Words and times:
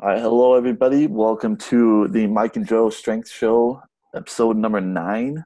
All 0.00 0.08
right, 0.08 0.20
hello 0.20 0.54
everybody. 0.56 1.06
Welcome 1.06 1.56
to 1.68 2.08
the 2.08 2.26
Mike 2.26 2.56
and 2.56 2.66
Joe 2.66 2.90
Strength 2.90 3.30
Show, 3.30 3.80
episode 4.12 4.56
number 4.56 4.80
nine. 4.80 5.44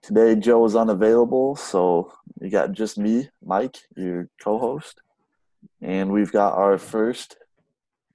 Today, 0.00 0.36
Joe 0.36 0.64
is 0.64 0.76
unavailable, 0.76 1.56
so 1.56 2.12
you 2.40 2.50
got 2.50 2.70
just 2.70 2.98
me, 2.98 3.28
Mike, 3.44 3.76
your 3.96 4.28
co-host, 4.40 5.00
and 5.82 6.12
we've 6.12 6.30
got 6.30 6.52
our 6.54 6.78
first 6.78 7.36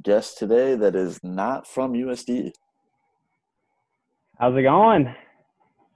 guest 0.02 0.37
today 0.37 0.76
that 0.76 0.96
is 0.96 1.19
not 1.24 1.67
from 1.67 1.91
USD. 1.91 2.53
How's 4.39 4.55
it 4.55 4.62
going? 4.62 5.13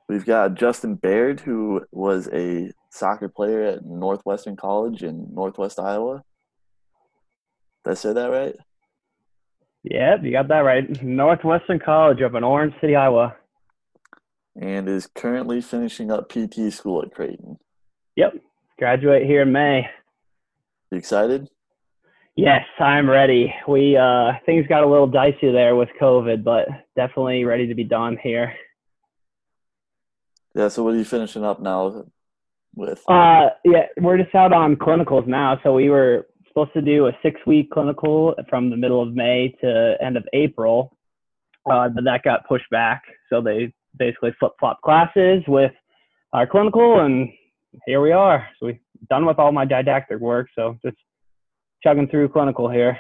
We've 0.10 0.26
got 0.26 0.56
Justin 0.56 0.96
Baird, 0.96 1.40
who 1.40 1.86
was 1.90 2.28
a 2.34 2.70
soccer 2.90 3.30
player 3.30 3.64
at 3.64 3.86
Northwestern 3.86 4.58
College 4.58 5.04
in 5.04 5.34
Northwest 5.34 5.80
Iowa. 5.80 6.22
Did 7.86 7.92
I 7.92 7.94
say 7.94 8.12
that 8.12 8.30
right? 8.30 8.56
Yep, 9.84 10.24
you 10.24 10.32
got 10.32 10.48
that 10.48 10.60
right. 10.60 11.04
Northwestern 11.04 11.80
College 11.80 12.22
up 12.22 12.36
in 12.36 12.44
Orange 12.44 12.74
City, 12.80 12.96
Iowa. 12.96 13.36
And 14.60 14.88
is 14.88 15.08
currently 15.08 15.62
finishing 15.62 16.12
up 16.12 16.30
PT 16.30 16.72
school 16.72 17.02
at 17.02 17.14
Creighton. 17.14 17.58
Yep, 18.16 18.36
graduate 18.78 19.26
here 19.26 19.42
in 19.42 19.52
May. 19.52 19.88
You 20.92 20.98
excited? 20.98 21.50
Yes, 22.36 22.64
I'm 22.80 23.10
ready. 23.10 23.54
We 23.68 23.98
uh 23.98 24.34
things 24.46 24.66
got 24.68 24.84
a 24.84 24.88
little 24.88 25.08
dicey 25.08 25.52
there 25.52 25.76
with 25.76 25.90
COVID, 26.00 26.44
but 26.44 26.68
definitely 26.96 27.46
ready 27.46 27.68
to 27.68 27.76
be 27.76 27.84
done 27.84 28.18
here. 28.22 28.54
Yeah, 30.56 30.68
so 30.68 30.84
what 30.84 30.94
are 30.94 30.98
you 30.98 31.06
finishing 31.06 31.44
up 31.44 31.60
now 31.60 32.06
with? 32.76 33.04
Uh 33.08 33.50
yeah, 33.66 33.88
we're 33.98 34.18
just 34.18 34.34
out 34.34 34.54
on 34.54 34.76
clinicals 34.76 35.28
now. 35.28 35.60
So 35.64 35.74
we 35.74 35.90
were 35.90 36.28
supposed 36.54 36.74
to 36.74 36.82
do 36.82 37.08
a 37.08 37.12
six 37.24 37.42
week 37.48 37.72
clinical 37.72 38.36
from 38.50 38.70
the 38.70 38.78
middle 38.78 39.02
of 39.02 39.14
May 39.14 39.56
to 39.62 39.96
end 40.02 40.18
of 40.18 40.24
April. 40.34 40.96
Uh, 41.70 41.90
but 41.90 42.04
that 42.04 42.24
got 42.24 42.48
pushed 42.48 42.70
back. 42.70 43.02
So 43.32 43.42
they 43.42 43.74
basically 43.98 44.36
flip 44.40 44.52
flop 44.60 44.82
classes 44.82 45.44
with 45.48 45.72
our 46.34 46.46
clinical 46.46 47.00
and 47.02 47.30
here 47.88 48.02
we 48.02 48.12
are. 48.12 48.48
So 48.60 48.68
we 48.68 48.80
done 49.10 49.26
with 49.26 49.40
all 49.40 49.52
my 49.52 49.66
didactic 49.66 50.20
work. 50.20 50.48
So 50.56 50.78
just 50.86 50.98
chugging 51.84 52.08
through 52.08 52.30
clinical 52.30 52.70
here. 52.70 53.00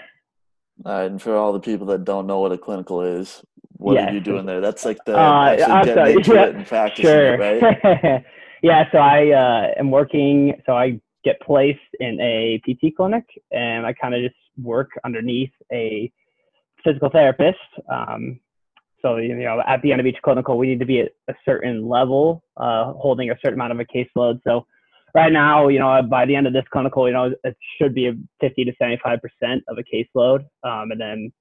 All 0.85 0.91
right, 0.91 1.03
and 1.11 1.21
for 1.21 1.35
all 1.35 1.53
the 1.53 1.59
people 1.59 1.85
that 1.87 2.03
don't 2.03 2.25
know 2.25 2.39
what 2.39 2.51
a 2.51 2.57
clinical 2.57 3.01
is, 3.01 3.43
what 3.77 3.93
Yes. 3.93 4.09
are 4.09 4.13
you 4.13 4.19
doing 4.21 4.45
there? 4.45 4.59
That's 4.59 4.85
like 4.85 5.03
the 5.05 5.17
Uh, 5.17 5.45
actually 5.49 5.85
getting 5.85 6.17
into 6.17 6.33
yeah, 6.33 6.45
it 6.45 6.55
and 6.55 6.65
practicing 6.75 7.05
Sure. 7.05 7.33
it, 7.35 7.61
right? 7.61 8.25
yeah, 8.63 8.91
so 8.91 8.97
I 8.97 9.29
uh, 9.31 9.73
am 9.77 9.91
working, 9.91 10.59
so 10.65 10.73
I 10.73 10.99
get 11.23 11.39
placed 11.41 11.79
in 11.99 12.19
a 12.19 12.61
PT 12.65 12.95
clinic 12.95 13.25
and 13.51 13.85
I 13.85 13.93
kind 13.93 14.13
of 14.13 14.21
just 14.21 14.35
work 14.61 14.89
underneath 15.03 15.51
a 15.71 16.11
physical 16.83 17.09
therapist. 17.09 17.57
Um, 17.91 18.39
so, 19.01 19.17
you 19.17 19.35
know, 19.35 19.61
at 19.67 19.81
the 19.81 19.91
end 19.91 19.99
of 19.99 20.07
each 20.07 20.17
clinical, 20.23 20.57
we 20.57 20.67
need 20.67 20.79
to 20.79 20.85
be 20.85 21.01
at 21.01 21.11
a 21.27 21.33
certain 21.43 21.87
level, 21.87 22.43
uh, 22.57 22.93
holding 22.93 23.29
a 23.31 23.35
certain 23.43 23.55
amount 23.55 23.73
of 23.73 23.79
a 23.79 23.85
caseload. 23.85 24.39
So, 24.45 24.65
right 25.13 25.31
now, 25.31 25.67
you 25.67 25.79
know, 25.79 26.01
by 26.03 26.25
the 26.25 26.35
end 26.35 26.47
of 26.47 26.53
this 26.53 26.63
clinical, 26.71 27.07
you 27.07 27.13
know, 27.13 27.33
it 27.43 27.57
should 27.77 27.93
be 27.93 28.07
a 28.07 28.13
50 28.39 28.65
to 28.65 28.73
75% 28.81 29.19
of 29.67 29.77
a 29.77 29.83
caseload. 29.83 30.39
Um, 30.63 30.91
and 30.91 31.01
then 31.01 31.33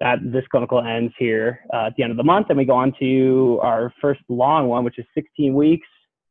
that 0.00 0.18
this 0.22 0.44
clinical 0.50 0.82
ends 0.82 1.14
here 1.18 1.60
uh, 1.72 1.86
at 1.86 1.94
the 1.96 2.02
end 2.02 2.10
of 2.10 2.18
the 2.18 2.24
month, 2.24 2.48
and 2.50 2.58
we 2.58 2.64
go 2.64 2.74
on 2.74 2.92
to 2.98 3.58
our 3.62 3.92
first 4.00 4.20
long 4.28 4.68
one, 4.68 4.84
which 4.84 4.98
is 4.98 5.06
16 5.14 5.54
weeks, 5.54 5.86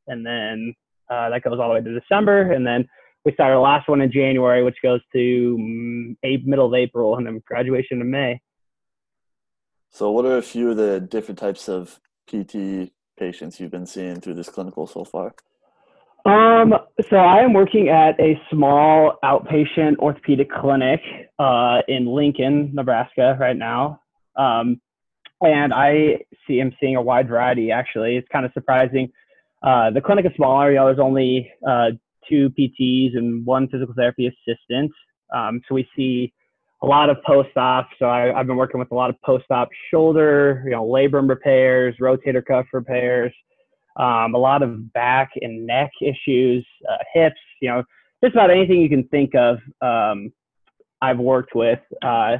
and 0.07 0.25
then 0.25 0.75
uh, 1.09 1.29
that 1.29 1.43
goes 1.43 1.59
all 1.59 1.69
the 1.69 1.75
way 1.75 1.81
to 1.81 1.99
December, 1.99 2.51
and 2.51 2.65
then 2.65 2.87
we 3.25 3.33
start 3.33 3.51
our 3.51 3.59
last 3.59 3.87
one 3.87 4.01
in 4.01 4.11
January, 4.11 4.63
which 4.63 4.77
goes 4.83 5.01
to 5.13 5.57
mm, 5.59 6.45
middle 6.45 6.67
of 6.67 6.73
April, 6.73 7.15
and 7.15 7.25
then 7.25 7.41
graduation 7.45 8.01
in 8.01 8.09
May. 8.09 8.41
So, 9.89 10.11
what 10.11 10.25
are 10.25 10.37
a 10.37 10.41
few 10.41 10.71
of 10.71 10.77
the 10.77 10.99
different 10.99 11.39
types 11.39 11.69
of 11.69 11.99
PT 12.27 12.91
patients 13.17 13.59
you've 13.59 13.71
been 13.71 13.85
seeing 13.85 14.19
through 14.19 14.33
this 14.33 14.49
clinical 14.49 14.87
so 14.87 15.03
far? 15.03 15.33
Um, 16.25 16.73
so 17.09 17.17
I 17.17 17.41
am 17.41 17.51
working 17.53 17.89
at 17.89 18.19
a 18.19 18.39
small 18.49 19.19
outpatient 19.23 19.97
orthopedic 19.99 20.49
clinic 20.49 21.01
uh, 21.37 21.81
in 21.87 22.05
Lincoln, 22.05 22.71
Nebraska, 22.73 23.35
right 23.39 23.57
now. 23.57 23.99
Um, 24.37 24.79
and 25.41 25.73
I 25.73 26.21
see 26.47 26.61
am 26.61 26.73
seeing 26.79 26.95
a 26.95 27.01
wide 27.01 27.27
variety. 27.27 27.71
Actually, 27.71 28.15
it's 28.15 28.27
kind 28.29 28.45
of 28.45 28.53
surprising. 28.53 29.11
Uh, 29.63 29.91
the 29.91 30.01
clinic 30.01 30.25
is 30.25 30.31
smaller. 30.35 30.71
You 30.71 30.77
know, 30.77 30.85
there's 30.87 30.99
only 30.99 31.51
uh, 31.67 31.91
two 32.29 32.49
PTs 32.51 33.17
and 33.17 33.45
one 33.45 33.67
physical 33.69 33.93
therapy 33.95 34.27
assistant. 34.27 34.91
Um, 35.33 35.61
so 35.67 35.75
we 35.75 35.87
see 35.95 36.33
a 36.81 36.85
lot 36.85 37.09
of 37.09 37.17
post-op. 37.25 37.87
So 37.97 38.05
I, 38.05 38.37
I've 38.37 38.45
been 38.45 38.57
working 38.57 38.79
with 38.79 38.91
a 38.91 38.95
lot 38.95 39.09
of 39.09 39.15
post-op 39.21 39.69
shoulder, 39.89 40.61
you 40.65 40.71
know, 40.71 40.83
labrum 40.83 41.29
repairs, 41.29 41.95
rotator 42.01 42.45
cuff 42.45 42.65
repairs 42.73 43.33
um, 43.95 44.33
a 44.33 44.37
lot 44.37 44.63
of 44.63 44.91
back 44.93 45.31
and 45.41 45.65
neck 45.65 45.91
issues, 46.01 46.65
uh, 46.89 46.97
hips, 47.13 47.39
you 47.61 47.69
know, 47.69 47.83
just 48.23 48.33
about 48.33 48.49
anything 48.49 48.81
you 48.81 48.89
can 48.89 49.07
think 49.09 49.35
of. 49.35 49.57
Um, 49.81 50.31
I've 51.01 51.19
worked 51.19 51.53
with. 51.53 51.79
Uh, 52.01 52.37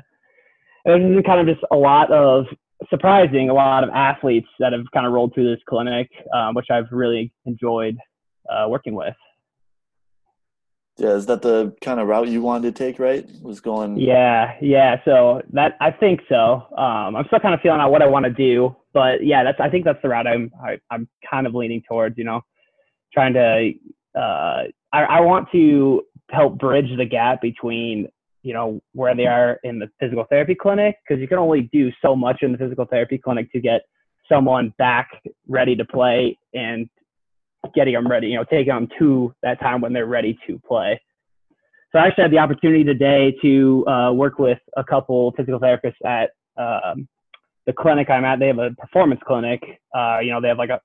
this 0.86 1.26
kind 1.26 1.48
of 1.48 1.56
just 1.56 1.66
a 1.72 1.76
lot 1.76 2.12
of 2.12 2.46
surprising, 2.90 3.50
a 3.50 3.54
lot 3.54 3.84
of 3.84 3.90
athletes 3.90 4.48
that 4.60 4.74
have 4.74 4.86
kind 4.94 5.06
of 5.06 5.14
rolled 5.14 5.34
through 5.34 5.50
this 5.50 5.64
clinic, 5.68 6.10
um, 6.34 6.56
which 6.56 6.68
I've 6.70 6.92
really 6.92 7.32
enjoyed 7.46 7.98
uh, 8.50 8.68
working 8.70 8.94
with. 8.96 9.16
Yeah, 10.98 11.16
is 11.16 11.26
that 11.26 11.42
the 11.42 11.74
kind 11.82 12.00
of 12.00 12.08
route 12.08 12.28
you 12.28 12.42
wanted 12.42 12.76
to 12.76 12.84
take, 12.84 13.00
right? 13.00 13.28
Was 13.42 13.60
going, 13.60 13.98
Yeah, 13.98 14.56
yeah. 14.62 14.98
So 15.06 15.42
that 15.54 15.76
I 15.82 15.90
think 15.90 16.22
so. 16.30 16.68
Um, 16.78 17.16
I'm 17.16 17.26
still 17.28 17.40
kind 17.40 17.56
of 17.56 17.62
feeling 17.62 17.80
out 17.80 17.92
what 17.92 18.04
I 18.04 18.08
want 18.08 18.26
to 18.26 18.32
do, 18.32 18.76
but 18.94 19.26
yeah, 19.26 19.44
that's 19.44 19.60
I 19.60 19.70
think 19.70 19.86
that's 19.86 20.02
the 20.04 20.10
route 20.10 20.28
I'm 20.28 20.52
I, 20.64 20.78
I'm 20.92 21.08
kind 21.30 21.48
of 21.48 21.56
leaning 21.56 21.82
towards. 21.90 22.16
You 22.18 22.26
know, 22.26 22.42
trying 23.12 23.34
to 23.34 23.72
uh, 24.16 24.64
I, 24.94 25.04
I 25.04 25.20
want 25.22 25.50
to 25.54 26.04
help 26.30 26.60
bridge 26.60 26.96
the 26.96 27.06
gap 27.06 27.42
between 27.42 28.08
you 28.44 28.54
know 28.54 28.82
where 28.94 29.16
they 29.16 29.26
are 29.26 29.60
in 29.64 29.80
the 29.80 29.90
physical 30.00 30.26
therapy 30.30 30.54
clinic 30.54 30.98
because 31.08 31.20
you 31.20 31.28
can 31.28 31.38
only 31.38 31.70
do 31.74 31.92
so 32.02 32.16
much 32.16 32.44
in 32.44 32.52
the 32.52 32.58
physical 32.58 32.86
therapy 32.86 33.18
clinic 33.18 33.52
to 33.52 33.60
get 33.60 33.82
someone 34.30 34.74
back 34.78 35.10
ready 35.48 35.76
to 35.76 35.86
play 35.86 36.38
and 36.54 36.90
getting 37.74 37.94
them 37.94 38.08
ready, 38.08 38.28
you 38.28 38.36
know, 38.36 38.44
taking 38.44 38.74
them 38.74 38.88
to 39.00 39.34
that 39.42 39.60
time 39.60 39.82
when 39.82 39.94
they're 39.94 40.06
ready 40.06 40.38
to 40.48 40.60
play. 40.68 41.00
So 41.92 42.00
I 42.00 42.08
actually 42.08 42.24
had 42.24 42.32
the 42.32 42.40
opportunity 42.40 42.84
today 42.84 43.36
to 43.42 43.88
uh, 43.88 44.12
work 44.12 44.40
with 44.40 44.60
a 44.76 44.84
couple 44.84 45.32
physical 45.38 45.60
therapists 45.60 46.04
at 46.06 46.32
um, 46.58 47.08
the 47.66 47.74
clinic 47.74 48.10
I'm 48.10 48.26
at. 48.26 48.40
They 48.40 48.48
have 48.48 48.60
a 48.60 48.72
performance 48.72 49.22
clinic. 49.26 49.62
Uh, 49.96 50.20
you 50.22 50.32
know, 50.32 50.42
they 50.42 50.48
have 50.48 50.58
like 50.58 50.70
a 50.70 50.82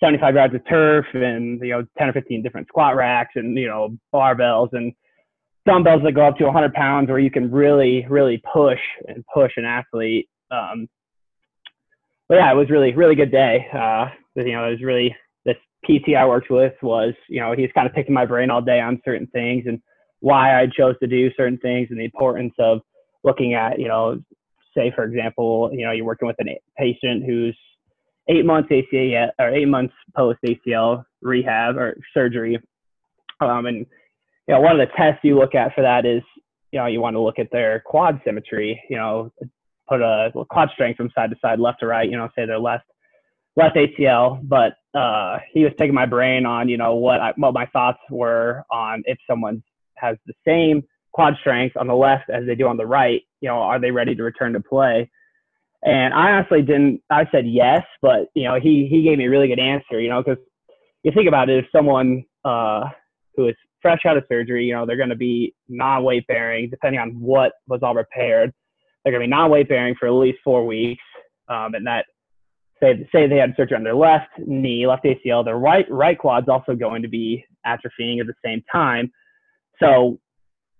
75 0.00 0.34
yards 0.34 0.54
of 0.54 0.66
turf 0.68 1.06
and 1.14 1.60
you 1.60 1.70
know 1.70 1.86
10 1.96 2.08
or 2.08 2.12
15 2.12 2.42
different 2.42 2.66
squat 2.68 2.96
racks 2.96 3.32
and 3.36 3.56
you 3.56 3.68
know 3.68 3.96
barbells 4.12 4.68
and 4.72 4.92
dumbbells 5.66 6.02
that 6.04 6.14
go 6.14 6.26
up 6.26 6.36
to 6.36 6.44
100 6.44 6.72
pounds 6.72 7.08
where 7.08 7.18
you 7.18 7.30
can 7.30 7.50
really 7.50 8.06
really 8.08 8.42
push 8.52 8.80
and 9.06 9.24
push 9.32 9.52
an 9.56 9.64
athlete. 9.64 10.28
Um, 10.50 10.88
but 12.28 12.36
yeah, 12.36 12.52
it 12.52 12.56
was 12.56 12.70
really 12.70 12.94
really 12.94 13.14
good 13.14 13.30
day. 13.30 13.66
Uh, 13.72 14.06
you 14.36 14.52
know, 14.52 14.66
it 14.66 14.70
was 14.70 14.82
really 14.82 15.14
this 15.44 15.56
PT 15.84 16.16
I 16.16 16.26
worked 16.26 16.50
with 16.50 16.74
was 16.82 17.14
you 17.28 17.40
know 17.40 17.52
he's 17.56 17.70
kind 17.74 17.86
of 17.86 17.94
picking 17.94 18.14
my 18.14 18.26
brain 18.26 18.50
all 18.50 18.62
day 18.62 18.80
on 18.80 19.00
certain 19.04 19.26
things 19.28 19.64
and 19.66 19.80
why 20.22 20.60
I 20.60 20.66
chose 20.66 20.94
to 21.00 21.08
do 21.08 21.30
certain 21.36 21.58
things 21.58 21.88
and 21.90 21.98
the 21.98 22.04
importance 22.04 22.54
of 22.60 22.80
looking 23.24 23.54
at, 23.54 23.78
you 23.78 23.88
know, 23.88 24.20
say 24.74 24.92
for 24.94 25.04
example, 25.04 25.68
you 25.72 25.84
know, 25.84 25.92
you're 25.92 26.06
working 26.06 26.28
with 26.28 26.36
a 26.40 26.60
patient 26.78 27.24
who's 27.26 27.58
eight 28.28 28.46
months 28.46 28.70
ACL 28.70 29.30
or 29.38 29.50
eight 29.50 29.68
months 29.68 29.94
post 30.16 30.38
ACL 30.46 31.04
rehab 31.20 31.76
or 31.76 31.98
surgery, 32.14 32.58
um, 33.40 33.66
and 33.66 33.84
you 34.48 34.54
know, 34.54 34.60
one 34.60 34.78
of 34.78 34.86
the 34.86 34.92
tests 34.96 35.20
you 35.22 35.38
look 35.38 35.54
at 35.54 35.74
for 35.74 35.82
that 35.82 36.04
is, 36.04 36.22
you 36.72 36.78
know, 36.78 36.86
you 36.86 37.00
want 37.00 37.14
to 37.14 37.20
look 37.20 37.38
at 37.38 37.50
their 37.52 37.80
quad 37.84 38.20
symmetry. 38.24 38.82
You 38.88 38.96
know, 38.96 39.32
put 39.88 40.00
a 40.00 40.32
quad 40.50 40.70
strength 40.72 40.96
from 40.96 41.10
side 41.14 41.30
to 41.30 41.36
side, 41.40 41.60
left 41.60 41.80
to 41.80 41.86
right. 41.86 42.08
You 42.08 42.16
know, 42.16 42.28
say 42.36 42.46
their 42.46 42.58
left 42.58 42.84
left 43.56 43.76
ACL, 43.76 44.40
but 44.42 44.74
uh, 44.98 45.38
he 45.52 45.64
was 45.64 45.72
taking 45.78 45.94
my 45.94 46.06
brain 46.06 46.46
on, 46.46 46.68
you 46.68 46.76
know, 46.78 46.94
what 46.94 47.20
I, 47.20 47.32
what 47.36 47.52
my 47.52 47.66
thoughts 47.66 47.98
were 48.10 48.64
on 48.70 49.02
if 49.06 49.18
someone 49.28 49.62
has 49.96 50.16
the 50.26 50.32
same 50.46 50.82
quad 51.12 51.34
strength 51.40 51.76
on 51.76 51.86
the 51.86 51.94
left 51.94 52.30
as 52.30 52.46
they 52.46 52.54
do 52.54 52.66
on 52.66 52.76
the 52.76 52.86
right, 52.86 53.20
you 53.40 53.48
know, 53.48 53.56
are 53.56 53.78
they 53.78 53.90
ready 53.90 54.14
to 54.14 54.22
return 54.22 54.54
to 54.54 54.60
play? 54.60 55.10
And 55.84 56.14
I 56.14 56.32
honestly 56.32 56.62
didn't. 56.62 57.02
I 57.10 57.26
said 57.32 57.46
yes, 57.46 57.82
but 58.00 58.28
you 58.34 58.44
know, 58.44 58.58
he 58.60 58.86
he 58.88 59.02
gave 59.02 59.18
me 59.18 59.26
a 59.26 59.30
really 59.30 59.48
good 59.48 59.58
answer. 59.58 60.00
You 60.00 60.10
know, 60.10 60.22
because 60.22 60.42
you 61.02 61.10
think 61.12 61.26
about 61.26 61.50
it, 61.50 61.58
if 61.58 61.66
someone 61.74 62.24
uh, 62.44 62.84
who 63.36 63.48
is 63.48 63.56
fresh 63.82 64.00
out 64.06 64.16
of 64.16 64.24
surgery, 64.28 64.64
you 64.64 64.74
know, 64.74 64.86
they're 64.86 64.96
going 64.96 65.08
to 65.10 65.16
be 65.16 65.54
non-weight 65.68 66.26
bearing, 66.26 66.70
depending 66.70 67.00
on 67.00 67.10
what 67.20 67.52
was 67.66 67.80
all 67.82 67.94
repaired. 67.94 68.52
They're 69.04 69.12
going 69.12 69.22
to 69.22 69.26
be 69.26 69.30
non-weight 69.30 69.68
bearing 69.68 69.94
for 69.98 70.06
at 70.06 70.12
least 70.12 70.38
four 70.44 70.64
weeks, 70.64 71.02
um, 71.48 71.74
and 71.74 71.86
that 71.86 72.06
say 72.80 73.08
say 73.12 73.26
they 73.26 73.36
had 73.36 73.54
surgery 73.56 73.76
on 73.76 73.84
their 73.84 73.94
left 73.94 74.30
knee, 74.38 74.86
left 74.86 75.04
ACL, 75.04 75.44
their 75.44 75.58
right 75.58 75.86
right 75.90 76.18
quad's 76.18 76.48
also 76.48 76.74
going 76.74 77.02
to 77.02 77.08
be 77.08 77.44
atrophying 77.66 78.20
at 78.20 78.26
the 78.26 78.34
same 78.44 78.62
time. 78.70 79.10
So 79.80 80.18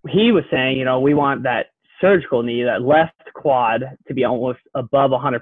he 0.09 0.31
was 0.31 0.43
saying, 0.51 0.77
you 0.77 0.85
know, 0.85 0.99
we 0.99 1.13
want 1.13 1.43
that 1.43 1.67
surgical 2.01 2.43
knee, 2.43 2.63
that 2.63 2.81
left 2.81 3.13
quad 3.33 3.97
to 4.07 4.13
be 4.13 4.25
almost 4.25 4.59
above 4.75 5.11
100% 5.11 5.41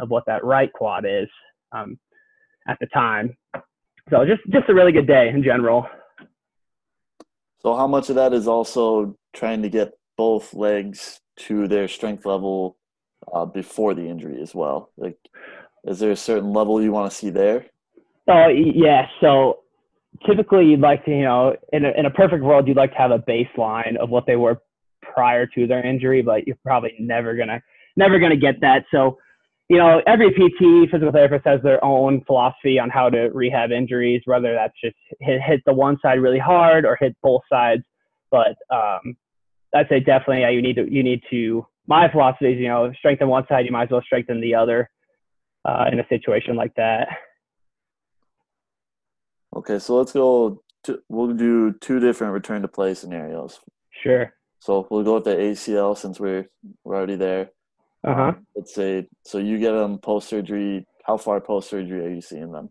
of 0.00 0.10
what 0.10 0.24
that 0.26 0.44
right 0.44 0.72
quad 0.72 1.04
is 1.06 1.28
um, 1.70 1.98
at 2.68 2.76
the 2.80 2.86
time. 2.86 3.36
So 4.10 4.24
just 4.24 4.42
just 4.50 4.68
a 4.68 4.74
really 4.74 4.92
good 4.92 5.06
day 5.06 5.28
in 5.28 5.42
general. 5.42 5.86
So 7.62 7.76
how 7.76 7.86
much 7.86 8.10
of 8.10 8.16
that 8.16 8.32
is 8.32 8.48
also 8.48 9.16
trying 9.32 9.62
to 9.62 9.68
get 9.68 9.92
both 10.16 10.52
legs 10.52 11.20
to 11.36 11.68
their 11.68 11.88
strength 11.88 12.26
level 12.26 12.76
uh, 13.32 13.44
before 13.44 13.94
the 13.94 14.08
injury 14.08 14.40
as 14.42 14.54
well? 14.54 14.90
Like, 14.96 15.16
is 15.84 15.98
there 15.98 16.10
a 16.10 16.16
certain 16.16 16.52
level 16.52 16.82
you 16.82 16.92
want 16.92 17.10
to 17.10 17.16
see 17.16 17.30
there? 17.30 17.66
Oh 18.28 18.48
yeah. 18.48 19.06
So 19.20 19.60
typically, 20.26 20.66
you'd 20.66 20.80
like 20.80 21.04
to, 21.04 21.10
you 21.10 21.22
know, 21.22 21.56
in 21.72 21.84
a, 21.84 21.90
in 21.96 22.06
a 22.06 22.10
perfect 22.10 22.42
world, 22.42 22.68
you'd 22.68 22.76
like 22.76 22.92
to 22.92 22.98
have 22.98 23.10
a 23.10 23.18
baseline 23.18 23.96
of 23.96 24.10
what 24.10 24.26
they 24.26 24.36
were 24.36 24.60
prior 25.02 25.46
to 25.46 25.66
their 25.66 25.84
injury, 25.84 26.22
but 26.22 26.46
you're 26.46 26.58
probably 26.64 26.94
never 26.98 27.34
gonna 27.36 27.60
never 27.96 28.18
gonna 28.18 28.36
get 28.36 28.60
that. 28.60 28.84
So, 28.90 29.18
you 29.72 29.78
know, 29.78 30.02
every 30.06 30.30
PT 30.32 30.90
physical 30.90 31.10
therapist 31.10 31.46
has 31.46 31.62
their 31.62 31.82
own 31.82 32.22
philosophy 32.26 32.78
on 32.78 32.90
how 32.90 33.08
to 33.08 33.30
rehab 33.30 33.72
injuries, 33.72 34.20
whether 34.26 34.52
that's 34.52 34.78
just 34.84 34.94
hit, 35.20 35.40
hit 35.40 35.62
the 35.64 35.72
one 35.72 35.96
side 36.02 36.20
really 36.20 36.38
hard 36.38 36.84
or 36.84 36.94
hit 37.00 37.16
both 37.22 37.40
sides. 37.50 37.82
But 38.30 38.54
um, 38.70 39.16
I'd 39.74 39.88
say 39.88 40.00
definitely 40.00 40.42
yeah, 40.42 40.50
you 40.50 40.60
need 40.60 40.76
to 40.76 40.92
you 40.92 41.02
need 41.02 41.22
to. 41.30 41.66
My 41.86 42.12
philosophy 42.12 42.52
is 42.52 42.58
you 42.58 42.68
know 42.68 42.92
strengthen 42.98 43.28
one 43.28 43.46
side, 43.48 43.64
you 43.64 43.72
might 43.72 43.84
as 43.84 43.90
well 43.90 44.02
strengthen 44.02 44.42
the 44.42 44.54
other 44.54 44.90
uh, 45.64 45.86
in 45.90 46.00
a 46.00 46.06
situation 46.08 46.54
like 46.54 46.74
that. 46.74 47.08
Okay, 49.56 49.78
so 49.78 49.96
let's 49.96 50.12
go. 50.12 50.62
To, 50.84 51.00
we'll 51.08 51.32
do 51.32 51.72
two 51.80 51.98
different 51.98 52.34
return 52.34 52.60
to 52.60 52.68
play 52.68 52.92
scenarios. 52.92 53.60
Sure. 54.02 54.34
So 54.58 54.86
we'll 54.90 55.02
go 55.02 55.14
with 55.14 55.24
the 55.24 55.30
ACL 55.34 55.96
since 55.96 56.20
we're 56.20 56.50
we're 56.84 56.96
already 56.96 57.16
there. 57.16 57.52
Uh 58.04 58.14
huh. 58.14 58.22
Um, 58.22 58.46
let's 58.56 58.74
say 58.74 59.06
so 59.24 59.38
you 59.38 59.58
get 59.58 59.72
them 59.72 59.98
post 59.98 60.28
surgery. 60.28 60.86
How 61.04 61.16
far 61.16 61.40
post 61.40 61.70
surgery 61.70 62.06
are 62.06 62.10
you 62.10 62.20
seeing 62.20 62.52
them? 62.52 62.70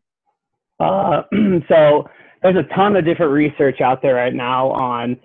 Uh, 0.80 1.24
so 1.70 2.10
there's 2.42 2.58
a 2.58 2.76
ton 2.76 2.96
of 2.96 3.06
different 3.06 3.32
research 3.32 3.82
out 3.82 4.02
there 4.02 4.16
right 4.16 4.34
now 4.34 4.72
on 4.72 5.18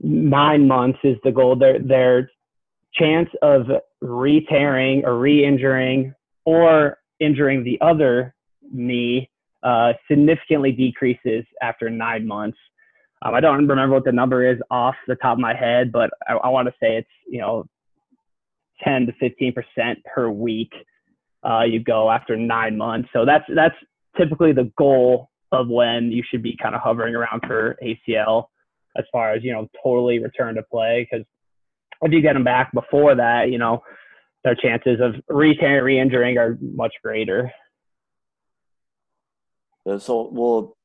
nine 0.00 0.66
months 0.66 0.98
is 1.04 1.16
the 1.22 1.30
goal. 1.30 1.56
Their 1.56 1.78
their 1.78 2.30
chance 2.94 3.28
of 3.40 3.66
re-tearing 4.00 5.04
or 5.04 5.18
re-injuring 5.18 6.14
or 6.44 6.98
injuring 7.20 7.64
the 7.64 7.80
other 7.80 8.34
knee 8.72 9.30
uh, 9.62 9.92
significantly 10.10 10.72
decreases 10.72 11.44
after 11.62 11.88
nine 11.88 12.26
months. 12.26 12.58
Um, 13.22 13.34
I 13.34 13.40
don't 13.40 13.66
remember 13.66 13.94
what 13.94 14.04
the 14.04 14.12
number 14.12 14.50
is 14.50 14.58
off 14.70 14.96
the 15.06 15.14
top 15.16 15.34
of 15.34 15.38
my 15.38 15.54
head, 15.54 15.92
but 15.92 16.10
I, 16.28 16.34
I 16.34 16.48
want 16.48 16.66
to 16.66 16.74
say 16.80 16.96
it's 16.96 17.08
you 17.28 17.40
know 17.40 17.66
10 18.84 19.06
to 19.06 19.12
15 19.20 19.52
percent 19.52 19.98
per 20.04 20.28
week. 20.28 20.72
Uh, 21.44 21.62
you 21.62 21.80
go 21.80 22.10
after 22.10 22.36
nine 22.36 22.76
months, 22.76 23.08
so 23.12 23.24
that's 23.24 23.44
that's 23.54 23.74
typically 24.16 24.52
the 24.52 24.70
goal 24.78 25.30
of 25.50 25.68
when 25.68 26.10
you 26.10 26.22
should 26.28 26.42
be 26.42 26.56
kind 26.62 26.74
of 26.74 26.80
hovering 26.80 27.14
around 27.14 27.42
for 27.46 27.76
ACL 27.82 28.46
as 28.96 29.04
far 29.10 29.32
as 29.32 29.42
you 29.42 29.52
know 29.52 29.68
totally 29.82 30.18
return 30.18 30.54
to 30.54 30.62
play 30.70 31.06
because 31.10 31.26
if 32.02 32.12
you 32.12 32.20
get 32.20 32.34
them 32.34 32.44
back 32.44 32.72
before 32.72 33.14
that, 33.14 33.50
you 33.50 33.58
know 33.58 33.82
their 34.44 34.54
chances 34.54 35.00
of 35.00 35.14
re-tearing, 35.28 35.84
re-injuring 35.84 36.36
are 36.36 36.58
much 36.60 36.92
greater. 37.02 37.52
Yeah, 39.86 39.98
so, 39.98 40.28
well, 40.32 40.76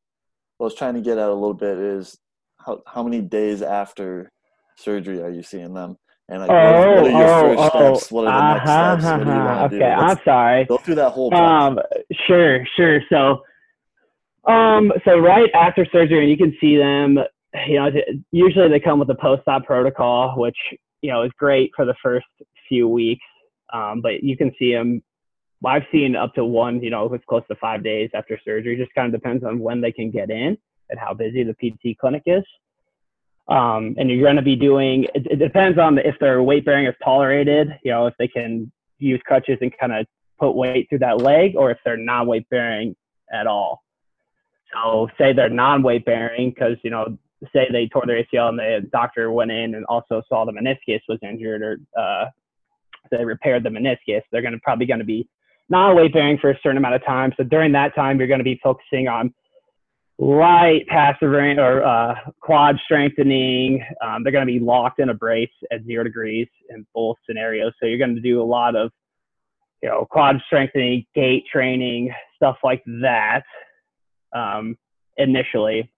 I 0.59 0.63
was 0.63 0.75
trying 0.75 0.95
to 0.95 1.01
get 1.01 1.17
at 1.17 1.29
a 1.29 1.33
little 1.33 1.53
bit 1.53 1.77
is 1.77 2.17
how 2.57 2.81
how 2.87 3.03
many 3.03 3.21
days 3.21 3.61
after 3.61 4.31
surgery 4.75 5.21
are 5.21 5.29
you 5.29 5.43
seeing 5.43 5.73
them? 5.73 5.97
And 6.29 6.41
like, 6.41 6.49
oh, 6.49 6.53
what 6.53 7.05
are 7.05 7.09
your 7.09 7.29
oh, 7.29 7.55
first 7.55 7.75
oh, 7.75 7.95
steps? 7.95 8.11
What 8.11 8.27
are 8.27 8.59
the 8.59 8.63
uh-huh, 8.63 8.95
next 8.95 9.03
steps? 9.03 9.17
What 9.17 9.23
do 9.23 9.31
you 9.31 9.37
uh-huh. 9.37 9.45
want 9.45 9.71
to 9.71 9.77
okay, 9.77 9.95
do? 9.95 10.01
I'm 10.01 10.17
sorry. 10.25 10.65
go 10.65 10.77
through 10.77 10.95
that 10.95 11.11
whole 11.11 11.29
process. 11.29 11.85
Um, 11.95 12.01
sure, 12.27 12.67
sure. 12.75 13.01
So, 13.09 14.51
um, 14.51 14.91
so 15.05 15.17
right 15.17 15.49
after 15.53 15.87
surgery, 15.91 16.21
and 16.21 16.29
you 16.29 16.37
can 16.37 16.55
see 16.59 16.77
them. 16.77 17.17
You 17.67 17.75
know, 17.75 17.89
usually 18.31 18.69
they 18.69 18.79
come 18.79 18.99
with 18.99 19.09
a 19.09 19.15
post-op 19.15 19.65
protocol, 19.65 20.35
which 20.37 20.57
you 21.01 21.11
know 21.11 21.23
is 21.23 21.31
great 21.39 21.71
for 21.75 21.85
the 21.85 21.95
first 22.03 22.25
few 22.67 22.89
weeks. 22.89 23.23
Um, 23.73 24.01
but 24.01 24.21
you 24.21 24.35
can 24.35 24.51
see 24.59 24.73
them. 24.73 25.01
I've 25.65 25.83
seen 25.91 26.15
up 26.15 26.33
to 26.35 26.43
one. 26.43 26.81
You 26.83 26.89
know, 26.89 27.11
it's 27.13 27.23
close 27.27 27.43
to 27.47 27.55
five 27.55 27.83
days 27.83 28.09
after 28.13 28.37
surgery. 28.43 28.75
Just 28.75 28.93
kind 28.93 29.13
of 29.13 29.19
depends 29.19 29.45
on 29.45 29.59
when 29.59 29.79
they 29.79 29.93
can 29.93 30.11
get 30.11 30.29
in 30.29 30.57
and 30.89 30.99
how 30.99 31.13
busy 31.13 31.43
the 31.43 31.53
PT 31.53 31.97
clinic 31.97 32.23
is. 32.25 32.43
Um, 33.49 33.95
and 33.97 34.09
you're 34.09 34.23
going 34.23 34.35
to 34.35 34.41
be 34.41 34.55
doing. 34.55 35.05
It, 35.15 35.25
it 35.31 35.39
depends 35.39 35.79
on 35.79 35.97
if 35.99 36.15
their 36.19 36.43
weight 36.43 36.65
bearing 36.65 36.85
is 36.85 36.95
tolerated. 37.03 37.69
You 37.83 37.91
know, 37.91 38.07
if 38.07 38.13
they 38.19 38.27
can 38.27 38.71
use 38.99 39.21
crutches 39.25 39.57
and 39.61 39.71
kind 39.79 39.93
of 39.93 40.05
put 40.39 40.51
weight 40.51 40.87
through 40.89 40.99
that 40.99 41.21
leg, 41.21 41.55
or 41.55 41.71
if 41.71 41.77
they're 41.85 41.97
non-weight 41.97 42.49
bearing 42.49 42.95
at 43.33 43.47
all. 43.47 43.83
So, 44.73 45.07
say 45.17 45.31
they're 45.31 45.49
non-weight 45.49 46.03
bearing, 46.03 46.49
because 46.49 46.77
you 46.83 46.91
know, 46.91 47.17
say 47.53 47.67
they 47.71 47.87
tore 47.87 48.03
their 48.05 48.21
ACL 48.21 48.49
and 48.49 48.59
the 48.59 48.87
doctor 48.91 49.31
went 49.31 49.51
in 49.51 49.75
and 49.75 49.85
also 49.85 50.21
saw 50.27 50.43
the 50.43 50.51
meniscus 50.51 50.99
was 51.07 51.19
injured, 51.21 51.61
or 51.61 51.77
uh, 51.97 52.25
they 53.11 53.23
repaired 53.23 53.63
the 53.63 53.69
meniscus. 53.69 54.21
They're 54.31 54.41
going 54.41 54.53
to 54.53 54.59
probably 54.59 54.85
going 54.85 54.99
to 54.99 55.05
be 55.05 55.27
non-weight 55.69 56.13
bearing 56.13 56.37
for 56.37 56.51
a 56.51 56.59
certain 56.61 56.77
amount 56.77 56.95
of 56.95 57.05
time. 57.05 57.33
So 57.37 57.43
during 57.43 57.71
that 57.73 57.95
time, 57.95 58.17
you're 58.19 58.27
going 58.27 58.39
to 58.39 58.43
be 58.43 58.59
focusing 58.63 59.07
on 59.07 59.33
light 60.19 60.87
passive 60.87 61.31
or 61.31 61.83
uh, 61.83 62.15
quad 62.41 62.77
strengthening. 62.85 63.83
Um, 64.03 64.23
they're 64.23 64.31
going 64.31 64.47
to 64.47 64.51
be 64.51 64.59
locked 64.59 64.99
in 64.99 65.09
a 65.09 65.13
brace 65.13 65.49
at 65.71 65.83
zero 65.85 66.03
degrees 66.03 66.47
in 66.69 66.85
both 66.93 67.17
scenarios. 67.27 67.73
So 67.79 67.85
you're 67.85 67.99
going 67.99 68.15
to 68.15 68.21
do 68.21 68.41
a 68.41 68.43
lot 68.43 68.75
of, 68.75 68.91
you 69.83 69.89
know, 69.89 70.07
quad 70.09 70.41
strengthening, 70.47 71.05
gait 71.13 71.45
training, 71.51 72.13
stuff 72.35 72.57
like 72.63 72.83
that 73.01 73.43
um, 74.35 74.75
initially. 75.17 75.91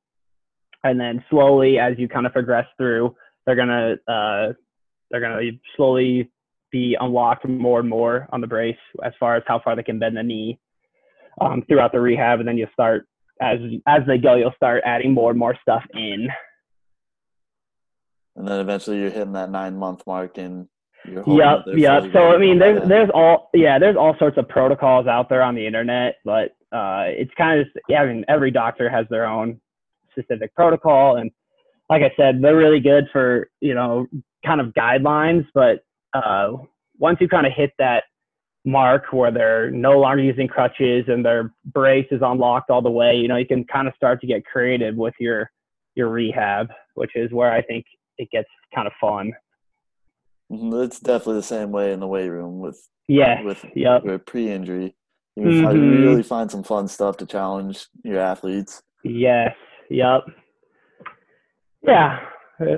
And 0.83 0.99
then 0.99 1.23
slowly, 1.29 1.79
as 1.79 1.97
you 1.97 2.07
kind 2.07 2.25
of 2.25 2.33
progress 2.33 2.65
through, 2.77 3.15
they're 3.45 3.55
going 3.55 3.67
to, 3.69 4.11
uh, 4.11 4.53
they're 5.11 5.21
going 5.21 5.39
to 5.39 5.57
slowly 5.75 6.29
be 6.71 6.95
unlocked 6.99 7.47
more 7.47 7.79
and 7.79 7.89
more 7.89 8.27
on 8.31 8.41
the 8.41 8.47
brace 8.47 8.77
as 9.03 9.13
far 9.19 9.35
as 9.35 9.43
how 9.47 9.59
far 9.59 9.75
they 9.75 9.83
can 9.83 9.97
bend 9.97 10.15
the 10.15 10.23
knee 10.23 10.59
um, 11.41 11.63
throughout 11.67 11.91
the 11.91 11.99
rehab. 11.99 12.39
And 12.39 12.47
then 12.47 12.57
you 12.57 12.67
start 12.73 13.07
as 13.41 13.59
as 13.87 14.01
they 14.07 14.17
go, 14.17 14.35
you'll 14.35 14.53
start 14.55 14.83
adding 14.85 15.13
more 15.13 15.31
and 15.31 15.39
more 15.39 15.57
stuff 15.61 15.83
in. 15.93 16.27
And 18.35 18.47
then 18.47 18.59
eventually 18.59 18.99
you're 18.99 19.09
hitting 19.09 19.33
that 19.33 19.49
nine 19.49 19.77
month 19.77 20.03
mark 20.07 20.37
and 20.37 20.67
you're 21.05 21.23
Yep, 21.27 21.59
yep. 21.75 22.03
So 22.13 22.31
I 22.31 22.37
mean 22.37 22.59
there's 22.59 22.87
there's 22.87 23.09
all 23.13 23.49
yeah, 23.53 23.79
there's 23.79 23.97
all 23.97 24.15
sorts 24.17 24.37
of 24.37 24.47
protocols 24.47 25.07
out 25.07 25.29
there 25.29 25.41
on 25.41 25.55
the 25.55 25.65
internet, 25.65 26.15
but 26.25 26.51
uh 26.71 27.05
it's 27.07 27.33
kind 27.37 27.59
of 27.59 27.65
just 27.65 27.77
yeah, 27.87 28.01
I 28.01 28.05
mean 28.05 28.25
every 28.27 28.51
doctor 28.51 28.89
has 28.89 29.05
their 29.09 29.25
own 29.25 29.59
specific 30.11 30.53
protocol 30.55 31.17
and 31.17 31.31
like 31.89 32.03
I 32.03 32.13
said, 32.15 32.41
they're 32.41 32.55
really 32.55 32.79
good 32.79 33.05
for, 33.11 33.49
you 33.61 33.73
know, 33.73 34.05
kind 34.45 34.61
of 34.61 34.67
guidelines, 34.73 35.45
but 35.53 35.83
uh 36.13 36.53
once 36.97 37.17
you 37.21 37.27
kind 37.29 37.47
of 37.47 37.53
hit 37.53 37.71
that 37.79 38.03
mark 38.65 39.11
where 39.11 39.31
they're 39.31 39.71
no 39.71 39.99
longer 39.99 40.21
using 40.21 40.47
crutches 40.47 41.05
and 41.07 41.23
their 41.23 41.53
brace 41.65 42.07
is 42.11 42.21
unlocked 42.23 42.69
all 42.69 42.81
the 42.81 42.89
way, 42.89 43.15
you 43.15 43.27
know, 43.27 43.37
you 43.37 43.45
can 43.45 43.63
kind 43.65 43.87
of 43.87 43.93
start 43.95 44.21
to 44.21 44.27
get 44.27 44.45
creative 44.45 44.95
with 44.95 45.13
your 45.19 45.49
your 45.95 46.09
rehab, 46.09 46.69
which 46.95 47.11
is 47.15 47.31
where 47.31 47.51
I 47.51 47.61
think 47.61 47.85
it 48.17 48.29
gets 48.31 48.47
kind 48.73 48.87
of 48.87 48.93
fun. 48.99 49.33
Mm-hmm. 50.51 50.81
It's 50.83 50.99
definitely 50.99 51.35
the 51.35 51.43
same 51.43 51.71
way 51.71 51.93
in 51.93 51.99
the 51.99 52.07
weight 52.07 52.29
room 52.29 52.59
with 52.59 52.81
yeah 53.07 53.41
with 53.43 53.63
yep. 53.75 54.03
pre-injury. 54.25 54.95
You 55.35 55.43
mm-hmm. 55.43 56.03
really 56.03 56.23
find 56.23 56.51
some 56.51 56.63
fun 56.63 56.87
stuff 56.87 57.17
to 57.17 57.25
challenge 57.25 57.87
your 58.03 58.19
athletes. 58.19 58.81
Yes. 59.03 59.55
Yep. 59.89 60.21
Yeah. 61.81 62.19
all 62.59 62.75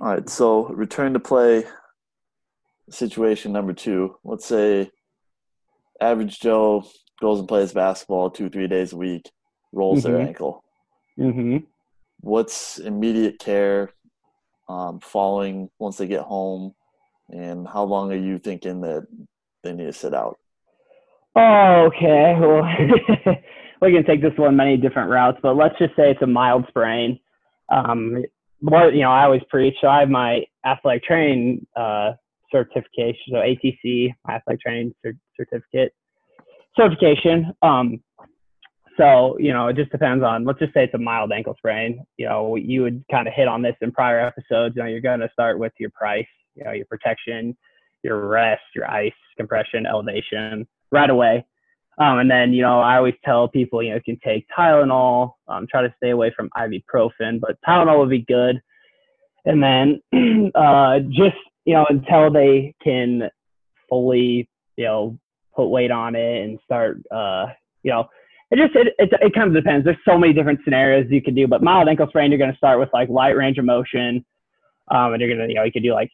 right. 0.00 0.28
So 0.28 0.66
return 0.68 1.14
to 1.14 1.20
play 1.20 1.64
situation 2.90 3.52
number 3.52 3.72
two. 3.72 4.16
Let's 4.24 4.46
say 4.46 4.90
average 6.00 6.40
Joe 6.40 6.84
goes 7.20 7.38
and 7.38 7.48
plays 7.48 7.72
basketball 7.72 8.30
two, 8.30 8.50
three 8.50 8.66
days 8.66 8.92
a 8.92 8.96
week, 8.96 9.30
rolls 9.72 10.02
mm-hmm. 10.02 10.12
their 10.12 10.20
ankle. 10.20 10.64
Mm-hmm. 11.18 11.58
What's 12.20 12.78
immediate 12.78 13.38
care 13.38 13.90
um, 14.68 15.00
following 15.00 15.70
once 15.78 15.96
they 15.96 16.06
get 16.06 16.22
home? 16.22 16.74
And 17.30 17.66
how 17.66 17.84
long 17.84 18.12
are 18.12 18.16
you 18.16 18.38
thinking 18.38 18.80
that 18.82 19.06
they 19.62 19.72
need 19.72 19.86
to 19.86 19.92
sit 19.92 20.14
out? 20.14 20.38
Oh, 21.36 21.88
okay. 21.88 22.36
Well, 22.38 22.62
we 23.80 23.92
can 23.92 24.04
take 24.04 24.22
this 24.22 24.36
one 24.36 24.56
many 24.56 24.76
different 24.76 25.10
routes, 25.10 25.38
but 25.42 25.56
let's 25.56 25.76
just 25.78 25.96
say 25.96 26.10
it's 26.10 26.22
a 26.22 26.26
mild 26.26 26.64
sprain. 26.68 27.18
Um, 27.70 28.22
what 28.60 28.94
you 28.94 29.02
know, 29.02 29.10
I 29.10 29.24
always 29.24 29.42
preach. 29.48 29.74
So 29.80 29.88
I 29.88 30.00
have 30.00 30.10
my 30.10 30.44
athletic 30.64 31.04
training 31.04 31.66
uh, 31.76 32.12
certification, 32.54 33.32
so 33.32 33.36
ATC, 33.36 34.14
athletic 34.28 34.60
training 34.60 34.94
certificate 35.36 35.92
certification. 36.76 37.52
Um, 37.62 38.02
so 38.98 39.36
you 39.38 39.52
know, 39.52 39.68
it 39.68 39.76
just 39.76 39.90
depends 39.90 40.24
on. 40.24 40.44
Let's 40.44 40.60
just 40.60 40.72
say 40.72 40.84
it's 40.84 40.94
a 40.94 40.98
mild 40.98 41.32
ankle 41.32 41.54
sprain. 41.56 42.04
You 42.16 42.28
know, 42.28 42.56
you 42.56 42.82
would 42.82 43.04
kind 43.10 43.26
of 43.26 43.34
hit 43.34 43.48
on 43.48 43.62
this 43.62 43.76
in 43.80 43.90
prior 43.92 44.20
episodes. 44.20 44.74
You 44.76 44.82
know, 44.82 44.88
you're 44.88 45.00
going 45.00 45.20
to 45.20 45.30
start 45.32 45.58
with 45.58 45.72
your 45.78 45.90
price, 45.90 46.26
you 46.54 46.64
know, 46.64 46.72
your 46.72 46.86
protection, 46.86 47.56
your 48.02 48.28
rest, 48.28 48.62
your 48.74 48.88
ice, 48.88 49.12
compression, 49.36 49.86
elevation 49.86 50.66
right 50.92 51.10
away. 51.10 51.44
Um, 51.98 52.18
and 52.18 52.30
then, 52.30 52.52
you 52.52 52.62
know, 52.62 52.80
I 52.80 52.96
always 52.96 53.14
tell 53.24 53.48
people, 53.48 53.82
you 53.82 53.90
know, 53.90 53.96
you 53.96 54.02
can 54.02 54.18
take 54.24 54.46
Tylenol, 54.56 55.32
um, 55.46 55.66
try 55.70 55.82
to 55.82 55.94
stay 55.96 56.10
away 56.10 56.32
from 56.34 56.50
ibuprofen, 56.56 57.40
but 57.40 57.56
Tylenol 57.66 58.00
would 58.00 58.10
be 58.10 58.24
good. 58.26 58.60
And 59.44 59.62
then 59.62 60.00
uh, 60.54 61.00
just, 61.10 61.36
you 61.64 61.74
know, 61.74 61.86
until 61.88 62.30
they 62.30 62.74
can 62.82 63.28
fully, 63.88 64.48
you 64.76 64.84
know, 64.84 65.18
put 65.54 65.68
weight 65.68 65.90
on 65.90 66.14
it 66.14 66.42
and 66.42 66.58
start, 66.64 66.98
uh, 67.10 67.46
you 67.82 67.90
know, 67.90 68.08
it 68.50 68.56
just, 68.56 68.74
it, 68.76 68.94
it, 68.98 69.10
it 69.20 69.34
kind 69.34 69.48
of 69.48 69.54
depends. 69.54 69.84
There's 69.84 69.96
so 70.06 70.18
many 70.18 70.32
different 70.32 70.60
scenarios 70.64 71.06
you 71.10 71.22
can 71.22 71.34
do, 71.34 71.46
but 71.46 71.62
mild 71.62 71.88
ankle 71.88 72.06
sprain, 72.08 72.30
you're 72.30 72.38
going 72.38 72.52
to 72.52 72.56
start 72.56 72.78
with 72.78 72.90
like 72.92 73.08
light 73.08 73.36
range 73.36 73.58
of 73.58 73.64
motion. 73.64 74.24
Um, 74.90 75.14
and 75.14 75.20
you're 75.20 75.34
going 75.34 75.40
to, 75.40 75.48
you 75.48 75.54
know, 75.54 75.64
you 75.64 75.72
could 75.72 75.82
do 75.82 75.94
like 75.94 76.10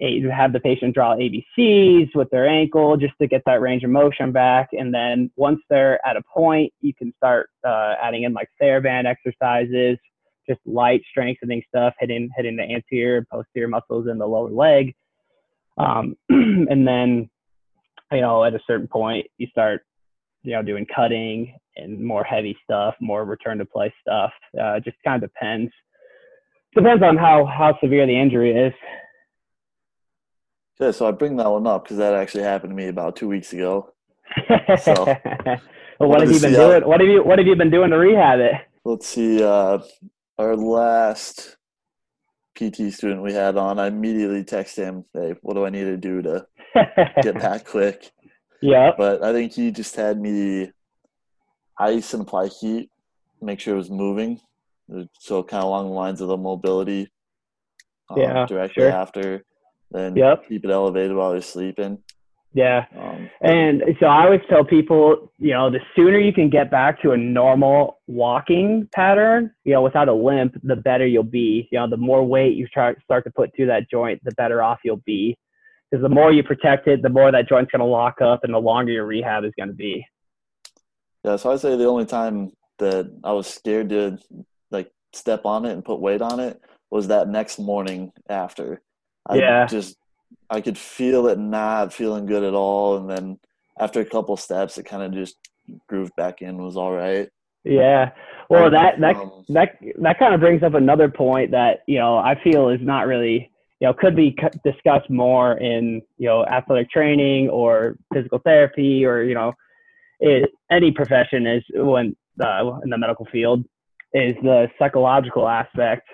you 0.00 0.30
have 0.30 0.52
the 0.52 0.60
patient 0.60 0.94
draw 0.94 1.14
ABCs 1.16 2.14
with 2.14 2.28
their 2.30 2.48
ankle 2.48 2.96
just 2.96 3.14
to 3.20 3.28
get 3.28 3.42
that 3.46 3.60
range 3.60 3.84
of 3.84 3.90
motion 3.90 4.32
back. 4.32 4.68
And 4.72 4.92
then 4.92 5.30
once 5.36 5.60
they're 5.70 6.04
at 6.06 6.16
a 6.16 6.22
point, 6.22 6.72
you 6.80 6.92
can 6.94 7.12
start 7.16 7.48
uh, 7.66 7.94
adding 8.02 8.24
in 8.24 8.32
like 8.32 8.48
TheraBand 8.60 9.06
exercises, 9.06 9.98
just 10.48 10.60
light 10.66 11.02
strengthening 11.10 11.62
stuff, 11.68 11.94
hitting 11.98 12.30
hitting 12.36 12.56
the 12.56 12.62
anterior, 12.62 13.26
posterior 13.30 13.68
muscles 13.68 14.08
in 14.08 14.18
the 14.18 14.26
lower 14.26 14.50
leg. 14.50 14.94
Um, 15.78 16.16
and 16.28 16.86
then, 16.86 17.28
you 18.12 18.20
know, 18.20 18.44
at 18.44 18.54
a 18.54 18.60
certain 18.66 18.86
point, 18.86 19.26
you 19.38 19.46
start, 19.48 19.82
you 20.42 20.52
know, 20.52 20.62
doing 20.62 20.86
cutting 20.94 21.54
and 21.76 22.00
more 22.00 22.22
heavy 22.22 22.56
stuff, 22.62 22.94
more 23.00 23.24
return 23.24 23.58
to 23.58 23.64
play 23.64 23.92
stuff. 24.00 24.32
Uh, 24.60 24.78
just 24.80 24.96
kind 25.04 25.22
of 25.22 25.30
depends. 25.30 25.72
Depends 26.74 27.02
on 27.02 27.16
how 27.16 27.44
how 27.46 27.78
severe 27.80 28.06
the 28.06 28.18
injury 28.18 28.52
is. 28.52 28.72
Yeah, 30.80 30.90
so 30.90 31.06
I 31.06 31.12
bring 31.12 31.36
that 31.36 31.48
one 31.48 31.66
up 31.66 31.84
because 31.84 31.98
that 31.98 32.14
actually 32.14 32.42
happened 32.42 32.72
to 32.72 32.76
me 32.76 32.88
about 32.88 33.16
two 33.16 33.28
weeks 33.28 33.52
ago. 33.52 33.90
So, 34.80 35.04
well, 36.00 36.08
what 36.08 36.20
have 36.22 36.32
you 36.32 36.40
been 36.40 36.52
doing? 36.52 36.82
How, 36.82 36.88
what 36.88 37.00
have 37.00 37.08
you 37.08 37.22
What 37.22 37.38
have 37.38 37.46
you 37.46 37.54
been 37.54 37.70
doing 37.70 37.90
to 37.90 37.96
rehab 37.96 38.40
it? 38.40 38.54
Let's 38.84 39.06
see. 39.06 39.42
Uh, 39.42 39.78
our 40.38 40.56
last 40.56 41.56
PT 42.56 42.92
student 42.92 43.22
we 43.22 43.32
had 43.32 43.56
on, 43.56 43.78
I 43.78 43.88
immediately 43.88 44.44
texted 44.44 44.84
him, 44.84 45.04
"Hey, 45.12 45.34
what 45.42 45.54
do 45.54 45.64
I 45.64 45.70
need 45.70 45.84
to 45.84 45.96
do 45.96 46.22
to 46.22 46.46
get 47.22 47.34
back 47.34 47.64
quick?" 47.64 48.10
Yeah. 48.60 48.92
But 48.96 49.22
I 49.22 49.32
think 49.32 49.52
he 49.52 49.70
just 49.70 49.96
had 49.96 50.20
me 50.20 50.72
ice 51.78 52.14
and 52.14 52.22
apply 52.22 52.48
heat, 52.48 52.90
make 53.42 53.60
sure 53.60 53.74
it 53.74 53.78
was 53.78 53.90
moving, 53.90 54.40
so 55.18 55.42
kind 55.42 55.62
of 55.62 55.68
along 55.68 55.86
the 55.86 55.92
lines 55.92 56.20
of 56.20 56.28
the 56.28 56.36
mobility. 56.36 57.08
Um, 58.10 58.20
yeah. 58.20 58.46
Directly 58.46 58.82
sure. 58.82 58.90
after 58.90 59.44
then 59.90 60.16
yep. 60.16 60.48
keep 60.48 60.64
it 60.64 60.70
elevated 60.70 61.16
while 61.16 61.32
you're 61.32 61.42
sleeping. 61.42 62.02
Yeah. 62.54 62.86
Um, 62.96 63.28
and 63.40 63.82
so 63.98 64.06
I 64.06 64.24
always 64.24 64.40
tell 64.48 64.64
people, 64.64 65.32
you 65.38 65.52
know, 65.52 65.70
the 65.70 65.80
sooner 65.96 66.18
you 66.18 66.32
can 66.32 66.48
get 66.48 66.70
back 66.70 67.02
to 67.02 67.10
a 67.10 67.16
normal 67.16 67.98
walking 68.06 68.88
pattern, 68.94 69.50
you 69.64 69.72
know, 69.72 69.82
without 69.82 70.08
a 70.08 70.14
limp, 70.14 70.54
the 70.62 70.76
better 70.76 71.04
you'll 71.04 71.24
be. 71.24 71.68
You 71.72 71.80
know, 71.80 71.90
the 71.90 71.96
more 71.96 72.24
weight 72.24 72.54
you 72.54 72.68
try, 72.68 72.94
start 73.02 73.24
to 73.24 73.32
put 73.32 73.54
through 73.56 73.66
that 73.66 73.90
joint, 73.90 74.22
the 74.22 74.30
better 74.32 74.62
off 74.62 74.78
you'll 74.84 75.02
be. 75.04 75.36
Because 75.90 76.02
the 76.02 76.08
more 76.08 76.32
you 76.32 76.44
protect 76.44 76.86
it, 76.86 77.02
the 77.02 77.08
more 77.08 77.30
that 77.32 77.48
joint's 77.48 77.72
going 77.72 77.80
to 77.80 77.86
lock 77.86 78.20
up 78.20 78.44
and 78.44 78.54
the 78.54 78.58
longer 78.58 78.92
your 78.92 79.04
rehab 79.04 79.44
is 79.44 79.52
going 79.56 79.68
to 79.68 79.74
be. 79.74 80.06
Yeah. 81.24 81.34
So 81.36 81.50
I 81.50 81.56
say 81.56 81.76
the 81.76 81.86
only 81.86 82.06
time 82.06 82.52
that 82.78 83.12
I 83.24 83.32
was 83.32 83.48
scared 83.48 83.88
to 83.88 84.18
like 84.70 84.92
step 85.12 85.44
on 85.44 85.64
it 85.64 85.72
and 85.72 85.84
put 85.84 86.00
weight 86.00 86.22
on 86.22 86.38
it 86.38 86.60
was 86.90 87.08
that 87.08 87.28
next 87.28 87.58
morning 87.58 88.12
after. 88.28 88.80
I 89.26 89.36
yeah. 89.36 89.66
just 89.66 89.96
I 90.54 90.60
could 90.60 90.78
feel 90.78 91.26
it 91.28 91.38
not 91.38 91.92
feeling 91.92 92.26
good 92.26 92.44
at 92.44 92.54
all, 92.54 92.96
and 92.96 93.10
then 93.10 93.38
after 93.78 94.00
a 94.00 94.04
couple 94.04 94.36
steps, 94.36 94.78
it 94.78 94.84
kind 94.84 95.02
of 95.02 95.12
just 95.12 95.36
grooved 95.88 96.14
back 96.16 96.42
in. 96.42 96.58
Was 96.58 96.76
all 96.76 96.92
right. 96.92 97.28
Yeah. 97.64 98.10
Well, 98.48 98.70
that 98.70 99.00
that 99.00 99.16
um, 99.16 99.44
that 99.48 99.78
that 100.00 100.18
kind 100.18 100.34
of 100.34 100.40
brings 100.40 100.62
up 100.62 100.74
another 100.74 101.08
point 101.08 101.50
that 101.52 101.80
you 101.86 101.98
know 101.98 102.16
I 102.18 102.40
feel 102.42 102.68
is 102.68 102.80
not 102.82 103.06
really 103.06 103.50
you 103.80 103.88
know 103.88 103.94
could 103.94 104.14
be 104.14 104.36
discussed 104.64 105.10
more 105.10 105.58
in 105.58 106.02
you 106.18 106.28
know 106.28 106.44
athletic 106.46 106.90
training 106.90 107.48
or 107.48 107.96
physical 108.12 108.38
therapy 108.38 109.04
or 109.04 109.22
you 109.22 109.34
know 109.34 109.52
it, 110.20 110.50
any 110.70 110.90
profession 110.90 111.46
is 111.46 111.62
when 111.74 112.14
uh, 112.42 112.80
in 112.82 112.90
the 112.90 112.98
medical 112.98 113.26
field 113.26 113.64
is 114.12 114.34
the 114.42 114.68
psychological 114.78 115.48
aspect 115.48 116.08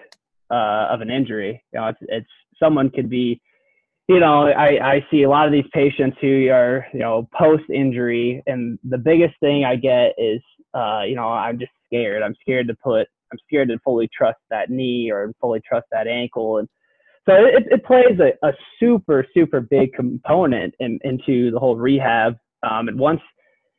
uh, 0.50 0.88
of 0.90 1.00
an 1.00 1.10
injury. 1.10 1.62
You 1.72 1.80
know, 1.80 1.88
it's 1.88 1.98
it's 2.02 2.30
someone 2.58 2.90
could 2.90 3.08
be, 3.08 3.40
you 4.08 4.18
know, 4.18 4.48
I, 4.48 4.94
I 4.94 5.06
see 5.10 5.22
a 5.22 5.30
lot 5.30 5.46
of 5.46 5.52
these 5.52 5.68
patients 5.72 6.16
who 6.20 6.48
are, 6.50 6.86
you 6.92 6.98
know, 6.98 7.28
post 7.38 7.64
injury, 7.72 8.42
and 8.46 8.78
the 8.82 8.98
biggest 8.98 9.34
thing 9.40 9.64
I 9.64 9.76
get 9.76 10.14
is, 10.18 10.40
uh, 10.74 11.02
you 11.02 11.14
know, 11.14 11.28
I'm 11.28 11.58
just 11.58 11.72
scared. 11.86 12.22
I'm 12.22 12.34
scared 12.40 12.66
to 12.68 12.74
put, 12.82 13.06
I'm 13.32 13.38
scared 13.46 13.68
to 13.68 13.78
fully 13.84 14.08
trust 14.16 14.38
that 14.50 14.70
knee 14.70 15.10
or 15.10 15.32
fully 15.40 15.60
trust 15.66 15.86
that 15.92 16.08
ankle, 16.08 16.58
and 16.58 16.68
so 17.28 17.34
it, 17.34 17.64
it 17.70 17.84
plays 17.84 18.18
a, 18.18 18.46
a 18.46 18.52
super 18.80 19.24
super 19.34 19.60
big 19.60 19.92
component 19.92 20.74
in, 20.80 20.98
into 21.04 21.50
the 21.50 21.58
whole 21.58 21.76
rehab. 21.76 22.36
Um, 22.68 22.88
and 22.88 22.98
once 22.98 23.20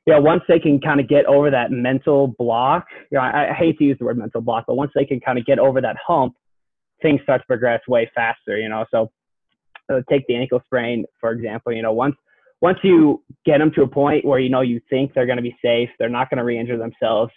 you 0.06 0.14
know, 0.14 0.22
once 0.22 0.42
they 0.48 0.60
can 0.60 0.80
kind 0.80 1.00
of 1.00 1.08
get 1.08 1.26
over 1.26 1.52
that 1.52 1.72
mental 1.72 2.34
block, 2.40 2.86
you 3.12 3.18
know, 3.18 3.24
I, 3.24 3.52
I, 3.52 3.54
hate 3.54 3.78
to 3.78 3.84
use 3.84 3.98
the 4.00 4.06
word 4.06 4.18
mental 4.18 4.42
block, 4.42 4.66
but 4.68 4.76
once 4.76 4.92
they 4.96 5.06
can 5.06 5.20
kind 5.20 5.38
of 5.38 5.46
get 5.46 5.60
over 5.60 5.80
that 5.80 5.96
hump, 6.06 6.34
things 7.02 7.22
start 7.22 7.42
to 7.42 7.48
progress 7.48 7.82
way 7.88 8.10
faster, 8.16 8.58
you 8.58 8.68
know. 8.68 8.86
So 8.90 9.12
take 10.10 10.26
the 10.28 10.36
ankle 10.36 10.62
sprain, 10.66 11.06
for 11.20 11.32
example, 11.32 11.74
you 11.74 11.82
know, 11.82 11.94
once 11.94 12.16
once 12.62 12.78
you 12.84 13.24
get 13.44 13.58
them 13.58 13.72
to 13.72 13.82
a 13.82 13.88
point 13.88 14.24
where 14.24 14.40
you 14.40 14.50
know 14.50 14.62
you 14.62 14.80
think 14.90 15.14
they're 15.14 15.26
going 15.26 15.38
to 15.38 15.44
be 15.44 15.56
safe, 15.64 15.90
they're 15.98 16.10
not 16.10 16.30
going 16.30 16.38
to 16.38 16.44
re-injure 16.44 16.78
themselves, 16.78 17.32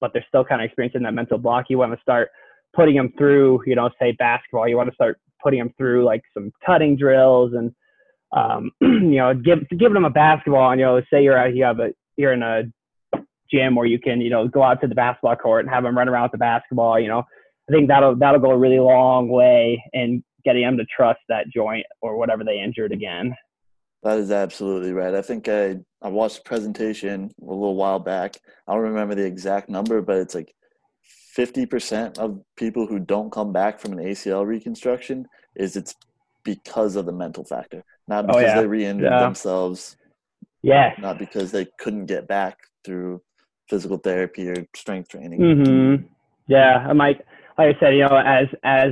but 0.00 0.12
they're 0.12 0.24
still 0.28 0.44
kind 0.44 0.60
of 0.60 0.66
experiencing 0.66 1.02
that 1.02 1.14
mental 1.14 1.38
block. 1.38 1.66
You 1.68 1.78
want 1.78 1.92
to 1.92 2.00
start 2.00 2.30
putting 2.74 2.96
them 2.96 3.12
through, 3.16 3.62
you 3.66 3.76
know, 3.76 3.88
say 4.00 4.12
basketball. 4.12 4.68
You 4.68 4.76
want 4.76 4.88
to 4.88 4.94
start 4.94 5.18
putting 5.42 5.60
them 5.60 5.72
through 5.78 6.04
like 6.04 6.22
some 6.34 6.52
cutting 6.66 6.96
drills 6.96 7.52
and, 7.54 7.72
um, 8.36 8.70
you 8.80 9.16
know, 9.16 9.32
give 9.32 9.60
giving 9.70 9.94
them 9.94 10.04
a 10.04 10.10
basketball. 10.10 10.70
And 10.70 10.80
you 10.80 10.86
know, 10.86 11.00
say 11.12 11.22
you're 11.22 11.38
out, 11.38 11.54
you 11.54 11.64
have 11.64 11.78
a 11.78 11.90
you're 12.16 12.32
in 12.32 12.42
a 12.42 12.64
gym 13.52 13.76
where 13.76 13.86
you 13.86 13.98
can 13.98 14.20
you 14.20 14.30
know 14.30 14.48
go 14.48 14.62
out 14.62 14.80
to 14.80 14.88
the 14.88 14.94
basketball 14.94 15.36
court 15.36 15.64
and 15.64 15.72
have 15.72 15.84
them 15.84 15.96
run 15.96 16.08
around 16.08 16.24
with 16.24 16.32
the 16.32 16.38
basketball. 16.38 16.98
You 16.98 17.08
know, 17.08 17.22
I 17.68 17.72
think 17.72 17.88
that'll 17.88 18.16
that'll 18.16 18.40
go 18.40 18.50
a 18.50 18.58
really 18.58 18.80
long 18.80 19.28
way 19.28 19.82
in 19.92 20.24
getting 20.44 20.62
them 20.62 20.76
to 20.76 20.84
trust 20.84 21.20
that 21.28 21.46
joint 21.54 21.86
or 22.00 22.16
whatever 22.16 22.44
they 22.44 22.60
injured 22.60 22.92
again. 22.92 23.34
That 24.02 24.18
is 24.18 24.30
absolutely 24.30 24.92
right. 24.92 25.14
I 25.14 25.22
think 25.22 25.48
I 25.48 25.76
I 26.02 26.08
watched 26.08 26.40
a 26.40 26.42
presentation 26.42 27.30
a 27.40 27.44
little 27.44 27.76
while 27.76 27.98
back. 27.98 28.36
I 28.68 28.74
don't 28.74 28.82
remember 28.82 29.14
the 29.14 29.24
exact 29.24 29.70
number, 29.70 30.02
but 30.02 30.18
it's 30.18 30.34
like 30.34 30.54
fifty 31.32 31.64
percent 31.64 32.18
of 32.18 32.40
people 32.56 32.86
who 32.86 32.98
don't 32.98 33.32
come 33.32 33.52
back 33.52 33.80
from 33.80 33.92
an 33.92 34.04
ACL 34.04 34.46
reconstruction 34.46 35.26
is 35.56 35.76
it's 35.76 35.94
because 36.44 36.96
of 36.96 37.06
the 37.06 37.12
mental 37.12 37.44
factor, 37.44 37.82
not 38.06 38.24
oh, 38.24 38.26
because 38.28 38.42
oh, 38.42 38.46
yeah. 38.46 38.60
they 38.60 38.66
re-injured 38.66 39.10
yeah. 39.10 39.20
themselves. 39.20 39.96
Yeah. 40.62 40.94
Not 40.98 41.18
because 41.18 41.50
they 41.50 41.66
couldn't 41.78 42.06
get 42.06 42.28
back 42.28 42.58
through 42.84 43.22
physical 43.68 43.96
therapy 43.96 44.48
or 44.48 44.66
strength 44.76 45.08
training. 45.08 45.40
Mm-hmm. 45.40 46.06
Yeah, 46.48 46.86
I'm 46.88 46.98
like 46.98 47.24
like 47.56 47.76
I 47.76 47.80
said, 47.80 47.94
you 47.94 48.00
know, 48.00 48.16
as 48.16 48.48
as 48.62 48.90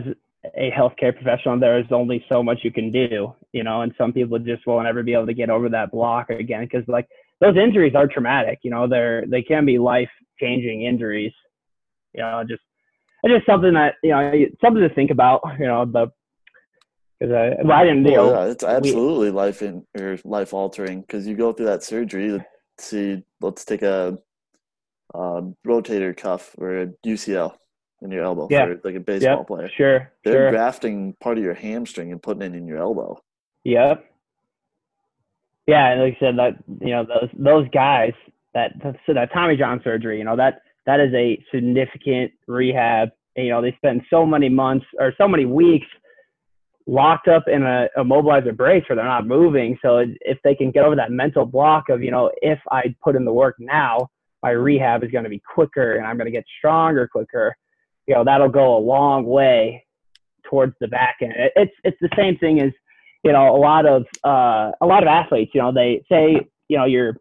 a 0.56 0.70
healthcare 0.70 1.14
professional, 1.14 1.58
there 1.58 1.78
is 1.78 1.86
only 1.90 2.24
so 2.28 2.42
much 2.42 2.60
you 2.62 2.72
can 2.72 2.90
do, 2.90 3.34
you 3.52 3.62
know, 3.62 3.82
and 3.82 3.94
some 3.96 4.12
people 4.12 4.38
just 4.38 4.66
won't 4.66 4.88
ever 4.88 5.02
be 5.02 5.12
able 5.12 5.26
to 5.26 5.34
get 5.34 5.50
over 5.50 5.68
that 5.68 5.92
block 5.92 6.30
again 6.30 6.64
because 6.64 6.86
like 6.88 7.08
those 7.40 7.56
injuries 7.56 7.94
are 7.94 8.08
traumatic, 8.08 8.58
you 8.62 8.70
know, 8.70 8.88
they're 8.88 9.24
they 9.26 9.42
can 9.42 9.64
be 9.64 9.78
life 9.78 10.10
changing 10.40 10.82
injuries, 10.82 11.32
you 12.12 12.22
know, 12.22 12.42
just 12.48 12.62
it's 13.22 13.34
just 13.34 13.46
something 13.46 13.74
that 13.74 13.94
you 14.02 14.10
know 14.10 14.32
something 14.60 14.82
to 14.82 14.94
think 14.94 15.10
about, 15.10 15.40
you 15.58 15.66
know, 15.66 15.84
the 15.84 16.10
because 17.20 17.34
I, 17.34 17.62
well, 17.62 17.78
I 17.78 17.84
didn't 17.84 18.02
know. 18.02 18.32
yeah, 18.32 18.46
it's 18.46 18.64
absolutely 18.64 19.30
we, 19.30 19.36
life 19.36 19.62
in 19.62 19.86
or 19.96 20.18
life 20.24 20.52
altering 20.52 21.02
because 21.02 21.24
you 21.24 21.36
go 21.36 21.52
through 21.52 21.66
that 21.66 21.84
surgery. 21.84 22.44
See, 22.78 23.22
let's 23.40 23.64
take 23.64 23.82
a, 23.82 24.18
a 25.14 25.42
rotator 25.64 26.16
cuff 26.16 26.56
or 26.58 26.78
a 26.78 26.86
UCL 27.06 27.54
in 28.02 28.10
your 28.10 28.24
elbow 28.24 28.48
yeah. 28.50 28.66
for 28.66 28.80
like 28.84 28.96
a 28.96 29.00
baseball 29.00 29.38
yep. 29.38 29.46
player. 29.46 29.70
Sure. 29.76 30.12
They're 30.24 30.32
sure. 30.32 30.50
grafting 30.50 31.14
part 31.20 31.38
of 31.38 31.44
your 31.44 31.54
hamstring 31.54 32.12
and 32.12 32.22
putting 32.22 32.42
it 32.42 32.56
in 32.56 32.66
your 32.66 32.78
elbow. 32.78 33.22
Yep. 33.64 34.04
Yeah, 35.66 35.92
and 35.92 36.02
like 36.02 36.16
I 36.16 36.20
said, 36.20 36.38
that 36.38 36.56
you 36.80 36.90
know 36.90 37.04
those 37.04 37.30
those 37.38 37.68
guys 37.72 38.12
that 38.52 38.72
so 39.06 39.14
that 39.14 39.32
Tommy 39.32 39.56
John 39.56 39.80
surgery, 39.84 40.18
you 40.18 40.24
know 40.24 40.36
that 40.36 40.62
that 40.86 40.98
is 40.98 41.14
a 41.14 41.42
significant 41.54 42.32
rehab. 42.48 43.10
And, 43.36 43.46
you 43.46 43.52
know 43.52 43.62
they 43.62 43.72
spend 43.76 44.02
so 44.10 44.26
many 44.26 44.48
months 44.48 44.84
or 44.98 45.14
so 45.16 45.28
many 45.28 45.44
weeks 45.44 45.86
locked 46.86 47.28
up 47.28 47.44
in 47.46 47.62
a 47.62 47.88
immobilizer 47.96 48.54
brace 48.56 48.82
where 48.88 48.96
they're 48.96 49.04
not 49.04 49.26
moving. 49.26 49.78
So 49.80 50.04
if 50.20 50.38
they 50.42 50.56
can 50.56 50.72
get 50.72 50.84
over 50.84 50.96
that 50.96 51.12
mental 51.12 51.46
block 51.46 51.88
of 51.88 52.02
you 52.02 52.10
know 52.10 52.32
if 52.42 52.58
I 52.72 52.94
put 53.02 53.14
in 53.14 53.24
the 53.24 53.32
work 53.32 53.54
now, 53.60 54.08
my 54.42 54.50
rehab 54.50 55.04
is 55.04 55.12
going 55.12 55.24
to 55.24 55.30
be 55.30 55.40
quicker 55.54 55.94
and 55.94 56.06
I'm 56.06 56.16
going 56.16 56.26
to 56.26 56.32
get 56.32 56.44
stronger 56.58 57.06
quicker 57.06 57.56
you 58.06 58.14
know 58.14 58.24
that'll 58.24 58.48
go 58.48 58.76
a 58.76 58.80
long 58.80 59.24
way 59.24 59.84
towards 60.44 60.74
the 60.80 60.88
back 60.88 61.16
end. 61.20 61.34
It's 61.56 61.74
it's 61.84 61.98
the 62.00 62.10
same 62.16 62.36
thing 62.38 62.60
as 62.60 62.72
you 63.22 63.32
know, 63.32 63.54
a 63.54 63.58
lot 63.58 63.86
of 63.86 64.04
uh, 64.24 64.72
a 64.80 64.86
lot 64.86 65.02
of 65.02 65.08
athletes, 65.08 65.52
you 65.54 65.60
know, 65.60 65.72
they 65.72 66.04
say, 66.10 66.40
you 66.68 66.76
know, 66.76 66.84
you're 66.84 67.16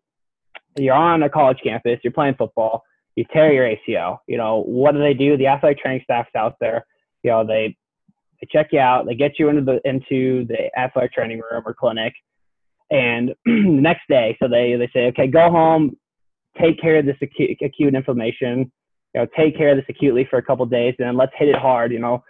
you're 0.77 0.95
on 0.95 1.23
a 1.23 1.29
college 1.29 1.59
campus, 1.63 1.99
you're 2.03 2.13
playing 2.13 2.35
football, 2.35 2.83
you 3.15 3.25
tear 3.31 3.51
your 3.53 3.65
ACL. 3.65 4.19
You 4.27 4.37
know, 4.37 4.63
what 4.63 4.93
do 4.93 4.99
they 4.99 5.13
do? 5.13 5.37
The 5.37 5.47
athletic 5.47 5.79
training 5.79 6.01
staff's 6.03 6.33
out 6.35 6.55
there. 6.59 6.85
You 7.23 7.31
know, 7.31 7.45
they 7.45 7.75
they 8.39 8.47
check 8.51 8.69
you 8.71 8.79
out, 8.79 9.05
they 9.05 9.15
get 9.15 9.37
you 9.37 9.49
into 9.49 9.61
the 9.61 9.79
into 9.87 10.45
the 10.45 10.75
athletic 10.77 11.13
training 11.13 11.41
room 11.51 11.63
or 11.65 11.73
clinic, 11.73 12.13
and 12.89 13.35
the 13.45 13.61
next 13.61 14.07
day, 14.09 14.37
so 14.41 14.47
they 14.47 14.75
they 14.75 14.89
say, 14.93 15.07
okay, 15.07 15.27
go 15.27 15.51
home, 15.51 15.95
take 16.59 16.81
care 16.81 16.97
of 16.97 17.05
this 17.05 17.17
acute, 17.21 17.57
acute 17.61 17.93
inflammation. 17.93 18.71
You 19.13 19.21
know, 19.21 19.27
take 19.37 19.57
care 19.57 19.71
of 19.71 19.77
this 19.77 19.85
acutely 19.89 20.25
for 20.29 20.37
a 20.37 20.43
couple 20.43 20.65
days, 20.65 20.95
and 20.99 21.07
then 21.07 21.17
let's 21.17 21.33
hit 21.37 21.49
it 21.49 21.55
hard. 21.55 21.91
You 21.91 21.99
know, 21.99 22.23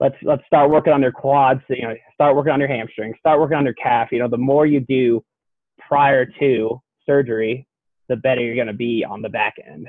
let's 0.00 0.16
let's 0.22 0.44
start 0.46 0.70
working 0.70 0.92
on 0.92 1.00
their 1.00 1.12
quads. 1.12 1.60
You 1.68 1.82
know, 1.82 1.94
start 2.14 2.36
working 2.36 2.52
on 2.52 2.60
your 2.60 2.68
hamstrings, 2.68 3.16
start 3.18 3.40
working 3.40 3.56
on 3.56 3.64
your 3.64 3.74
calf. 3.74 4.08
You 4.12 4.18
know, 4.18 4.28
the 4.28 4.38
more 4.38 4.66
you 4.66 4.80
do 4.80 5.22
prior 5.78 6.26
to 6.40 6.80
surgery, 7.06 7.66
the 8.08 8.16
better 8.16 8.40
you're 8.40 8.54
going 8.54 8.66
to 8.66 8.72
be 8.72 9.04
on 9.08 9.22
the 9.22 9.28
back 9.28 9.54
end. 9.66 9.88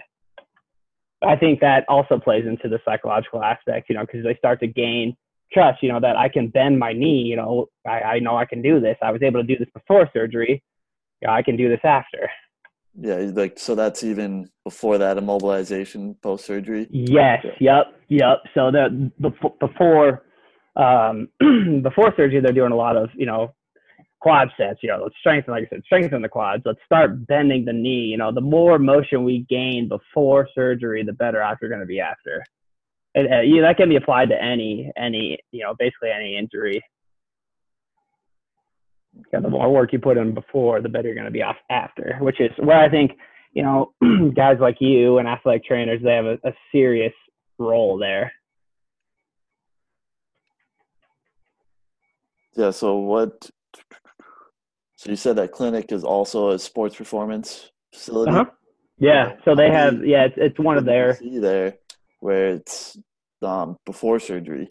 I 1.25 1.35
think 1.37 1.61
that 1.61 1.85
also 1.87 2.19
plays 2.19 2.45
into 2.45 2.67
the 2.67 2.79
psychological 2.83 3.41
aspect, 3.41 3.89
you 3.89 3.95
know, 3.95 4.05
because 4.05 4.23
they 4.23 4.35
start 4.35 4.59
to 4.59 4.67
gain 4.67 5.15
trust, 5.53 5.81
you 5.81 5.89
know, 5.89 5.99
that 5.99 6.17
I 6.17 6.27
can 6.27 6.49
bend 6.49 6.77
my 6.79 6.93
knee, 6.93 7.21
you 7.21 7.35
know, 7.35 7.67
I, 7.87 8.01
I 8.01 8.19
know 8.19 8.35
I 8.35 8.45
can 8.45 8.61
do 8.61 8.79
this. 8.79 8.97
I 9.01 9.11
was 9.11 9.21
able 9.21 9.41
to 9.41 9.47
do 9.47 9.57
this 9.57 9.69
before 9.73 10.09
surgery. 10.11 10.63
You 11.21 11.27
know, 11.27 11.33
I 11.33 11.41
can 11.41 11.55
do 11.55 11.69
this 11.69 11.79
after. 11.83 12.29
Yeah, 12.95 13.15
like 13.33 13.57
so 13.57 13.75
that's 13.75 14.03
even 14.03 14.49
before 14.63 14.97
that 14.99 15.17
immobilization 15.17 16.21
post 16.21 16.45
surgery. 16.45 16.87
Yes. 16.91 17.45
Yep. 17.59 17.85
Yep. 18.09 18.37
So 18.53 18.71
the 18.71 19.11
before 19.59 20.23
um, 20.75 21.29
before 21.81 22.13
surgery, 22.15 22.39
they're 22.41 22.53
doing 22.53 22.71
a 22.71 22.75
lot 22.75 22.95
of 22.95 23.09
you 23.15 23.25
know 23.25 23.53
quad 24.23 24.49
sets. 24.57 24.79
You 24.81 24.89
know, 24.89 25.03
let's 25.03 25.15
strengthen, 25.19 25.53
like 25.53 25.65
I 25.65 25.69
said, 25.69 25.83
strengthen 25.85 26.21
the 26.21 26.29
quads. 26.29 26.63
Let's 26.65 26.79
start 26.85 27.27
bending 27.27 27.65
the 27.65 27.73
knee. 27.73 28.05
You 28.05 28.17
know, 28.17 28.31
the 28.31 28.41
more 28.41 28.79
motion 28.79 29.23
we 29.23 29.45
gain 29.49 29.89
before 29.89 30.47
surgery, 30.55 31.03
the 31.03 31.13
better 31.13 31.43
off 31.43 31.57
you're 31.61 31.69
going 31.69 31.81
to 31.81 31.87
be 31.87 31.99
after. 31.99 32.43
And, 33.15 33.31
uh, 33.31 33.41
yeah, 33.41 33.61
that 33.63 33.77
can 33.77 33.89
be 33.89 33.95
applied 33.95 34.29
to 34.29 34.41
any 34.41 34.91
any 34.97 35.37
you 35.51 35.63
know 35.63 35.75
basically 35.77 36.09
any 36.09 36.37
injury. 36.37 36.81
And 39.33 39.43
the 39.43 39.49
more 39.49 39.71
work 39.71 39.91
you 39.91 39.99
put 39.99 40.17
in 40.17 40.33
before, 40.33 40.81
the 40.81 40.89
better 40.89 41.07
you're 41.07 41.15
going 41.15 41.25
to 41.25 41.31
be 41.31 41.41
off 41.41 41.57
after. 41.69 42.17
Which 42.21 42.39
is 42.39 42.51
where 42.57 42.79
I 42.79 42.89
think 42.89 43.11
you 43.53 43.63
know 43.63 43.93
guys 44.35 44.57
like 44.59 44.77
you 44.79 45.17
and 45.17 45.27
athletic 45.27 45.65
trainers 45.65 46.01
they 46.03 46.13
have 46.13 46.25
a, 46.25 46.39
a 46.43 46.53
serious 46.71 47.13
role 47.57 47.97
there. 47.97 48.31
Yeah. 52.55 52.71
So 52.71 52.97
what 52.97 53.49
so 54.95 55.09
you 55.09 55.15
said 55.15 55.35
that 55.37 55.51
clinic 55.51 55.91
is 55.91 56.03
also 56.03 56.51
a 56.51 56.59
sports 56.59 56.95
performance 56.95 57.71
facility. 57.93 58.31
Uh-huh. 58.31 58.45
Yeah. 58.99 59.33
So 59.43 59.55
they 59.55 59.69
have 59.71 60.05
yeah, 60.05 60.25
it's, 60.25 60.35
it's 60.37 60.59
one 60.59 60.77
of 60.77 60.85
their 60.85 61.15
see 61.15 61.39
there 61.39 61.75
where 62.19 62.49
it's 62.49 62.97
um 63.41 63.77
before 63.85 64.19
surgery. 64.19 64.69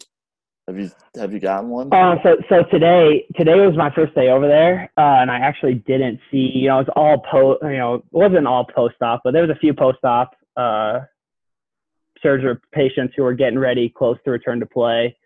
Have 0.67 0.79
you 0.79 0.89
have 1.15 1.33
you 1.33 1.39
gotten 1.39 1.69
one? 1.69 1.93
Uh, 1.93 2.15
so 2.23 2.37
so 2.49 2.63
today 2.71 3.25
today 3.35 3.55
was 3.55 3.75
my 3.75 3.93
first 3.93 4.15
day 4.15 4.29
over 4.29 4.47
there, 4.47 4.91
uh, 4.97 5.19
and 5.21 5.29
I 5.29 5.39
actually 5.39 5.75
didn't 5.75 6.19
see. 6.31 6.51
You 6.53 6.69
know, 6.69 6.79
it's 6.79 6.89
all 6.95 7.21
post. 7.29 7.59
You 7.63 7.77
know, 7.77 7.95
it 7.95 8.03
wasn't 8.11 8.47
all 8.47 8.65
post 8.65 8.95
op, 9.01 9.21
but 9.23 9.33
there 9.33 9.45
was 9.45 9.51
a 9.51 9.59
few 9.59 9.73
post 9.73 10.03
op 10.05 10.31
uh, 10.55 11.01
surgery 12.21 12.55
patients 12.71 13.13
who 13.17 13.23
were 13.23 13.33
getting 13.33 13.59
ready, 13.59 13.89
close 13.89 14.17
to 14.23 14.31
return 14.31 14.61
to 14.61 14.65
play 14.65 15.17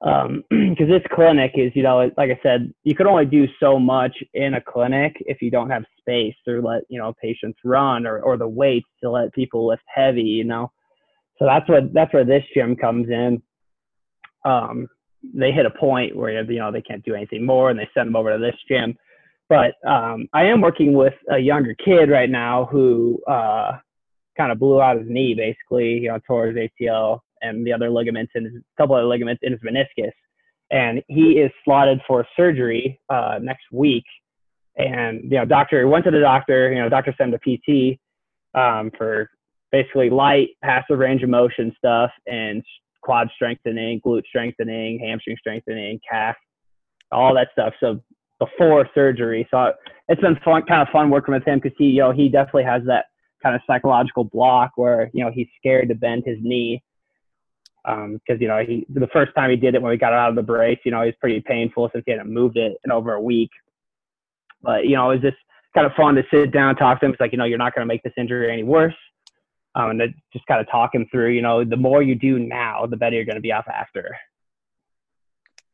because 0.00 0.26
um, 0.26 0.44
this 0.78 1.02
clinic 1.12 1.52
is, 1.56 1.72
you 1.74 1.82
know, 1.82 2.10
like 2.16 2.30
I 2.30 2.40
said, 2.42 2.72
you 2.84 2.94
could 2.94 3.06
only 3.06 3.26
do 3.26 3.46
so 3.58 3.78
much 3.78 4.16
in 4.32 4.54
a 4.54 4.60
clinic 4.60 5.14
if 5.20 5.42
you 5.42 5.50
don't 5.50 5.68
have 5.68 5.84
space 5.98 6.34
to 6.46 6.60
let, 6.62 6.82
you 6.88 6.98
know, 6.98 7.12
patients 7.20 7.58
run 7.64 8.06
or, 8.06 8.20
or 8.20 8.38
the 8.38 8.48
weights 8.48 8.88
to 9.02 9.10
let 9.10 9.32
people 9.34 9.66
lift 9.66 9.82
heavy, 9.94 10.22
you 10.22 10.44
know. 10.44 10.72
So 11.38 11.44
that's 11.44 11.68
what 11.68 11.92
that's 11.92 12.12
where 12.12 12.24
this 12.24 12.44
gym 12.54 12.76
comes 12.76 13.08
in. 13.08 13.42
Um, 14.44 14.88
they 15.34 15.52
hit 15.52 15.66
a 15.66 15.70
point 15.70 16.16
where 16.16 16.42
you 16.42 16.58
know 16.58 16.72
they 16.72 16.82
can't 16.82 17.04
do 17.04 17.14
anything 17.14 17.44
more, 17.44 17.70
and 17.70 17.78
they 17.78 17.88
send 17.94 18.08
them 18.08 18.16
over 18.16 18.32
to 18.32 18.38
this 18.38 18.56
gym. 18.68 18.96
But 19.48 19.74
um, 19.86 20.28
I 20.32 20.44
am 20.44 20.60
working 20.60 20.92
with 20.92 21.14
a 21.30 21.38
younger 21.38 21.74
kid 21.74 22.08
right 22.08 22.30
now 22.30 22.68
who 22.70 23.20
uh, 23.26 23.72
kind 24.36 24.52
of 24.52 24.58
blew 24.60 24.80
out 24.80 24.96
his 24.96 25.08
knee, 25.08 25.34
basically, 25.34 25.94
you 25.98 26.08
know, 26.08 26.18
tore 26.26 26.46
his 26.46 26.56
ACL 26.56 27.20
and 27.42 27.66
the 27.66 27.72
other 27.72 27.90
ligaments 27.90 28.32
and 28.34 28.46
a 28.46 28.80
couple 28.80 28.94
other 28.94 29.06
ligaments 29.06 29.40
in 29.42 29.52
his 29.52 29.60
meniscus. 29.60 30.12
And 30.70 31.02
he 31.08 31.32
is 31.32 31.50
slotted 31.64 32.00
for 32.06 32.24
surgery 32.36 33.00
uh, 33.08 33.40
next 33.42 33.64
week. 33.72 34.04
And 34.76 35.24
you 35.24 35.38
know, 35.38 35.44
doctor 35.44 35.86
went 35.88 36.04
to 36.04 36.12
the 36.12 36.20
doctor. 36.20 36.72
You 36.72 36.78
know, 36.78 36.88
doctor 36.88 37.12
sent 37.18 37.34
him 37.34 37.40
to 37.40 37.96
PT 37.96 37.98
um, 38.54 38.92
for 38.96 39.30
basically 39.72 40.10
light, 40.10 40.50
passive 40.62 40.98
range 40.98 41.22
of 41.22 41.28
motion 41.28 41.74
stuff 41.76 42.10
and 42.26 42.62
quad 43.02 43.28
strengthening, 43.34 44.00
glute 44.00 44.26
strengthening, 44.26 44.98
hamstring 44.98 45.36
strengthening, 45.38 46.00
calf, 46.08 46.36
all 47.12 47.34
that 47.34 47.48
stuff. 47.52 47.74
So 47.80 48.00
before 48.38 48.88
surgery, 48.94 49.46
so 49.50 49.72
it's 50.08 50.20
been 50.20 50.38
fun, 50.44 50.62
kind 50.66 50.82
of 50.82 50.88
fun 50.92 51.10
working 51.10 51.34
with 51.34 51.44
him 51.44 51.60
because 51.60 51.76
he, 51.78 51.86
you 51.86 52.00
know, 52.00 52.12
he 52.12 52.28
definitely 52.28 52.64
has 52.64 52.82
that 52.86 53.06
kind 53.42 53.54
of 53.54 53.62
psychological 53.66 54.24
block 54.24 54.72
where 54.76 55.10
you 55.12 55.24
know 55.24 55.30
he's 55.30 55.48
scared 55.58 55.88
to 55.88 55.94
bend 55.94 56.24
his 56.26 56.38
knee 56.42 56.82
because 57.84 58.04
um, 58.04 58.38
you 58.38 58.48
know 58.48 58.62
he 58.66 58.86
the 58.90 59.08
first 59.12 59.34
time 59.34 59.50
he 59.50 59.56
did 59.56 59.74
it 59.74 59.82
when 59.82 59.90
we 59.90 59.96
got 59.96 60.12
out 60.12 60.30
of 60.30 60.36
the 60.36 60.42
brace, 60.42 60.78
you 60.84 60.90
know, 60.90 61.00
it 61.02 61.06
was 61.06 61.14
pretty 61.20 61.40
painful 61.40 61.88
since 61.92 62.04
he 62.06 62.12
hadn't 62.12 62.32
moved 62.32 62.56
it 62.56 62.76
in 62.84 62.92
over 62.92 63.14
a 63.14 63.20
week. 63.20 63.50
But 64.62 64.86
you 64.86 64.96
know, 64.96 65.10
it 65.10 65.22
was 65.22 65.32
just 65.32 65.42
kind 65.74 65.86
of 65.86 65.92
fun 65.94 66.14
to 66.16 66.22
sit 66.32 66.52
down 66.52 66.70
and 66.70 66.78
talk 66.78 67.00
to 67.00 67.06
him. 67.06 67.12
It's 67.12 67.20
like 67.20 67.32
you 67.32 67.38
know, 67.38 67.44
you're 67.44 67.58
not 67.58 67.74
going 67.74 67.86
to 67.86 67.92
make 67.92 68.02
this 68.02 68.12
injury 68.16 68.52
any 68.52 68.62
worse, 68.62 68.94
um, 69.74 69.90
and 69.90 70.14
just 70.32 70.46
kind 70.46 70.60
of 70.60 70.70
talk 70.70 70.94
him 70.94 71.06
through. 71.10 71.30
You 71.30 71.42
know, 71.42 71.64
the 71.64 71.76
more 71.76 72.02
you 72.02 72.14
do 72.14 72.38
now, 72.38 72.86
the 72.86 72.96
better 72.96 73.16
you're 73.16 73.24
going 73.24 73.36
to 73.36 73.42
be 73.42 73.52
off 73.52 73.66
after. 73.68 74.16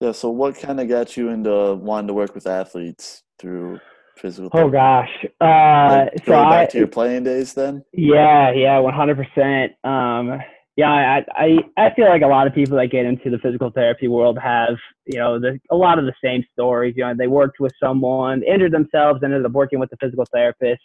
Yeah. 0.00 0.12
So, 0.12 0.30
what 0.30 0.58
kind 0.58 0.80
of 0.80 0.88
got 0.88 1.16
you 1.16 1.30
into 1.30 1.74
wanting 1.74 2.08
to 2.08 2.14
work 2.14 2.34
with 2.34 2.46
athletes 2.46 3.22
through 3.38 3.80
physical? 4.16 4.50
Oh 4.52 4.68
gosh. 4.68 5.10
Uh, 5.40 6.06
like, 6.12 6.24
so 6.24 6.32
back 6.32 6.52
I, 6.52 6.66
to 6.66 6.78
your 6.78 6.86
playing 6.86 7.24
days 7.24 7.54
then. 7.54 7.84
Yeah. 7.92 8.52
Yeah. 8.52 8.78
One 8.78 8.94
hundred 8.94 9.16
percent. 9.16 9.72
Um, 9.84 10.40
yeah, 10.76 10.90
I, 10.90 11.24
I 11.34 11.58
I 11.78 11.94
feel 11.94 12.06
like 12.06 12.20
a 12.20 12.26
lot 12.26 12.46
of 12.46 12.54
people 12.54 12.76
that 12.76 12.88
get 12.88 13.06
into 13.06 13.30
the 13.30 13.38
physical 13.38 13.70
therapy 13.70 14.08
world 14.08 14.38
have 14.38 14.76
you 15.06 15.18
know 15.18 15.40
the, 15.40 15.58
a 15.70 15.76
lot 15.76 15.98
of 15.98 16.04
the 16.04 16.12
same 16.22 16.44
stories. 16.52 16.94
You 16.96 17.04
know, 17.04 17.14
they 17.16 17.28
worked 17.28 17.60
with 17.60 17.72
someone, 17.80 18.42
injured 18.42 18.72
themselves, 18.72 19.22
ended 19.24 19.44
up 19.44 19.52
working 19.52 19.78
with 19.78 19.88
the 19.88 19.96
physical 19.96 20.26
therapist, 20.30 20.82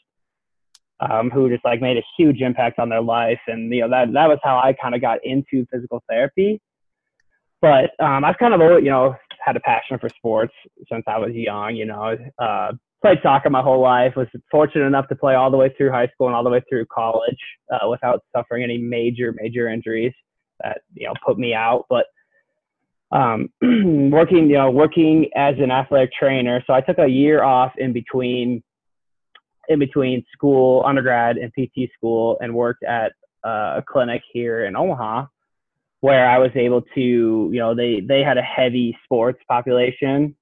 um, 1.02 1.30
who 1.32 1.50
just 1.50 1.66
like 1.66 1.82
made 1.82 1.98
a 1.98 2.04
huge 2.18 2.42
impact 2.42 2.80
on 2.80 2.90
their 2.90 3.02
life, 3.02 3.40
and 3.48 3.74
you 3.74 3.82
know 3.82 3.90
that 3.90 4.14
that 4.14 4.28
was 4.28 4.40
how 4.44 4.58
I 4.58 4.74
kind 4.74 4.94
of 4.94 5.02
got 5.02 5.20
into 5.24 5.66
physical 5.72 6.04
therapy. 6.08 6.62
But 7.62 7.92
um, 8.00 8.24
I've 8.24 8.38
kind 8.38 8.54
of 8.54 8.62
always 8.62 8.84
you 8.84 8.92
know 8.92 9.16
had 9.44 9.56
a 9.56 9.60
passion 9.62 9.98
for 10.00 10.10
sports 10.10 10.54
since 10.92 11.04
I 11.08 11.18
was 11.18 11.34
young. 11.34 11.76
You 11.76 11.86
know, 11.86 12.18
uh, 12.38 12.74
played 13.02 13.20
soccer 13.24 13.50
my 13.50 13.62
whole 13.62 13.82
life. 13.82 14.16
Was 14.16 14.28
fortunate 14.52 14.86
enough 14.86 15.08
to 15.10 15.16
play 15.16 15.34
all 15.34 15.50
the 15.50 15.58
way 15.58 15.74
through 15.76 15.92
high 15.92 16.08
school 16.08 16.28
and 16.28 16.36
all 16.36 16.44
the 16.44 16.50
way 16.50 16.62
through 16.70 16.86
college 16.94 17.40
uh, 17.72 17.90
without 17.90 18.24
suffering 18.36 18.64
any 18.64 18.78
major 18.78 19.34
major 19.36 19.70
injuries 19.70 20.14
that 20.64 20.82
you 20.94 21.08
know 21.08 21.14
put 21.26 21.40
me 21.40 21.56
out. 21.56 21.86
But 21.90 22.06
um, 23.12 23.50
working 24.12 24.50
you 24.50 24.58
know 24.58 24.70
working 24.70 25.30
as 25.36 25.56
an 25.58 25.72
athletic 25.72 26.12
trainer, 26.14 26.64
so 26.68 26.74
I 26.74 26.82
took 26.82 27.00
a 27.00 27.08
year 27.08 27.44
off 27.44 27.74
in 27.78 27.92
between 27.92 28.62
in 29.72 29.80
between 29.80 30.26
school, 30.34 30.84
undergrad 30.86 31.38
and 31.38 31.52
PT 31.54 31.90
school, 31.96 32.38
and 32.42 32.54
worked 32.54 32.84
at 32.84 33.14
uh, 33.44 33.78
a 33.78 33.84
clinic 33.88 34.22
here 34.32 34.66
in 34.66 34.76
Omaha 34.76 35.26
where 36.02 36.28
I 36.28 36.40
was 36.40 36.50
able 36.56 36.82
to, 36.82 37.00
you 37.54 37.60
know, 37.60 37.74
they 37.74 38.02
they 38.02 38.24
had 38.24 38.38
a 38.38 38.42
heavy 38.42 38.98
sports 39.06 39.40
population, 39.48 40.36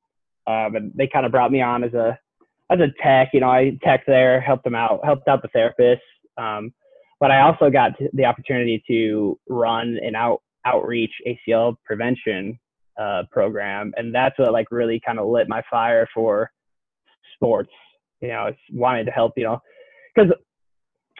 uh, 0.48 0.70
but 0.70 0.82
they 0.96 1.08
kind 1.08 1.26
of 1.26 1.32
brought 1.32 1.52
me 1.52 1.62
on 1.62 1.84
as 1.84 1.94
a 1.94 2.18
as 2.72 2.80
a 2.80 2.88
tech, 3.04 3.30
you 3.34 3.42
know, 3.42 3.50
I 3.50 3.78
tech 3.84 4.06
there, 4.06 4.39
helped 4.39 4.63
them 4.63 4.76
out, 4.76 5.02
helped 5.04 5.28
out 5.28 5.42
the 5.42 5.48
therapist. 5.50 6.02
Um, 6.38 6.74
but 7.20 7.32
I 7.32 7.42
also 7.42 7.70
got 7.70 7.92
the 8.13 8.26
opportunity 8.26 8.82
to 8.88 9.38
run 9.50 10.00
an 10.02 10.15
out 10.15 10.42
outreach 10.65 11.12
ACL 11.28 11.76
prevention 11.86 12.58
uh, 12.98 13.24
program, 13.32 13.94
and 13.98 14.15
that's 14.15 14.39
what 14.39 14.54
like 14.54 14.72
really 14.72 15.02
kind 15.06 15.20
of 15.20 15.28
lit 15.28 15.50
my 15.50 15.62
fire 15.70 16.08
for 16.13 16.52
sports. 17.36 17.72
You 18.22 18.30
know, 18.30 18.52
wanting 18.72 19.06
to 19.06 19.12
help. 19.12 19.34
You 19.38 19.46
know, 19.46 19.62
because 20.14 20.32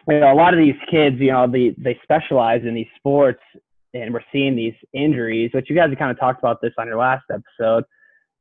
you 0.08 0.20
know 0.20 0.32
a 0.32 0.34
lot 0.34 0.54
of 0.54 0.58
these 0.58 0.74
kids, 0.90 1.16
you 1.18 1.32
know, 1.32 1.46
they 1.50 1.74
they 1.78 1.98
specialize 2.02 2.62
in 2.64 2.74
these 2.74 2.88
sports, 2.96 3.40
and 3.94 4.12
we're 4.12 4.24
seeing 4.32 4.56
these 4.56 4.74
injuries. 4.92 5.50
Which 5.54 5.70
you 5.70 5.76
guys 5.76 5.90
have 5.90 5.98
kind 5.98 6.10
of 6.10 6.18
talked 6.18 6.40
about 6.40 6.60
this 6.60 6.72
on 6.78 6.86
your 6.86 6.98
last 6.98 7.24
episode 7.32 7.84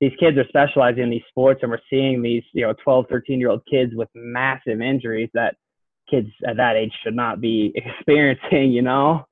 these 0.01 0.13
kids 0.17 0.37
are 0.37 0.47
specializing 0.47 1.03
in 1.03 1.09
these 1.09 1.23
sports 1.27 1.59
and 1.61 1.69
we're 1.69 1.77
seeing 1.89 2.21
these 2.21 2.43
you 2.53 2.65
know 2.65 2.73
12 2.81 3.07
13 3.09 3.37
year 3.37 3.49
old 3.49 3.61
kids 3.69 3.93
with 3.93 4.07
massive 4.15 4.79
injuries 4.79 5.29
that 5.33 5.55
kids 6.09 6.29
at 6.47 6.55
that 6.55 6.77
age 6.77 6.93
should 7.03 7.15
not 7.15 7.41
be 7.41 7.73
experiencing 7.75 8.71
you 8.71 8.81
know 8.81 9.25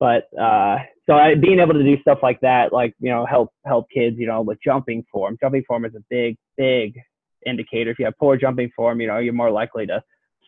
but 0.00 0.24
uh, 0.40 0.78
so 1.06 1.14
I, 1.14 1.34
being 1.34 1.60
able 1.60 1.74
to 1.74 1.84
do 1.84 2.00
stuff 2.00 2.20
like 2.22 2.40
that, 2.40 2.72
like 2.72 2.94
you 3.00 3.10
know, 3.10 3.26
help 3.26 3.52
help 3.66 3.86
kids, 3.94 4.16
you 4.18 4.26
know, 4.26 4.40
with 4.40 4.58
jumping 4.64 5.04
form. 5.12 5.36
Jumping 5.40 5.62
form 5.68 5.84
is 5.84 5.94
a 5.94 6.02
big, 6.08 6.38
big 6.56 6.98
indicator. 7.46 7.90
If 7.90 7.98
you 7.98 8.04
have 8.04 8.18
poor 8.18 8.36
jumping 8.36 8.70
form, 8.74 9.00
you 9.00 9.06
know, 9.06 9.18
you're 9.18 9.32
more 9.32 9.50
likely 9.50 9.86
to 9.86 10.02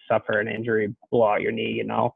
suffer 0.08 0.40
an 0.40 0.48
injury, 0.48 0.94
blow 1.10 1.28
out 1.28 1.40
your 1.40 1.52
knee, 1.52 1.72
you 1.72 1.84
know. 1.84 2.14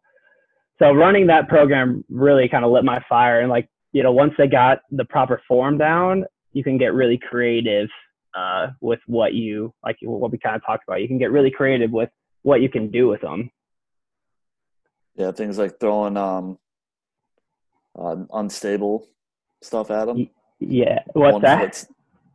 So 0.79 0.93
running 0.93 1.27
that 1.29 1.49
program 1.49 2.05
really 2.11 2.49
kind 2.49 2.65
of 2.65 2.71
lit 2.71 2.85
my 2.85 3.03
fire, 3.09 3.41
and 3.41 3.51
like 3.51 3.69
you 3.93 4.03
know, 4.03 4.13
once 4.13 4.35
they 4.37 4.47
got 4.47 4.81
the 4.91 5.05
proper 5.07 5.41
form 5.49 5.79
down, 5.79 6.25
you 6.53 6.63
can 6.63 6.77
get 6.77 6.93
really 6.93 7.19
creative 7.19 7.89
uh, 8.37 8.69
with 8.81 9.01
what 9.07 9.33
you 9.35 9.73
like, 9.85 9.97
what 10.03 10.31
we 10.31 10.39
kind 10.39 10.55
of 10.55 10.65
talked 10.65 10.85
about. 10.87 11.01
You 11.01 11.09
can 11.09 11.19
get 11.19 11.31
really 11.31 11.51
creative 11.51 11.91
with 11.91 12.11
what 12.43 12.61
you 12.61 12.69
can 12.69 12.91
do 12.91 13.09
with 13.09 13.23
them. 13.23 13.51
Yeah, 15.15 15.33
things 15.33 15.57
like 15.57 15.81
throwing 15.81 16.19
um, 16.19 16.59
uh, 17.99 18.17
unstable 18.35 19.09
stuff 19.63 19.91
at 19.91 20.05
them. 20.05 20.29
Yeah, 20.61 21.01
what's 21.15 21.41
that? 21.41 21.87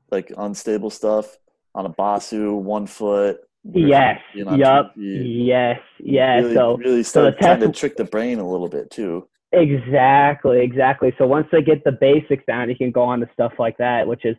Like 0.09 0.33
unstable 0.35 0.89
stuff 0.89 1.37
on 1.75 1.85
a 1.85 1.89
Bosu, 1.89 2.59
one 2.59 2.87
foot. 2.87 3.41
Yes. 3.63 4.19
Yep. 4.33 4.91
Yes. 4.95 5.79
Yes. 5.99 6.43
Really, 6.43 6.53
so 6.55 6.77
really 6.77 7.03
start 7.03 7.35
so 7.35 7.45
trying 7.45 7.59
to 7.61 7.71
trick 7.71 7.95
the 7.95 8.03
brain 8.03 8.39
a 8.39 8.49
little 8.49 8.67
bit 8.67 8.89
too. 8.89 9.27
Exactly. 9.51 10.61
Exactly. 10.61 11.13
So 11.17 11.27
once 11.27 11.47
they 11.51 11.61
get 11.61 11.83
the 11.83 11.91
basics 11.91 12.43
down, 12.47 12.69
you 12.69 12.75
can 12.75 12.91
go 12.91 13.03
on 13.03 13.19
to 13.19 13.29
stuff 13.33 13.53
like 13.59 13.77
that, 13.77 14.07
which 14.07 14.25
is 14.25 14.35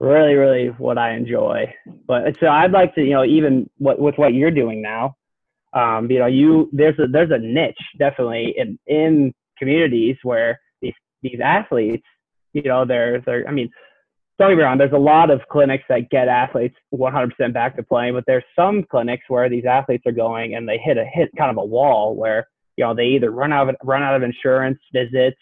really, 0.00 0.34
really 0.34 0.68
what 0.68 0.98
I 0.98 1.14
enjoy. 1.14 1.72
But 2.06 2.36
so 2.40 2.48
I'd 2.48 2.72
like 2.72 2.94
to, 2.96 3.02
you 3.02 3.12
know, 3.12 3.24
even 3.24 3.70
what 3.78 3.98
with 3.98 4.16
what 4.18 4.34
you're 4.34 4.50
doing 4.50 4.82
now, 4.82 5.16
um, 5.72 6.10
you 6.10 6.18
know, 6.18 6.26
you 6.26 6.68
there's 6.72 6.98
a 6.98 7.06
there's 7.06 7.30
a 7.30 7.38
niche 7.38 7.78
definitely 7.98 8.54
in 8.58 8.78
in 8.86 9.32
communities 9.58 10.16
where 10.22 10.60
these 10.82 10.94
these 11.22 11.40
athletes, 11.42 12.04
you 12.52 12.62
know, 12.62 12.84
they're 12.84 13.20
they're 13.20 13.48
I 13.48 13.52
mean, 13.52 13.70
don't 14.38 14.50
get 14.50 14.56
me 14.56 14.62
wrong, 14.62 14.78
there's 14.78 14.92
a 14.92 14.98
lot 14.98 15.30
of 15.30 15.40
clinics 15.50 15.84
that 15.88 16.10
get 16.10 16.28
athletes 16.28 16.74
100% 16.94 17.52
back 17.52 17.76
to 17.76 17.82
playing, 17.82 18.14
but 18.14 18.24
there's 18.26 18.44
some 18.56 18.82
clinics 18.82 19.24
where 19.28 19.48
these 19.48 19.64
athletes 19.64 20.04
are 20.06 20.12
going 20.12 20.54
and 20.54 20.68
they 20.68 20.78
hit 20.78 20.96
a 20.96 21.04
hit 21.04 21.30
kind 21.36 21.50
of 21.50 21.56
a 21.58 21.64
wall 21.64 22.16
where 22.16 22.48
you 22.76 22.84
know 22.84 22.94
they 22.94 23.04
either 23.04 23.30
run 23.30 23.52
out 23.52 23.68
of 23.68 23.76
run 23.84 24.02
out 24.02 24.16
of 24.16 24.22
insurance 24.22 24.78
visits 24.92 25.36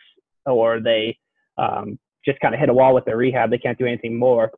or 0.44 0.81
they 0.81 1.16
um, 1.57 1.98
just 2.24 2.40
kind 2.40 2.55
of 2.55 2.61
hit 2.61 2.68
a 2.68 2.74
wall 2.74 2.94
with 2.94 3.05
their 3.05 3.16
rehab. 3.16 3.50
They 3.50 3.59
can't 3.59 3.79
do 3.79 3.87
anything 3.87 4.18
more. 4.18 4.50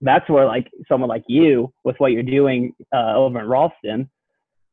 That's 0.00 0.28
where 0.28 0.46
like 0.46 0.68
someone 0.88 1.08
like 1.08 1.24
you 1.28 1.72
with 1.84 1.96
what 1.98 2.12
you're 2.12 2.22
doing 2.22 2.74
uh, 2.92 3.14
over 3.14 3.40
in 3.40 3.48
Ralston, 3.48 4.10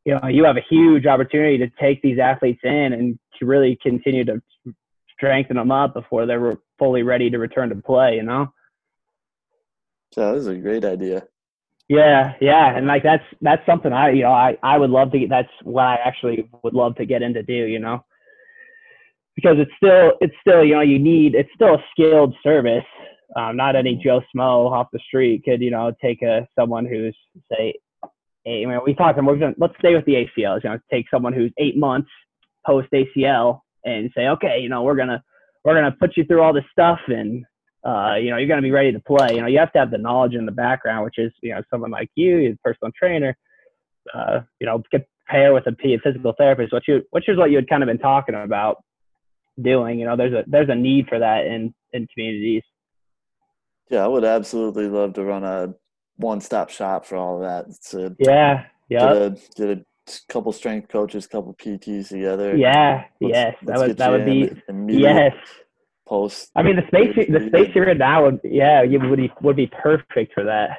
you 0.06 0.16
know, 0.16 0.28
you 0.28 0.44
have 0.46 0.58
a 0.58 0.66
huge 0.70 1.06
opportunity 1.06 1.58
to 1.60 1.70
take 1.80 2.02
these 2.02 2.20
athletes 2.20 2.62
in 2.64 2.94
and 2.94 3.20
to 3.40 3.46
really 3.46 3.78
continue 3.82 4.26
to 4.26 4.42
strengthen 5.14 5.58
them 5.58 5.72
up 5.72 5.94
before 5.94 6.26
they're 6.26 6.58
fully 6.80 7.04
ready 7.04 7.30
to 7.30 7.38
return 7.38 7.70
to 7.70 7.76
play. 7.76 8.16
You 8.16 8.24
know. 8.24 8.52
So 10.14 10.22
that 10.22 10.34
was 10.34 10.48
a 10.48 10.56
great 10.56 10.86
idea. 10.86 11.24
Yeah, 11.88 12.34
yeah, 12.40 12.78
and 12.78 12.88
like 12.88 13.04
that's 13.04 13.24
that's 13.42 13.66
something 13.66 13.92
I 13.92 14.12
you 14.12 14.24
know 14.24 14.32
I 14.32 14.58
I 14.64 14.78
would 14.78 14.90
love 14.90 15.12
to 15.12 15.20
get. 15.20 15.30
That's 15.30 15.50
what 15.64 15.84
I 15.84 15.96
actually 15.96 16.50
would 16.64 16.74
love 16.74 16.96
to 16.96 17.06
get 17.06 17.22
into 17.22 17.44
do. 17.44 17.54
You 17.54 17.80
know 17.80 18.04
because 19.36 19.58
it's 19.60 19.72
still 19.78 20.14
it's 20.22 20.36
still 20.42 20.64
you 20.64 20.76
know 20.76 20.82
you 20.82 21.00
need 21.00 21.36
it's 21.36 21.50
still 21.56 21.76
a 21.76 21.84
skilled 21.92 22.36
service. 22.44 22.86
Um, 23.36 23.56
not 23.56 23.76
any. 23.78 23.96
Joe 23.96 24.22
Smo 24.36 24.72
off 24.72 24.88
the 24.92 25.00
street 25.08 25.44
could 25.46 25.62
you 25.62 25.72
know 25.72 25.92
take 26.02 26.22
a 26.22 26.48
someone 26.58 26.86
who's 26.86 27.16
say, 27.52 27.74
I 28.04 28.66
mean 28.66 28.80
we 28.86 28.94
talked 28.94 29.22
we're 29.22 29.38
gonna 29.38 29.56
let's 29.58 29.74
stay 29.80 29.96
with 29.96 30.06
the 30.06 30.26
ACLs. 30.26 30.64
You 30.64 30.72
know, 30.72 30.80
take 30.92 31.06
someone 31.10 31.34
who's 31.34 31.52
eight 31.58 31.78
months 31.78 32.10
post 32.66 32.90
ACL 32.94 33.62
and 33.86 34.12
say, 34.16 34.28
okay, 34.28 34.60
you 34.60 34.70
know 34.70 34.84
we're 34.84 34.96
gonna 34.96 35.24
we're 35.64 35.76
gonna 35.76 35.96
put 36.00 36.18
you 36.18 36.26
through 36.26 36.42
all 36.42 36.54
this 36.54 36.66
stuff 36.72 37.00
and 37.08 37.46
uh, 37.84 38.16
you 38.16 38.30
know 38.30 38.38
you're 38.38 38.48
gonna 38.48 38.62
be 38.62 38.72
ready 38.72 38.92
to 38.92 39.00
play. 39.00 39.30
You 39.34 39.42
know 39.42 39.48
you 39.48 39.60
have 39.60 39.74
to 39.74 39.80
have 39.80 39.92
the 39.92 39.98
knowledge 39.98 40.34
in 40.34 40.46
the 40.46 40.52
background, 40.52 41.06
which 41.06 41.18
is 41.18 41.32
you 41.42 41.54
know 41.54 41.62
someone 41.70 41.92
like 41.92 42.10
you, 42.16 42.38
your 42.38 42.56
personal 42.64 42.92
trainer. 42.98 43.38
Uh, 44.14 44.42
you 44.60 44.66
know, 44.66 44.84
get 44.92 45.08
pair 45.28 45.54
with 45.54 45.66
a 45.68 46.00
physical 46.04 46.34
therapist, 46.38 46.74
which 46.74 46.88
you 46.88 47.02
which 47.12 47.30
is 47.30 47.38
what 47.38 47.50
you 47.50 47.56
had 47.56 47.70
kind 47.70 47.84
of 47.84 47.88
been 47.88 47.98
talking 47.98 48.36
about 48.36 48.84
doing. 49.62 50.00
You 50.00 50.06
know, 50.06 50.16
there's 50.16 50.34
a 50.34 50.44
there's 50.48 50.70
a 50.70 50.76
need 50.76 51.08
for 51.08 51.20
that 51.20 51.46
in 51.46 51.74
in 51.94 52.08
communities. 52.14 52.64
Yeah, 53.90 54.06
I 54.06 54.08
would 54.08 54.24
absolutely 54.24 54.88
love 54.88 55.14
to 55.14 55.24
run 55.24 55.44
a 55.44 55.74
one-stop 56.16 56.70
shop 56.70 57.06
for 57.06 57.18
all 57.18 57.36
of 57.36 57.42
that. 57.42 58.00
A, 58.00 58.16
yeah, 58.20 58.66
yeah. 58.90 59.00
Get 59.00 59.22
a, 59.22 59.38
get 59.56 59.78
a 59.78 59.86
couple 60.30 60.52
strength 60.54 60.88
coaches, 60.88 61.28
couple 61.28 61.54
PTs 61.56 62.10
together. 62.10 62.56
Yeah, 62.56 63.04
let's, 63.20 63.34
yes, 63.34 63.56
let's 63.64 63.80
that 63.80 63.88
would 63.88 63.98
that 63.98 64.12
would 64.12 64.26
be 64.26 64.98
yes. 64.98 65.34
Post. 66.12 66.52
I 66.58 66.62
mean, 66.62 66.76
the 66.76 66.86
space 66.88 67.16
the 67.16 67.48
space 67.48 67.74
you're 67.74 67.88
in 67.88 68.00
now 68.00 68.26
would 68.26 68.42
yeah, 68.44 68.84
you 68.84 69.00
would 69.00 69.16
be 69.16 69.32
would 69.40 69.56
be 69.56 69.68
perfect 69.68 70.34
for 70.34 70.44
that. 70.44 70.72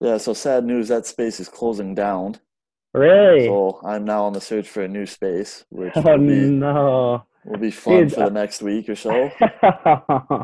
Yeah, 0.00 0.16
so 0.16 0.32
sad 0.32 0.64
news 0.64 0.88
that 0.88 1.04
space 1.04 1.38
is 1.38 1.50
closing 1.50 1.94
down. 1.94 2.36
Really? 2.94 3.44
So 3.44 3.78
I'm 3.84 4.06
now 4.06 4.24
on 4.24 4.32
the 4.32 4.40
search 4.40 4.66
for 4.66 4.80
a 4.80 4.88
new 4.88 5.04
space, 5.04 5.66
which 5.68 5.92
oh, 5.96 6.00
will 6.00 6.16
be, 6.16 6.48
no. 6.48 7.26
will 7.44 7.58
be 7.58 7.70
fun 7.70 8.04
Dude, 8.04 8.14
for 8.14 8.24
the 8.24 8.30
next 8.30 8.62
week 8.62 8.88
or 8.88 8.96
so. 8.96 9.30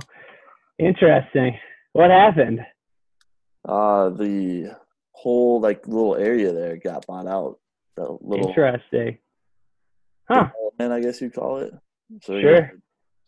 Interesting. 0.78 1.58
What 1.94 2.10
happened? 2.10 2.60
Uh 3.66 4.10
the 4.10 4.76
whole 5.12 5.62
like 5.62 5.88
little 5.88 6.16
area 6.16 6.52
there 6.52 6.76
got 6.76 7.06
bought 7.06 7.26
out. 7.26 7.58
The 7.96 8.18
little 8.20 8.48
interesting. 8.48 9.16
Huh. 10.28 10.50
And 10.78 10.92
I 10.92 11.00
guess 11.00 11.22
you 11.22 11.30
call 11.30 11.60
it. 11.60 11.72
So 12.22 12.40
sure. 12.40 12.72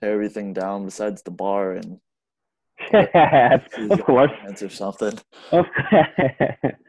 tear 0.00 0.12
everything 0.12 0.52
down 0.52 0.84
besides 0.84 1.22
the 1.22 1.30
bar 1.30 1.72
and 1.72 1.98
of 3.90 4.04
course. 4.04 4.30
Or 4.60 4.68
something. 4.68 5.18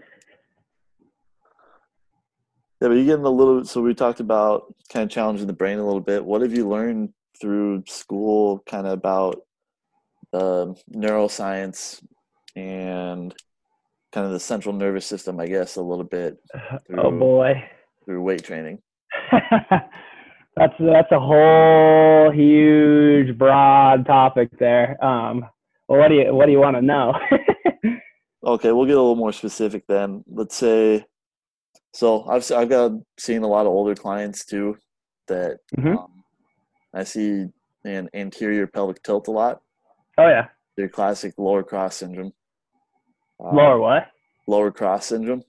Yeah, 2.80 2.90
but 2.90 2.94
you 2.94 3.06
getting 3.06 3.26
a 3.26 3.30
little. 3.30 3.66
So 3.66 3.82
we 3.82 3.96
talked 3.96 4.20
about 4.20 4.74
kind 4.94 5.04
of 5.04 5.10
challenging 5.10 5.48
the 5.48 5.54
brain 5.54 5.80
a 5.80 5.86
little 5.86 6.02
bit. 6.02 6.24
What 6.24 6.42
have 6.42 6.54
you 6.54 6.68
learned 6.68 7.10
through 7.42 7.84
school, 7.88 8.62
kind 8.68 8.86
of 8.86 8.94
about 8.94 9.42
the 10.32 10.76
neuroscience 10.94 12.04
and 12.56 13.34
kind 14.12 14.28
of 14.28 14.32
the 14.32 14.40
central 14.40 14.76
nervous 14.76 15.08
system? 15.08 15.40
I 15.40 15.48
guess 15.48 15.78
a 15.78 15.82
little 15.82 16.04
bit. 16.04 16.38
Oh, 16.54 16.78
through, 16.86 17.02
oh 17.02 17.12
boy. 17.12 17.68
Through 18.06 18.22
weight 18.22 18.44
training. 18.44 18.80
that's 20.58 20.74
that's 20.80 21.12
a 21.12 21.20
whole 21.20 22.32
huge, 22.32 23.38
broad 23.38 24.06
topic 24.06 24.50
there. 24.60 25.04
Um, 25.04 25.46
well, 25.88 26.00
what 26.00 26.08
do 26.10 26.16
you 26.16 26.34
what 26.34 26.46
do 26.48 26.52
you 26.52 26.60
want 26.60 26.76
to 26.76 26.82
know? 26.82 27.14
okay, 28.44 28.72
we'll 28.72 28.86
get 28.86 28.98
a 28.98 29.02
little 29.02 29.16
more 29.16 29.34
specific 29.34 29.86
then. 29.88 30.24
Let's 30.28 30.56
say 30.56 31.06
so 31.94 32.28
I've 32.30 32.50
I've 32.52 32.70
got 32.70 32.92
seen 33.18 33.44
a 33.44 33.48
lot 33.48 33.66
of 33.66 33.72
older 33.72 33.96
clients 33.96 34.46
too 34.46 34.78
that 35.28 35.58
mm-hmm. 35.76 35.98
um, 35.98 36.24
I 36.94 37.04
see 37.04 37.46
an 37.84 38.10
anterior 38.14 38.68
pelvic 38.68 39.02
tilt 39.02 39.28
a 39.28 39.32
lot. 39.32 39.62
Oh 40.18 40.28
yeah, 40.28 40.48
their 40.76 40.90
classic 40.90 41.34
lower 41.38 41.64
cross 41.64 41.98
syndrome. 41.98 42.34
Um, 43.44 43.56
lower 43.56 43.80
what? 43.80 44.08
Lower 44.48 44.72
cross 44.72 45.08
syndrome. 45.08 45.44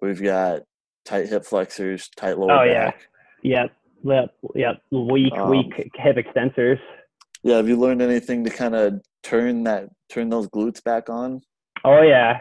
We've 0.00 0.22
got 0.22 0.62
tight 1.04 1.28
hip 1.28 1.46
flexors, 1.46 2.10
tight 2.16 2.38
lower 2.38 2.52
oh, 2.52 2.66
back. 2.66 2.68
yeah, 2.68 2.90
yep, 3.44 3.70
yep, 4.02 4.34
yep. 4.56 4.82
Weak, 4.90 5.32
um, 5.38 5.50
weak 5.50 5.72
hip 5.94 6.16
extensors. 6.16 6.80
Yeah, 7.44 7.56
have 7.56 7.68
you 7.68 7.76
learned 7.78 8.02
anything 8.02 8.42
to 8.44 8.50
kind 8.50 8.74
of 8.74 9.00
turn 9.22 9.62
that 9.64 9.90
turn 10.08 10.28
those 10.30 10.48
glutes 10.48 10.82
back 10.82 11.08
on? 11.08 11.42
Oh 11.84 12.02
yeah, 12.02 12.40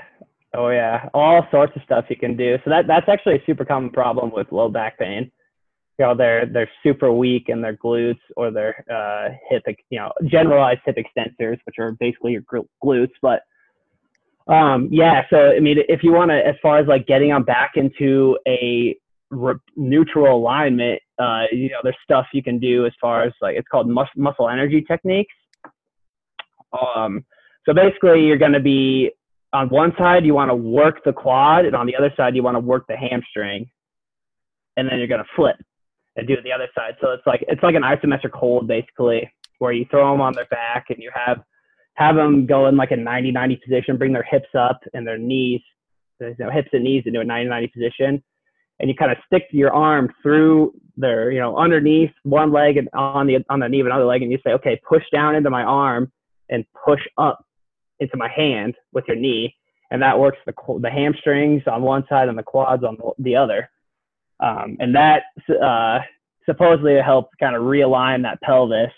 Oh 0.56 0.70
yeah, 0.70 1.10
all 1.14 1.48
sorts 1.50 1.76
of 1.76 1.82
stuff 1.84 2.06
you 2.10 2.16
can 2.16 2.38
do. 2.38 2.58
So 2.64 2.70
that 2.70 2.86
that's 2.86 3.10
actually 3.10 3.36
a 3.36 3.46
super 3.46 3.66
common 3.66 3.90
problem 3.90 4.32
with 4.32 4.52
low 4.52 4.70
back 4.70 5.00
pain. 5.00 5.32
You 5.98 6.06
know, 6.06 6.16
they're 6.16 6.46
they're 6.46 6.70
super 6.84 7.12
weak 7.12 7.46
in 7.48 7.62
their 7.62 7.76
glutes 7.76 8.20
or 8.38 8.52
their 8.52 8.86
uh, 8.92 9.34
hip, 9.50 9.64
you 9.90 10.00
know, 10.00 10.12
generalized 10.26 10.82
hip 10.86 10.98
extensors, 10.98 11.58
which 11.66 11.76
are 11.80 11.94
basically 11.94 12.34
your 12.34 12.44
glutes. 12.84 13.14
But 13.22 13.42
um, 14.48 14.90
yeah, 14.92 15.24
so 15.32 15.52
I 15.52 15.60
mean, 15.60 15.78
if 15.90 16.04
you 16.04 16.14
want 16.14 16.30
to, 16.30 16.36
as 16.36 16.56
far 16.62 16.78
as 16.78 16.88
like 16.88 17.08
getting 17.08 17.30
them 17.30 17.44
back 17.44 17.72
into 17.76 18.38
a 18.48 18.96
re- 19.34 19.56
neutral 19.76 20.36
alignment, 20.36 21.00
uh, 21.20 21.44
you 21.52 21.70
know, 21.70 21.80
there's 21.84 21.98
stuff 22.04 22.26
you 22.34 22.44
can 22.44 22.60
do 22.60 22.86
as 22.86 22.94
far 23.00 23.24
as 23.24 23.34
like 23.42 23.56
it's 23.58 23.68
called 23.68 23.88
mus- 23.90 24.08
muscle 24.16 24.50
energy 24.50 24.82
techniques. 24.82 25.34
Um, 26.74 27.26
so 27.66 27.74
basically, 27.74 28.26
you're 28.26 28.38
going 28.38 28.54
to 28.54 28.60
be 28.60 29.12
on 29.54 29.70
one 29.70 29.94
side 29.98 30.26
you 30.26 30.34
want 30.34 30.50
to 30.50 30.56
work 30.56 31.04
the 31.06 31.14
quad 31.14 31.66
and 31.66 31.76
on 31.76 31.86
the 31.86 31.96
other 31.96 32.12
side 32.18 32.36
you 32.36 32.44
want 32.44 32.56
to 32.56 32.60
work 32.60 32.86
the 32.88 32.98
hamstring. 32.98 33.70
And 34.76 34.90
then 34.90 34.98
you're 34.98 35.08
going 35.08 35.24
to 35.24 35.30
flip 35.36 35.56
and 36.16 36.28
do 36.28 36.36
the 36.44 36.52
other 36.52 36.68
side. 36.76 36.96
So 37.02 37.12
it's 37.12 37.26
like 37.26 37.44
it's 37.48 37.62
like 37.64 37.76
an 37.76 37.84
isometric 37.84 38.32
hold 38.32 38.68
basically 38.68 39.32
where 39.60 39.72
you 39.72 39.86
throw 39.90 40.12
them 40.12 40.22
on 40.22 40.34
their 40.34 40.46
back 40.46 40.86
and 40.90 40.98
you 41.00 41.12
have 41.14 41.42
have 41.96 42.16
them 42.16 42.46
go 42.46 42.68
in 42.68 42.76
like 42.76 42.92
a 42.92 42.98
90 42.98 43.32
90 43.32 43.62
position 43.64 43.98
bring 43.98 44.14
their 44.14 44.26
hips 44.30 44.50
up 44.58 44.80
and 44.94 45.06
their 45.06 45.18
knees 45.18 45.62
you 46.20 46.36
know, 46.40 46.50
hips 46.50 46.70
and 46.74 46.84
knees 46.84 47.04
into 47.06 47.20
a 47.20 47.24
90 47.24 47.50
90 47.50 47.68
position 47.68 48.24
and 48.80 48.90
you 48.90 48.96
kind 48.96 49.12
of 49.12 49.18
stick 49.26 49.44
your 49.52 49.74
arm 49.74 50.12
through 50.22 50.74
their, 50.98 51.32
you 51.32 51.40
know, 51.40 51.58
underneath 51.58 52.12
one 52.24 52.52
leg 52.52 52.78
and 52.78 52.90
on 52.94 53.28
the 53.28 53.38
on 53.50 53.60
the 53.60 53.68
knee 53.68 53.80
of 53.80 53.86
another 53.86 54.06
leg, 54.06 54.22
and 54.22 54.32
you 54.32 54.38
say, 54.46 54.52
okay, 54.52 54.80
push 54.88 55.04
down 55.12 55.36
into 55.36 55.50
my 55.50 55.64
arm 55.64 56.12
and 56.50 56.66
push 56.86 57.02
up 57.18 57.46
into 58.00 58.18
my 58.18 58.30
hand 58.30 58.76
with 58.92 59.06
your 59.08 59.18
knee, 59.18 59.56
and 59.92 60.02
that 60.02 60.20
works 60.20 60.38
the 60.46 60.54
the 60.82 60.90
hamstrings 60.90 61.64
on 61.68 61.82
one 61.82 62.04
side 62.10 62.30
and 62.30 62.38
the 62.38 62.44
quads 62.44 62.84
on 62.84 62.98
the 63.20 63.36
other, 63.36 63.70
um, 64.40 64.78
and 64.80 64.96
that 64.96 65.24
uh, 65.64 66.00
supposedly 66.46 67.00
helps 67.02 67.32
kind 67.40 67.56
of 67.56 67.64
realign 67.64 68.24
that 68.24 68.42
pelvis, 68.42 68.92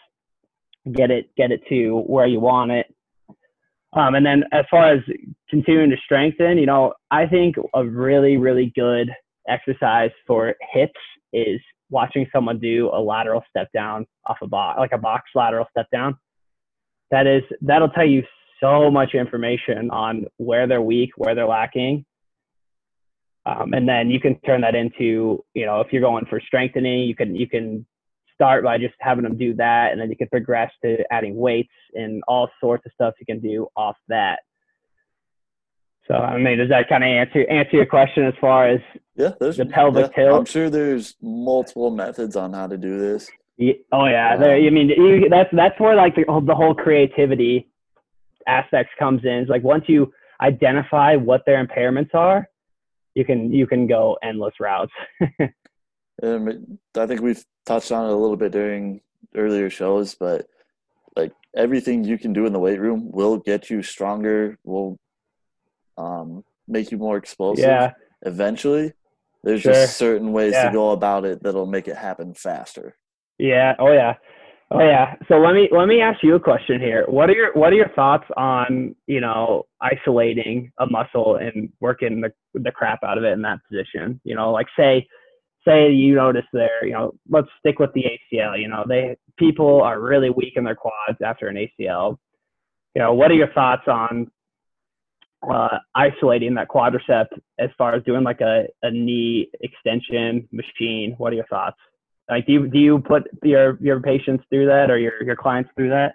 get 0.92 1.12
it 1.12 1.30
get 1.38 1.52
it 1.52 1.62
to 1.70 2.00
where 2.08 2.28
you 2.28 2.40
want 2.40 2.72
it. 2.72 2.88
Um, 3.94 4.16
and 4.16 4.26
then 4.26 4.44
as 4.52 4.66
far 4.70 4.92
as 4.92 5.00
continuing 5.50 5.90
to 5.90 5.98
strengthen, 6.04 6.58
you 6.58 6.66
know, 6.66 6.94
I 7.12 7.26
think 7.28 7.56
a 7.74 7.86
really 7.86 8.36
really 8.38 8.74
good 8.76 9.10
exercise 9.48 10.12
for 10.26 10.56
hips 10.74 11.00
is 11.34 11.60
watching 11.90 12.28
someone 12.34 12.60
do 12.60 12.90
a 12.94 13.00
lateral 13.00 13.44
step 13.50 13.70
down 13.74 14.06
off 14.26 14.38
a 14.42 14.48
box, 14.48 14.80
like 14.80 14.92
a 14.94 14.98
box 14.98 15.30
lateral 15.36 15.66
step 15.72 15.88
down. 15.92 16.18
That 17.12 17.28
is, 17.28 17.44
that'll 17.62 17.90
tell 17.90 18.08
you 18.08 18.24
so 18.60 18.90
much 18.90 19.14
information 19.14 19.92
on 19.92 20.26
where 20.38 20.68
they're 20.68 20.82
weak, 20.82 21.12
where 21.18 21.36
they're 21.36 21.48
lacking. 21.48 22.06
Um, 23.46 23.74
and 23.74 23.88
then 23.88 24.10
you 24.10 24.20
can 24.20 24.40
turn 24.40 24.62
that 24.62 24.74
into, 24.74 25.44
you 25.54 25.66
know, 25.66 25.82
if 25.82 25.94
you're 25.94 26.02
going 26.02 26.26
for 26.26 26.42
strengthening, 26.42 27.08
you 27.08 27.16
can, 27.16 27.36
you 27.36 27.48
can 27.48 27.86
start 28.34 28.64
by 28.64 28.78
just 28.78 28.96
having 29.00 29.24
them 29.24 29.38
do 29.38 29.54
that. 29.56 29.92
And 29.92 30.02
then 30.02 30.10
you 30.10 30.18
can 30.18 30.28
progress 30.30 30.72
to 30.84 30.98
adding 31.14 31.36
weights 31.36 31.70
and 31.94 32.24
all 32.28 32.50
sorts 32.60 32.86
of 32.86 32.92
stuff 32.94 33.14
you 33.20 33.26
can 33.26 33.40
do 33.40 33.68
off 33.76 33.96
that. 34.08 34.40
So 36.08 36.14
I 36.14 36.38
mean, 36.38 36.58
does 36.58 36.70
that 36.70 36.88
kind 36.88 37.04
of 37.04 37.08
answer 37.08 37.46
answer 37.50 37.78
your 37.78 37.86
question 37.86 38.26
as 38.26 38.34
far 38.40 38.68
as 38.68 38.80
yeah, 39.16 39.32
the 39.40 39.70
pelvic 39.72 40.12
yeah, 40.16 40.24
tilt? 40.24 40.40
I'm 40.40 40.46
sure 40.46 40.70
there's 40.70 41.16
multiple 41.22 41.90
methods 41.90 42.36
on 42.36 42.54
how 42.54 42.68
to 42.68 42.78
do 42.78 43.00
this. 43.00 43.30
Yeah, 43.58 43.74
oh 43.92 44.06
yeah, 44.06 44.38
there. 44.38 44.56
I 44.56 44.70
mean, 44.70 44.90
you, 44.90 45.28
that's 45.30 45.50
that's 45.54 45.80
where 45.80 45.96
like 45.96 46.16
the, 46.16 46.26
the 46.46 46.54
whole 46.54 46.76
creativity 46.76 47.70
aspects 48.48 48.94
comes 49.00 49.24
in. 49.24 49.32
It's 49.32 49.50
like 49.50 49.64
once 49.64 49.86
you 49.88 50.14
identify 50.42 51.16
what 51.16 51.44
their 51.46 51.66
impairments 51.66 52.14
are, 52.14 52.48
you 53.16 53.26
can 53.26 53.52
you 53.52 53.66
can 53.66 53.88
go 53.88 54.18
endless 54.22 54.54
routes. 54.60 54.92
um, 56.22 56.78
I 56.96 57.08
think 57.08 57.22
we've 57.22 57.44
touched 57.66 57.92
on 57.92 58.06
it 58.06 58.14
a 58.14 58.16
little 58.16 58.38
bit 58.38 58.52
during 58.52 59.02
earlier 59.36 59.70
shows, 59.72 60.14
but 60.14 60.48
like 61.16 61.32
everything 61.56 62.04
you 62.04 62.20
can 62.20 62.34
do 62.34 62.46
in 62.46 62.54
the 62.54 62.60
weight 62.60 62.80
room 62.80 63.10
will 63.12 63.38
get 63.38 63.70
you 63.70 63.82
stronger. 63.82 64.60
Will 64.64 65.00
um, 65.98 66.44
make 66.68 66.92
you 66.92 66.98
more 66.98 67.18
explosive. 67.18 67.66
Yeah. 67.66 67.92
Eventually, 68.26 68.94
there's 69.44 69.62
Sure. 69.62 69.74
just 69.74 69.98
certain 69.98 70.32
ways 70.34 70.54
Yeah. 70.54 70.68
to 70.68 70.74
go 70.74 70.92
about 70.92 71.26
it 71.26 71.44
that'll 71.44 71.66
make 71.68 71.88
it 71.88 71.96
happen 71.96 72.34
faster. 72.34 72.98
Yeah. 73.38 73.76
Oh 73.80 73.92
yeah. 73.92 74.16
Oh 74.72 74.80
yeah. 74.80 75.16
So 75.28 75.38
let 75.38 75.54
me 75.54 75.70
let 75.72 75.88
me 75.88 76.02
ask 76.02 76.24
you 76.24 76.36
a 76.36 76.40
question 76.40 76.80
here. 76.82 77.06
What 77.08 77.30
are 77.30 77.34
your 77.36 77.54
what 77.54 77.72
are 77.72 77.76
your 77.76 77.90
thoughts 77.90 78.26
on 78.36 78.96
you 79.08 79.22
know 79.22 79.64
isolating 79.82 80.72
a 80.80 80.88
muscle 80.88 81.36
and 81.36 81.70
working 81.80 82.22
the 82.22 82.32
the 82.56 82.72
crap 82.72 83.04
out 83.04 83.18
of 83.18 83.24
it 83.24 83.34
in 83.34 83.42
that 83.44 83.60
position? 83.70 84.20
You 84.24 84.36
know, 84.36 84.52
like 84.52 84.68
say 84.78 85.06
say 85.68 85.92
you 85.92 86.16
notice 86.16 86.46
there. 86.54 86.84
You 86.84 86.94
know, 86.94 87.14
let's 87.30 87.48
stick 87.60 87.78
with 87.80 87.92
the 87.94 88.06
ACL. 88.06 88.60
You 88.60 88.68
know, 88.70 88.84
they 88.88 89.16
people 89.38 89.82
are 89.84 90.00
really 90.00 90.30
weak 90.32 90.54
in 90.56 90.64
their 90.64 90.76
quads 90.76 91.20
after 91.24 91.48
an 91.48 91.58
ACL. 91.58 92.18
You 92.96 93.02
know, 93.02 93.14
what 93.14 93.30
are 93.30 93.36
your 93.36 93.52
thoughts 93.54 93.84
on 93.88 94.32
uh, 95.52 95.78
isolating 95.96 96.54
that 96.56 96.68
quadricep 96.70 97.26
as 97.60 97.70
far 97.78 97.96
as 97.96 98.04
doing 98.04 98.24
like 98.24 98.42
a, 98.42 98.66
a 98.84 98.92
knee 98.92 99.50
extension 99.62 100.48
machine? 100.52 101.16
What 101.18 101.34
are 101.34 101.36
your 101.36 101.48
thoughts? 101.48 101.78
Like, 102.30 102.46
do 102.48 102.54
you 102.54 102.68
do 102.68 102.80
you 102.80 103.00
put 103.00 103.24
your 103.44 103.78
your 103.82 104.00
patients 104.02 104.44
through 104.50 104.66
that 104.68 104.90
or 104.90 104.98
your 104.98 105.22
your 105.24 105.36
clients 105.36 105.70
through 105.76 105.90
that? 105.90 106.14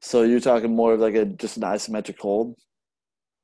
So 0.00 0.22
you're 0.22 0.40
talking 0.40 0.74
more 0.74 0.94
of 0.94 1.00
like 1.00 1.14
a 1.14 1.24
just 1.24 1.56
an 1.56 1.62
isometric 1.62 2.18
hold. 2.18 2.56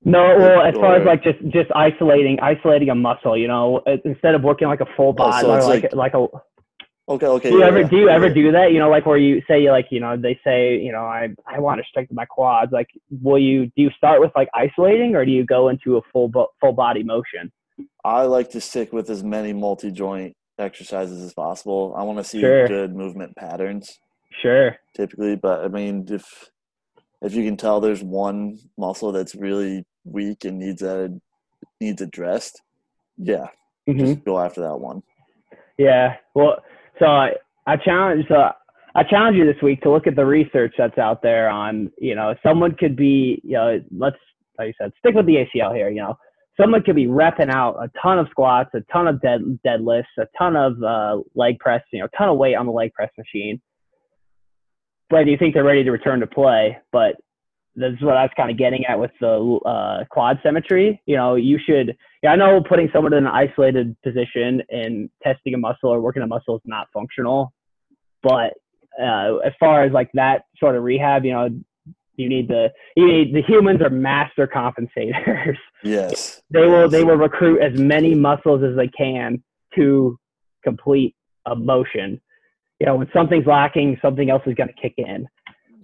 No, 0.04 0.35
well, 0.37 0.62
as 0.62 0.74
far 0.74 0.96
as 0.96 1.06
like 1.06 1.22
just 1.22 1.38
just 1.50 1.70
isolating 1.76 2.40
isolating 2.40 2.90
a 2.90 2.94
muscle, 2.94 3.37
you 3.38 3.46
know, 3.46 3.80
instead 4.04 4.35
of 4.35 4.42
working 4.42 4.66
like 4.66 4.80
a 4.80 4.87
full 4.96 5.12
body, 5.12 5.37
Oh, 5.38 5.40
so 5.42 5.50
or 5.52 5.62
like 5.62 5.82
like- 5.85 5.94
like 5.94 6.14
a. 6.14 6.26
Okay, 7.08 7.26
okay. 7.26 7.50
Do 7.50 7.56
you 7.56 7.62
yeah, 7.62 7.68
ever 7.68 7.80
yeah, 7.80 7.88
do 7.88 7.96
you 7.96 8.08
ever 8.08 8.30
do 8.30 8.52
that? 8.52 8.72
You 8.72 8.78
know, 8.78 8.88
like 8.88 9.06
where 9.06 9.16
you 9.16 9.42
say 9.48 9.68
like 9.70 9.88
you 9.90 9.98
know 9.98 10.16
they 10.16 10.38
say 10.44 10.78
you 10.78 10.92
know 10.92 11.00
I 11.04 11.30
I 11.46 11.58
want 11.58 11.80
to 11.80 11.84
strengthen 11.88 12.14
my 12.14 12.24
quads. 12.24 12.70
Like, 12.72 12.88
will 13.22 13.38
you 13.40 13.66
do 13.66 13.82
you 13.82 13.90
start 13.96 14.20
with 14.20 14.30
like 14.36 14.48
isolating 14.54 15.16
or 15.16 15.24
do 15.24 15.32
you 15.32 15.44
go 15.44 15.68
into 15.68 15.96
a 15.96 16.00
full 16.12 16.28
bo- 16.28 16.50
full 16.60 16.72
body 16.72 17.02
motion? 17.02 17.50
I 18.04 18.22
like 18.22 18.50
to 18.50 18.60
stick 18.60 18.92
with 18.92 19.10
as 19.10 19.24
many 19.24 19.52
multi-joint 19.52 20.36
exercises 20.58 21.20
as 21.22 21.32
possible. 21.34 21.92
I 21.96 22.04
want 22.04 22.18
to 22.18 22.24
see 22.24 22.40
Sure. 22.40 22.68
good 22.68 22.94
movement 22.94 23.34
patterns 23.36 23.98
Sure. 24.40 24.76
typically, 24.94 25.34
but 25.34 25.64
I 25.64 25.68
mean 25.68 26.06
if 26.08 26.50
if 27.20 27.34
you 27.34 27.44
can 27.44 27.56
tell 27.56 27.80
there's 27.80 28.02
one 28.02 28.58
muscle 28.78 29.10
that's 29.10 29.34
really 29.34 29.84
weak 30.04 30.44
and 30.44 30.58
needs 30.60 30.82
that 30.82 31.20
needs 31.80 32.00
addressed, 32.00 32.62
yeah, 33.16 33.46
hmm 33.86 33.98
just 33.98 34.24
go 34.24 34.38
after 34.38 34.60
that 34.60 34.78
one. 34.78 35.02
Yeah. 35.78 36.16
Well, 36.34 36.62
so 37.02 37.08
I, 37.08 37.30
I 37.66 37.76
challenge 37.76 38.26
so 38.28 38.50
I 38.94 39.02
challenge 39.04 39.36
you 39.36 39.46
this 39.50 39.62
week 39.62 39.80
to 39.82 39.90
look 39.90 40.06
at 40.06 40.16
the 40.16 40.24
research 40.24 40.74
that's 40.78 40.98
out 40.98 41.22
there 41.22 41.48
on 41.48 41.90
you 41.98 42.14
know 42.14 42.34
someone 42.42 42.74
could 42.74 42.96
be 42.96 43.40
you 43.42 43.54
know 43.54 43.80
let's 43.96 44.16
like 44.58 44.68
you 44.68 44.74
said 44.80 44.92
stick 44.98 45.14
with 45.14 45.26
the 45.26 45.44
ACL 45.44 45.74
here 45.74 45.90
you 45.90 46.00
know. 46.00 46.16
Someone 46.60 46.82
could 46.82 46.96
be 46.96 47.06
repping 47.06 47.48
out 47.48 47.76
a 47.82 47.90
ton 48.02 48.18
of 48.18 48.28
squats 48.30 48.70
a 48.74 48.80
ton 48.92 49.08
of 49.08 49.20
dead 49.22 49.40
deadlifts 49.66 50.04
a 50.18 50.26
ton 50.36 50.54
of 50.54 50.82
uh, 50.82 51.22
leg 51.34 51.58
press 51.58 51.82
you 51.92 52.00
know 52.00 52.04
a 52.04 52.16
ton 52.16 52.28
of 52.28 52.36
weight 52.36 52.54
on 52.54 52.66
the 52.66 52.72
leg 52.72 52.92
press 52.92 53.10
machine. 53.16 53.60
But 55.08 55.26
you 55.26 55.36
think 55.38 55.54
they're 55.54 55.64
ready 55.64 55.84
to 55.84 55.90
return 55.90 56.20
to 56.20 56.26
play? 56.26 56.78
But 56.92 57.16
this 57.74 57.92
is 57.94 58.02
what 58.02 58.16
I 58.16 58.22
was 58.22 58.30
kind 58.37 58.50
of 58.50 58.58
getting 58.58 58.85
at 58.87 58.98
with 58.98 59.11
the 59.20 59.61
uh, 59.64 60.04
quad 60.11 60.38
symmetry. 60.42 61.00
You 61.06 61.16
know, 61.16 61.37
you 61.37 61.58
should. 61.64 61.96
Yeah, 62.22 62.32
I 62.32 62.37
know 62.37 62.62
putting 62.66 62.88
someone 62.92 63.12
in 63.14 63.26
an 63.26 63.32
isolated 63.32 63.96
position 64.02 64.62
and 64.70 65.11
testing 65.22 65.54
a 65.54 65.58
muscle 65.58 65.88
or 65.90 66.00
working 66.00 66.22
a 66.22 66.26
muscle 66.26 66.56
is 66.56 66.62
not 66.66 66.88
functional, 66.92 67.52
but 68.22 68.52
uh, 69.00 69.37
as 69.38 69.52
far 69.58 69.85
as 69.85 69.92
like 69.92 70.11
that 70.14 70.44
sort 70.58 70.76
of 70.76 70.82
rehab, 70.82 71.24
you 71.24 71.32
know, 71.32 71.48
you 72.16 72.28
need 72.28 72.48
the 72.48 72.68
you 72.96 73.06
need 73.06 73.35
the 73.35 73.42
humans 73.42 73.80
are 73.80 73.90
master 73.90 74.46
compensators. 74.46 75.56
Yes. 75.85 76.40
they 76.50 76.61
will 76.61 76.82
yes. 76.82 76.90
they 76.92 77.02
will 77.02 77.16
recruit 77.16 77.61
as 77.61 77.76
many 77.76 78.14
muscles 78.14 78.62
as 78.62 78.76
they 78.76 78.87
can 78.87 79.42
to 79.74 80.16
complete 80.62 81.16
a 81.46 81.56
motion. 81.56 82.20
You 82.78 82.87
know, 82.87 82.96
when 82.96 83.08
something's 83.12 83.46
lacking, 83.46 83.98
something 84.00 84.30
else 84.30 84.42
is 84.46 84.54
going 84.54 84.68
to 84.68 84.80
kick 84.80 84.94
in. 84.96 85.26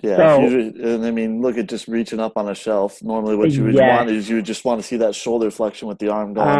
Yeah, 0.03 0.37
So- 0.37 0.43
you, 0.43 0.73
and 0.83 1.05
I 1.05 1.11
mean, 1.11 1.41
look 1.43 1.59
at 1.59 1.69
just 1.69 1.89
reaching 1.89 2.21
up 2.21 2.37
on 2.37 2.49
a 2.49 2.55
shelf. 2.55 3.03
Normally, 3.03 3.37
what 3.37 3.51
you 3.51 3.65
would 3.65 3.75
Yes. 3.75 3.99
want 3.99 4.11
is 4.11 4.29
you 4.29 4.37
would 4.37 4.45
just 4.45 4.65
want 4.65 4.81
to 4.81 4.87
see 4.87 4.97
that 4.99 5.15
shoulder 5.15 5.51
flexion 5.51 5.89
with 5.89 5.99
the 5.99 6.09
arm 6.09 6.35
going 6.35 6.49
Uh 6.49 6.53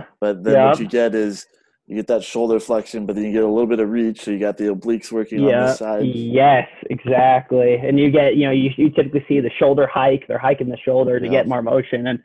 up. 0.00 0.08
But 0.20 0.44
then 0.44 0.54
Yep. 0.54 0.66
what 0.68 0.80
you 0.80 0.88
get 0.88 1.14
is 1.14 1.46
you 1.86 1.96
get 1.96 2.06
that 2.08 2.22
shoulder 2.22 2.58
flexion, 2.60 3.04
but 3.06 3.14
then 3.14 3.24
you 3.24 3.32
get 3.32 3.42
a 3.42 3.48
little 3.48 3.66
bit 3.66 3.78
of 3.80 3.90
reach. 3.90 4.20
So 4.22 4.30
you 4.30 4.38
got 4.38 4.56
the 4.56 4.64
obliques 4.74 5.12
working 5.12 5.40
on 5.42 5.48
Yeah. 5.48 5.66
this 5.66 5.78
side. 5.78 6.04
Yes, 6.04 6.68
exactly. 6.90 7.74
And 7.74 7.98
you 7.98 8.10
get, 8.10 8.36
you 8.36 8.44
know, 8.46 8.52
you, 8.52 8.70
you 8.76 8.90
typically 8.90 9.24
see 9.28 9.40
the 9.40 9.50
shoulder 9.58 9.86
hike. 9.86 10.26
They're 10.26 10.38
hiking 10.38 10.68
the 10.68 10.78
shoulder 10.78 11.18
to 11.20 11.24
Yeah. 11.26 11.30
get 11.32 11.48
more 11.48 11.62
motion. 11.62 12.06
And 12.06 12.20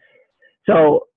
so, 0.65 1.07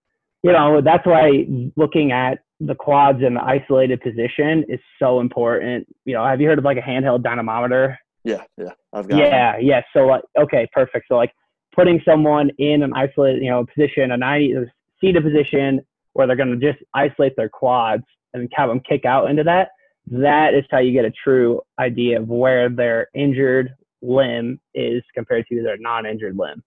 you 0.42 0.50
know, 0.52 0.80
that's 0.80 1.06
why 1.06 1.46
looking 1.76 2.10
at 2.12 2.38
the 2.58 2.74
quads 2.74 3.22
in 3.22 3.34
the 3.34 3.42
isolated 3.44 4.00
position 4.00 4.64
is 4.68 4.80
so 4.98 5.20
important. 5.20 5.86
You 6.04 6.14
know, 6.14 6.24
have 6.24 6.40
you 6.40 6.48
heard 6.48 6.58
of 6.58 6.64
like 6.64 6.78
a 6.78 6.82
handheld 6.82 7.22
dynamometer? 7.22 7.98
Yeah, 8.24 8.42
yeah, 8.56 8.70
I've 8.92 9.08
got. 9.08 9.18
Yeah, 9.18 9.56
yeah. 9.58 9.82
So 9.92 10.06
like, 10.06 10.22
okay, 10.38 10.68
perfect. 10.72 11.06
So 11.08 11.16
like 11.16 11.32
putting 11.74 12.00
someone 12.04 12.50
in 12.58 12.82
an 12.82 12.92
isolated, 12.94 13.42
you 13.42 13.50
know, 13.50 13.64
position, 13.66 14.12
a 14.12 14.16
90 14.16 14.70
seated 15.00 15.22
position 15.22 15.80
where 16.12 16.26
they're 16.26 16.36
going 16.36 16.58
to 16.58 16.72
just 16.72 16.82
isolate 16.94 17.34
their 17.36 17.48
quads 17.48 18.04
and 18.34 18.50
have 18.54 18.68
them 18.68 18.80
kick 18.80 19.04
out 19.04 19.28
into 19.28 19.42
that. 19.44 19.68
That 20.06 20.54
is 20.54 20.64
how 20.70 20.78
you 20.78 20.92
get 20.92 21.04
a 21.04 21.12
true 21.24 21.60
idea 21.78 22.20
of 22.20 22.28
where 22.28 22.68
their 22.68 23.08
injured 23.14 23.70
limb 24.02 24.60
is 24.74 25.02
compared 25.14 25.46
to 25.48 25.62
their 25.62 25.76
non-injured 25.78 26.36
limb. 26.36 26.62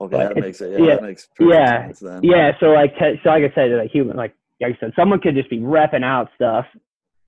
Okay, 0.00 0.16
But 0.16 0.34
that 0.34 0.40
makes 0.40 0.60
it. 0.60 0.78
Yeah, 0.78 0.86
yeah, 0.86 0.94
that 0.94 1.02
makes 1.02 1.28
yeah, 1.40 1.86
sense 1.86 2.00
then. 2.00 2.20
Yeah. 2.22 2.52
So 2.60 2.66
like, 2.66 2.94
so 2.98 3.30
like 3.30 3.42
I 3.42 3.54
said, 3.54 3.70
like 3.72 3.90
human, 3.90 4.16
like 4.16 4.34
like 4.60 4.76
I 4.76 4.80
said, 4.80 4.92
someone 4.96 5.20
could 5.20 5.34
just 5.34 5.50
be 5.50 5.58
repping 5.58 6.04
out 6.04 6.28
stuff 6.34 6.66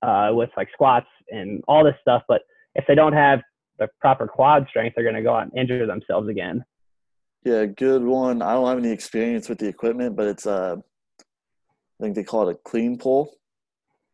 uh, 0.01 0.29
with 0.33 0.49
like 0.57 0.69
squats 0.73 1.07
and 1.29 1.63
all 1.67 1.83
this 1.83 1.95
stuff, 2.01 2.23
but 2.27 2.41
if 2.75 2.85
they 2.87 2.95
don't 2.95 3.13
have 3.13 3.41
the 3.79 3.87
proper 3.99 4.27
quad 4.27 4.67
strength, 4.69 4.93
they're 4.95 5.03
going 5.03 5.15
to 5.15 5.21
go 5.21 5.33
out 5.35 5.43
and 5.43 5.57
injure 5.57 5.85
themselves 5.85 6.29
again. 6.29 6.63
Yeah, 7.43 7.65
good 7.65 8.03
one. 8.03 8.41
I 8.41 8.53
don't 8.53 8.67
have 8.67 8.77
any 8.77 8.91
experience 8.91 9.49
with 9.49 9.57
the 9.57 9.67
equipment, 9.67 10.15
but 10.15 10.27
it's 10.27 10.45
uh, 10.45 10.75
I 10.79 12.03
think 12.03 12.15
they 12.15 12.23
call 12.23 12.49
it 12.49 12.53
a 12.55 12.59
clean 12.69 12.97
pull. 12.97 13.33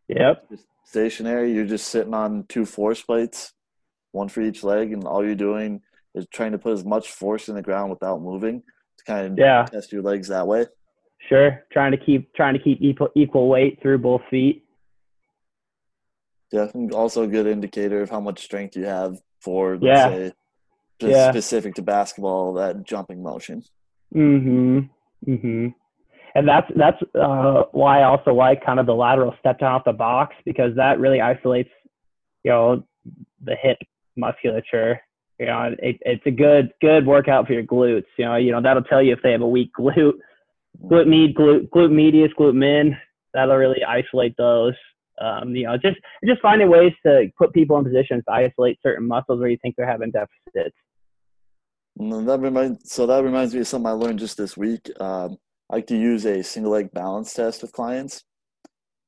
Yep. 0.08 0.50
Just 0.50 0.66
stationary. 0.86 1.52
You're 1.54 1.66
just 1.66 1.88
sitting 1.88 2.14
on 2.14 2.46
two 2.48 2.66
force 2.66 3.02
plates, 3.02 3.54
one 4.14 4.30
for 4.30 4.42
each 4.42 4.64
leg, 4.64 4.94
and 4.94 5.04
all 5.04 5.26
you're 5.26 5.36
doing 5.36 5.82
is 6.16 6.26
trying 6.34 6.54
to 6.54 6.58
put 6.58 6.74
as 6.74 6.86
much 6.86 7.12
force 7.12 7.50
in 7.50 7.56
the 7.56 7.62
ground 7.62 7.90
without 7.90 8.22
moving 8.22 8.62
to 8.98 9.04
kind 9.06 9.28
of 9.34 9.38
Yeah. 9.38 9.66
test 9.66 9.92
your 9.92 10.02
legs 10.02 10.30
that 10.30 10.48
way. 10.48 10.66
Sure, 11.28 11.66
trying 11.74 11.92
to 11.92 11.98
keep 11.98 12.34
trying 12.34 12.54
to 12.54 12.60
keep 12.60 12.82
equal 12.82 13.10
equal 13.16 13.50
weight 13.50 13.80
through 13.82 13.98
both 13.98 14.22
feet. 14.30 14.64
Yeah, 16.52 16.68
also 16.94 17.24
a 17.24 17.28
good 17.28 17.46
indicator 17.48 18.02
of 18.02 18.10
how 18.10 18.22
much 18.22 18.42
strength 18.44 18.76
you 18.76 18.86
have 18.86 19.18
for, 19.42 19.74
let's 19.78 19.84
Yeah. 19.84 20.08
say, 20.10 20.34
just 21.00 21.12
Yeah. 21.12 21.32
specific 21.32 21.76
to 21.76 21.82
basketball, 21.82 22.54
that 22.54 22.84
jumping 22.84 23.22
motion. 23.22 23.64
Mhm. 24.16 24.90
Mhm. 25.26 25.74
And 26.36 26.48
that's 26.48 26.72
that's 26.76 27.02
uh, 27.16 27.64
why 27.72 28.00
I 28.02 28.04
also 28.04 28.34
like 28.34 28.64
kind 28.64 28.80
of 28.80 28.86
the 28.86 28.96
lateral 28.96 29.36
step 29.40 29.60
down 29.60 29.74
off 29.74 29.84
the 29.84 29.94
box 29.94 30.36
because 30.46 30.76
that 30.76 31.00
really 31.00 31.20
isolates, 31.20 31.70
you 32.44 32.52
know, 32.52 32.84
the 33.44 33.56
hip 33.56 33.78
musculature. 34.16 35.02
You 35.40 35.48
know, 35.48 35.76
it, 35.80 35.98
it's 36.02 36.26
a 36.26 36.32
good 36.32 36.72
good 36.80 37.06
workout 37.06 37.48
for 37.48 37.54
your 37.54 37.64
glutes. 37.64 38.06
You 38.18 38.26
know, 38.26 38.36
you 38.36 38.52
know 38.52 38.62
that'll 38.62 38.84
tell 38.84 39.02
you 39.02 39.14
if 39.14 39.22
they 39.22 39.32
have 39.32 39.42
a 39.42 39.48
weak 39.48 39.72
glute, 39.78 40.14
glute 40.82 41.08
med, 41.08 41.36
glute 41.36 41.70
glute 41.70 41.92
medius, 41.92 42.32
glute 42.38 42.56
min. 42.56 42.96
That'll 43.34 43.56
really 43.58 43.84
isolate 43.84 44.36
those. 44.38 44.76
Um, 45.20 45.56
you 45.56 45.66
know, 45.66 45.78
just 45.78 45.98
just 46.26 46.42
finding 46.42 46.70
ways 46.70 46.94
to 47.06 47.30
put 47.38 47.54
people 47.54 47.78
in 47.78 47.84
positions 47.84 48.24
to 48.28 48.34
isolate 48.34 48.80
certain 48.84 49.08
muscles 49.08 49.40
where 49.40 49.50
you 49.50 49.58
think 49.62 49.76
they're 49.76 49.88
having 49.88 50.12
deficits. 50.12 50.76
And 52.00 52.30
that 52.30 52.40
reminds, 52.40 52.92
so 52.94 53.08
that 53.08 53.24
reminds 53.24 53.56
me 53.56 53.62
of 53.62 53.68
something 53.68 53.88
I 53.88 53.94
learned 53.94 54.20
just 54.20 54.38
this 54.38 54.56
week. 54.56 54.90
Um, 55.00 55.38
I 55.72 55.78
like 55.78 55.88
to 55.88 55.98
use 55.98 56.26
a 56.26 56.44
single 56.44 56.72
leg 56.72 56.92
balance 56.92 57.34
test 57.34 57.64
with 57.64 57.72
clients 57.72 58.24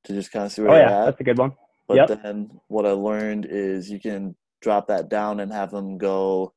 to 0.06 0.14
just 0.14 0.32
kind 0.32 0.46
of 0.46 0.52
see 0.52 0.64
where 0.64 0.72
Oh 0.72 0.76
yeah, 0.76 0.90
at. 0.90 1.06
that's 1.06 1.22
a 1.22 1.24
good 1.24 1.38
one. 1.38 1.54
But 1.88 2.08
Yep. 2.08 2.22
then 2.24 2.50
what 2.68 2.86
I 2.86 2.92
learned 2.92 3.46
is 3.50 3.90
you 3.90 4.00
can 4.00 4.36
drop 4.62 4.88
that 4.88 5.10
down 5.10 5.40
and 5.40 5.54
have 5.54 5.72
them 5.72 5.98
go 5.98 6.54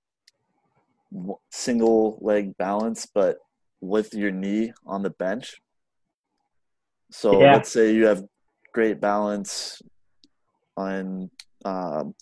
single 1.50 2.18
leg 2.22 2.56
balance, 2.56 3.06
but 3.14 3.36
with 3.80 4.14
your 4.14 4.30
knee 4.30 4.72
on 4.86 5.02
the 5.02 5.10
bench. 5.10 5.60
So 7.10 7.40
Yeah. 7.40 7.54
let's 7.54 7.70
say 7.70 7.94
you 7.94 8.06
have 8.06 8.24
great 8.72 9.00
balance 9.00 9.80
on, 10.76 11.30
um, 11.64 12.14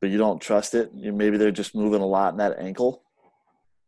but 0.00 0.10
you 0.10 0.18
don't 0.18 0.40
trust 0.40 0.74
it. 0.74 0.90
You, 0.94 1.12
maybe 1.12 1.36
they're 1.38 1.50
just 1.50 1.74
moving 1.74 2.02
a 2.02 2.06
lot 2.06 2.32
in 2.32 2.38
that 2.38 2.58
ankle 2.58 3.02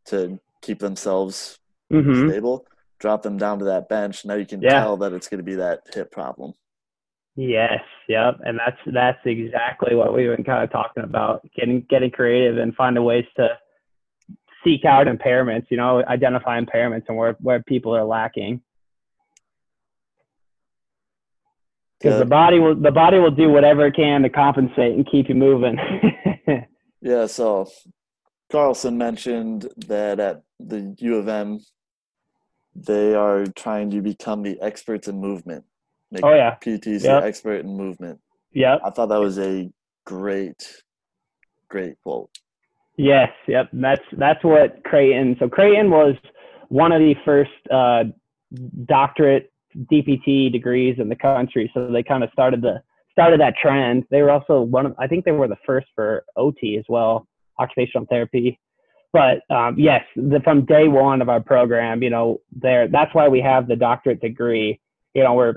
to 0.06 0.38
keep 0.62 0.78
themselves 0.78 1.58
hmm 1.90 2.28
stable. 2.28 2.66
Drop 2.98 3.22
them 3.22 3.36
down 3.36 3.58
to 3.58 3.66
that 3.66 3.88
bench. 3.88 4.24
Now 4.24 4.34
you 4.34 4.46
can 4.46 4.62
Yeah. 4.62 4.80
tell 4.80 4.96
that 4.98 5.12
it's 5.12 5.28
going 5.28 5.38
to 5.38 5.44
be 5.44 5.56
that 5.56 5.80
hip 5.92 6.10
problem. 6.10 6.54
Yes, 7.38 7.80
yep, 8.08 8.38
and 8.44 8.58
that's 8.58 8.78
that's 8.94 9.18
exactly 9.26 9.94
what 9.94 10.14
we've 10.14 10.34
been 10.34 10.44
kind 10.44 10.64
of 10.64 10.70
talking 10.70 11.02
about. 11.04 11.46
Getting 11.54 11.82
getting 11.90 12.10
creative 12.10 12.56
and 12.56 12.74
finding 12.74 13.04
ways 13.04 13.26
to 13.36 13.58
seek 14.64 14.86
out 14.86 15.06
impairments. 15.06 15.66
You 15.68 15.76
know, 15.76 16.02
identify 16.06 16.58
impairments 16.58 17.04
and 17.08 17.16
where 17.18 17.36
where 17.40 17.62
people 17.62 17.94
are 17.94 18.04
lacking. 18.04 18.62
Because 22.06 22.20
the 22.20 22.26
body 22.26 22.58
will 22.58 22.74
the 22.74 22.90
body 22.90 23.18
will 23.18 23.30
do 23.30 23.48
whatever 23.50 23.86
it 23.86 23.96
can 23.96 24.22
to 24.22 24.28
compensate 24.30 24.94
and 24.94 25.06
keep 25.10 25.28
you 25.28 25.34
moving. 25.34 25.76
Yeah, 27.02 27.26
so 27.26 27.68
Carlson 28.50 28.98
mentioned 28.98 29.68
that 29.86 30.18
at 30.18 30.42
the 30.58 30.94
U 30.98 31.16
of 31.16 31.28
M, 31.28 31.60
they 32.74 33.14
are 33.14 33.44
trying 33.46 33.90
to 33.90 34.00
become 34.00 34.42
the 34.42 34.60
experts 34.60 35.06
in 35.06 35.20
movement. 35.20 35.64
Make 36.10 36.24
oh 36.24 36.34
yeah, 36.34 36.56
PTs 36.60 37.04
Yep. 37.04 37.22
the 37.22 37.26
expert 37.26 37.64
in 37.64 37.76
movement. 37.76 38.18
yep, 38.52 38.80
I 38.84 38.90
thought 38.90 39.06
that 39.10 39.20
was 39.20 39.38
a 39.38 39.70
great, 40.04 40.82
great 41.68 41.94
quote. 42.02 42.30
yes, 42.96 43.30
yep. 43.46 43.68
That's 43.72 44.04
that's 44.12 44.42
what 44.42 44.82
Creighton. 44.84 45.36
So 45.38 45.48
Creighton 45.48 45.90
was 45.90 46.14
one 46.68 46.90
of 46.92 47.00
the 47.00 47.14
first 47.24 47.50
uh, 47.70 48.04
doctorate 48.86 49.52
DPT 49.90 50.50
degrees 50.50 50.96
in 50.98 51.08
the 51.08 51.16
country. 51.16 51.70
So 51.74 51.90
they 51.90 52.02
kind 52.02 52.24
of 52.24 52.30
started 52.32 52.62
the 52.62 52.82
started 53.12 53.40
that 53.40 53.54
trend. 53.56 54.04
They 54.10 54.22
were 54.22 54.30
also 54.30 54.60
one 54.60 54.86
of 54.86 54.94
I 54.98 55.06
think 55.06 55.24
they 55.24 55.32
were 55.32 55.48
the 55.48 55.58
first 55.66 55.86
for 55.94 56.24
OT 56.36 56.76
as 56.78 56.84
well, 56.88 57.26
occupational 57.58 58.06
therapy. 58.06 58.58
But 59.12 59.42
um, 59.54 59.76
yes, 59.78 60.02
the, 60.14 60.40
from 60.44 60.66
day 60.66 60.88
one 60.88 61.22
of 61.22 61.28
our 61.28 61.40
program, 61.40 62.02
you 62.02 62.10
know, 62.10 62.40
there 62.52 62.88
that's 62.88 63.14
why 63.14 63.28
we 63.28 63.40
have 63.40 63.68
the 63.68 63.76
doctorate 63.76 64.20
degree. 64.20 64.80
You 65.14 65.24
know, 65.24 65.34
we're 65.34 65.54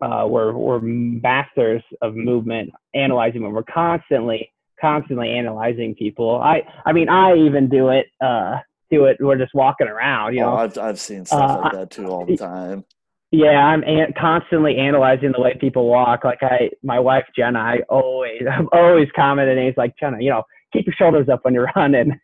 uh, 0.00 0.26
we're 0.28 0.52
we're 0.52 0.80
masters 0.80 1.82
of 2.00 2.14
movement, 2.14 2.70
analyzing 2.94 3.42
when 3.42 3.52
we're 3.52 3.62
constantly 3.62 4.52
constantly 4.80 5.30
analyzing 5.30 5.94
people. 5.94 6.40
I 6.40 6.62
I 6.84 6.92
mean 6.92 7.08
I 7.08 7.36
even 7.36 7.68
do 7.68 7.88
it 7.88 8.06
uh 8.20 8.58
do 8.90 9.06
it 9.06 9.16
we're 9.20 9.38
just 9.38 9.54
walking 9.54 9.88
around, 9.88 10.34
you 10.34 10.42
oh, 10.42 10.50
know. 10.50 10.56
I've 10.56 10.78
I've 10.78 11.00
seen 11.00 11.24
stuff 11.24 11.50
Uh, 11.50 11.60
like 11.62 11.72
that 11.72 11.90
too 11.90 12.06
all 12.06 12.26
the 12.26 12.36
time. 12.36 12.84
Yeah, 13.32 13.58
I'm 13.58 13.82
an- 13.84 14.12
constantly 14.18 14.76
analyzing 14.76 15.32
the 15.32 15.40
way 15.40 15.56
people 15.60 15.88
walk. 15.88 16.24
Like 16.24 16.42
I, 16.42 16.70
my 16.82 17.00
wife 17.00 17.24
Jenna, 17.36 17.58
I 17.58 17.78
always, 17.88 18.42
I'm 18.50 18.68
always 18.72 19.08
commenting. 19.16 19.64
He's 19.66 19.76
like, 19.76 19.94
Jenna, 19.98 20.18
you 20.20 20.30
know, 20.30 20.42
keep 20.72 20.86
your 20.86 20.94
shoulders 20.94 21.28
up 21.28 21.44
when 21.44 21.54
you're 21.54 21.70
running. 21.74 22.18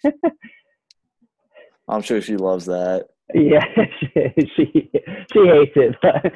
I'm 1.88 2.03
sure 2.03 2.21
she 2.21 2.37
loves 2.37 2.66
that. 2.66 3.09
yeah, 3.35 3.64
she, 4.01 4.09
she 4.57 4.90
she 5.33 5.38
hates 5.47 5.73
it, 5.77 5.97
but 6.03 6.33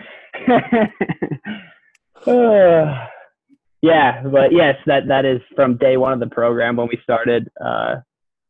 Uh, 2.26 3.06
yeah, 3.82 4.22
but 4.22 4.52
yes, 4.52 4.76
that 4.86 5.08
that 5.08 5.24
is 5.24 5.40
from 5.54 5.76
day 5.76 5.96
one 5.96 6.12
of 6.12 6.20
the 6.20 6.34
program 6.34 6.76
when 6.76 6.88
we 6.88 6.98
started 7.02 7.48
uh, 7.64 7.96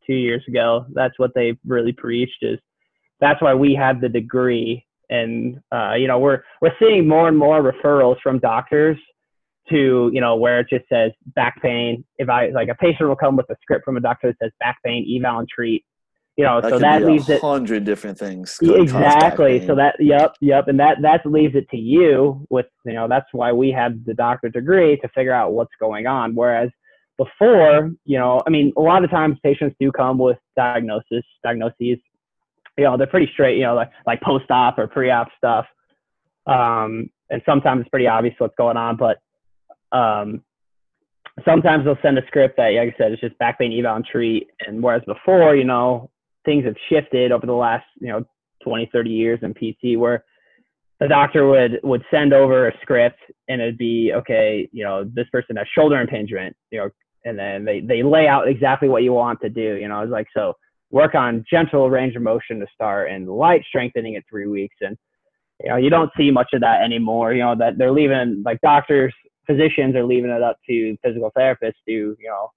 two 0.06 0.14
years 0.14 0.42
ago. 0.48 0.86
That's 0.92 1.18
what 1.18 1.32
they 1.34 1.56
really 1.66 1.92
preached 1.92 2.42
is 2.42 2.58
that's 3.20 3.40
why 3.40 3.54
we 3.54 3.74
have 3.74 4.00
the 4.00 4.08
degree, 4.08 4.84
and 5.12 5.60
uh, 5.70 5.94
you 5.94 6.08
know 6.08 6.18
we're 6.18 6.42
we're 6.60 6.74
seeing 6.80 7.06
more 7.06 7.28
and 7.28 7.36
more 7.36 7.62
referrals 7.62 8.16
from 8.22 8.38
doctors 8.38 8.98
to 9.68 10.10
you 10.12 10.20
know 10.20 10.36
where 10.36 10.60
it 10.60 10.66
just 10.70 10.88
says 10.88 11.12
back 11.36 11.60
pain. 11.62 12.04
If 12.18 12.28
I 12.28 12.48
like 12.50 12.68
a 12.68 12.74
patient 12.74 13.08
will 13.08 13.16
come 13.16 13.36
with 13.36 13.48
a 13.50 13.56
script 13.62 13.84
from 13.84 13.96
a 13.96 14.00
doctor 14.00 14.28
that 14.28 14.36
says 14.42 14.52
back 14.58 14.78
pain, 14.84 15.06
eval 15.16 15.40
and 15.40 15.48
treat. 15.48 15.84
You 16.38 16.44
know, 16.44 16.62
That 16.62 16.70
so 16.70 16.78
that 16.78 17.04
leaves 17.04 17.28
a 17.28 17.34
it 17.34 17.40
hundred 17.42 17.84
different 17.84 18.18
things. 18.18 18.56
could 18.56 18.88
cause 18.88 18.92
back 18.92 19.16
exactly 19.16 19.66
so 19.66 19.74
that 19.74 19.96
yep 20.00 20.34
yep 20.40 20.66
and 20.66 20.80
that 20.80 20.96
that 21.02 21.26
leaves 21.26 21.54
it 21.54 21.68
to 21.70 21.76
you 21.76 22.46
with 22.48 22.66
you 22.86 22.94
know 22.94 23.06
that's 23.06 23.26
why 23.32 23.52
we 23.52 23.70
have 23.70 23.92
the 24.06 24.14
doctorate 24.14 24.54
degree 24.54 24.96
to 25.02 25.08
figure 25.14 25.34
out 25.34 25.52
what's 25.52 25.74
going 25.78 26.06
on 26.06 26.34
whereas 26.34 26.70
before 27.18 27.90
you 28.06 28.18
know 28.18 28.40
i 28.46 28.50
mean 28.50 28.72
a 28.78 28.80
lot 28.80 29.04
of 29.04 29.10
times 29.10 29.36
patients 29.42 29.76
do 29.78 29.92
come 29.92 30.16
with 30.16 30.38
diagnosis 30.56 31.22
diagnoses 31.44 31.98
you 32.76 32.84
know 32.84 32.96
they're 32.96 33.06
pretty 33.06 33.30
straight 33.32 33.56
you 33.56 33.64
know 33.64 33.74
like 33.74 33.90
like 34.06 34.20
post-op 34.22 34.78
or 34.78 34.86
pre-op 34.86 35.28
stuff. 35.36 35.66
Um 36.46 37.10
and 37.30 37.42
sometimes 37.46 37.82
it's 37.82 37.90
pretty 37.90 38.06
obvious 38.06 38.34
what's 38.38 38.54
going 38.56 38.76
on 38.76 38.96
but 38.96 39.18
um 39.96 40.42
sometimes 41.44 41.84
they'll 41.84 41.98
send 42.02 42.18
a 42.18 42.26
script 42.26 42.56
that 42.56 42.72
like 42.74 42.94
i 42.94 42.98
said 42.98 43.12
it's 43.12 43.20
just 43.20 43.38
back 43.38 43.58
pain 43.58 43.72
eval 43.72 43.96
and 43.96 44.04
treat. 44.04 44.48
And 44.66 44.82
whereas 44.82 45.02
before 45.06 45.54
you 45.56 45.64
know 45.64 46.10
things 46.44 46.64
have 46.64 46.76
shifted 46.88 47.32
over 47.32 47.46
the 47.46 47.52
last 47.52 47.86
you 48.00 48.08
know 48.08 48.24
20 48.64 48.90
30 48.92 49.10
years 49.10 49.38
in 49.42 49.54
pt 49.54 49.98
where 49.98 50.24
the 51.00 51.08
doctor 51.08 51.46
would 51.48 51.80
would 51.82 52.04
send 52.10 52.32
over 52.32 52.68
a 52.68 52.72
script 52.80 53.18
and 53.48 53.60
it'd 53.60 53.78
be 53.78 54.12
okay 54.14 54.68
you 54.72 54.84
know 54.84 55.04
this 55.14 55.26
person 55.32 55.56
has 55.56 55.66
shoulder 55.76 56.00
impingement 56.00 56.54
you 56.70 56.78
know 56.78 56.88
and 57.24 57.38
then 57.38 57.64
they 57.64 57.80
they 57.80 58.02
lay 58.02 58.28
out 58.28 58.48
exactly 58.48 58.88
what 58.88 59.02
you 59.02 59.12
want 59.12 59.40
to 59.40 59.48
do 59.48 59.76
you 59.76 59.88
know 59.88 60.00
it's 60.00 60.12
like 60.12 60.28
so 60.34 60.54
work 60.92 61.16
on 61.16 61.44
gentle 61.50 61.90
range 61.90 62.14
of 62.14 62.22
motion 62.22 62.60
to 62.60 62.66
start 62.72 63.10
and 63.10 63.28
light 63.28 63.64
strengthening 63.66 64.14
at 64.14 64.22
three 64.30 64.46
weeks 64.46 64.76
and 64.80 64.96
you 65.60 65.68
know 65.68 65.76
you 65.76 65.90
don't 65.90 66.10
see 66.16 66.30
much 66.30 66.50
of 66.52 66.60
that 66.60 66.82
anymore 66.82 67.32
you 67.32 67.42
know 67.42 67.56
that 67.56 67.76
they're 67.78 67.92
leaving 67.92 68.42
like 68.44 68.60
doctors 68.60 69.12
physicians 69.46 69.96
are 69.96 70.04
leaving 70.04 70.30
it 70.30 70.42
up 70.42 70.56
to 70.68 70.96
physical 71.02 71.32
therapists 71.36 71.80
to 71.86 71.92
you 71.92 72.16
know 72.24 72.50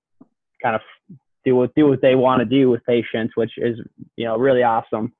kind 0.61 0.75
of 0.75 0.81
do 1.45 1.55
what 1.55 1.73
do 1.75 1.87
what 1.87 2.01
they 2.01 2.15
want 2.15 2.39
to 2.39 2.45
do 2.45 2.69
with 2.69 2.83
patients, 2.85 3.33
which 3.35 3.51
is 3.57 3.79
you 4.17 4.25
know 4.25 4.37
really 4.37 4.63
awesome. 4.63 5.13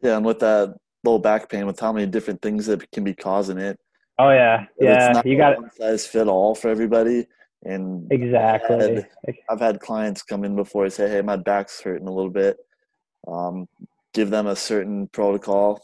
Yeah, 0.00 0.16
and 0.16 0.24
with 0.24 0.38
that 0.38 0.76
low 1.04 1.18
back 1.18 1.50
pain, 1.50 1.66
with 1.66 1.80
how 1.80 1.92
many 1.92 2.06
different 2.06 2.40
things 2.40 2.66
that 2.66 2.90
can 2.92 3.02
be 3.02 3.14
causing 3.14 3.58
it, 3.58 3.78
Oh 4.18 4.30
yeah, 4.30 4.64
yeah, 4.80 5.20
you 5.24 5.36
got 5.36 5.52
it 5.52 5.60
one 5.60 5.70
size 5.72 6.06
fit 6.06 6.28
all 6.28 6.54
for 6.54 6.68
everybody. 6.68 7.26
And 7.64 8.10
exactly. 8.12 9.04
I've 9.50 9.60
had 9.60 9.80
clients 9.80 10.22
come 10.22 10.44
in 10.44 10.54
before 10.54 10.84
and 10.84 10.92
say, 10.92 11.08
"Hey, 11.08 11.22
my 11.22 11.36
back's 11.36 11.80
hurting 11.80 12.06
a 12.06 12.12
little 12.12 12.30
bit." 12.30 12.56
Um, 13.26 13.66
give 14.14 14.30
them 14.30 14.46
a 14.46 14.54
certain 14.56 15.08
protocol. 15.08 15.80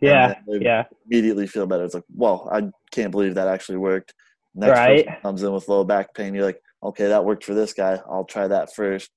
Yeah, 0.00 0.34
yeah, 0.48 0.84
Immediately 1.06 1.46
feel 1.46 1.66
better. 1.66 1.84
It's 1.84 1.94
like, 1.94 2.04
"Whoa, 2.14 2.48
I 2.52 2.70
can't 2.90 3.10
believe 3.10 3.34
that 3.34 3.48
actually 3.48 3.78
worked." 3.78 4.14
Next 4.54 4.78
Right. 4.78 5.06
person 5.06 5.22
comes 5.22 5.42
in 5.42 5.52
with 5.52 5.68
low 5.68 5.84
back 5.84 6.14
pain. 6.14 6.34
You're 6.34 6.44
like, 6.44 6.60
"Okay, 6.82 7.06
that 7.08 7.24
worked 7.24 7.44
for 7.44 7.54
this 7.54 7.72
guy. 7.72 8.00
I'll 8.08 8.24
try 8.24 8.46
that 8.48 8.74
first. 8.74 9.10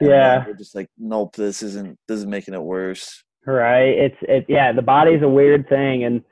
And 0.00 0.10
Yeah. 0.10 0.44
You're 0.46 0.56
just 0.56 0.74
like, 0.74 0.90
"Nope, 0.98 1.36
this 1.36 1.62
isn't. 1.62 1.98
This 2.08 2.18
is 2.18 2.26
making 2.26 2.54
it 2.54 2.62
worse." 2.62 3.24
right. 3.46 3.98
It's 3.98 4.16
it. 4.22 4.46
Yeah, 4.48 4.72
the 4.72 4.82
body's 4.82 5.22
a 5.22 5.28
weird 5.28 5.68
thing, 5.68 6.04
and 6.04 6.24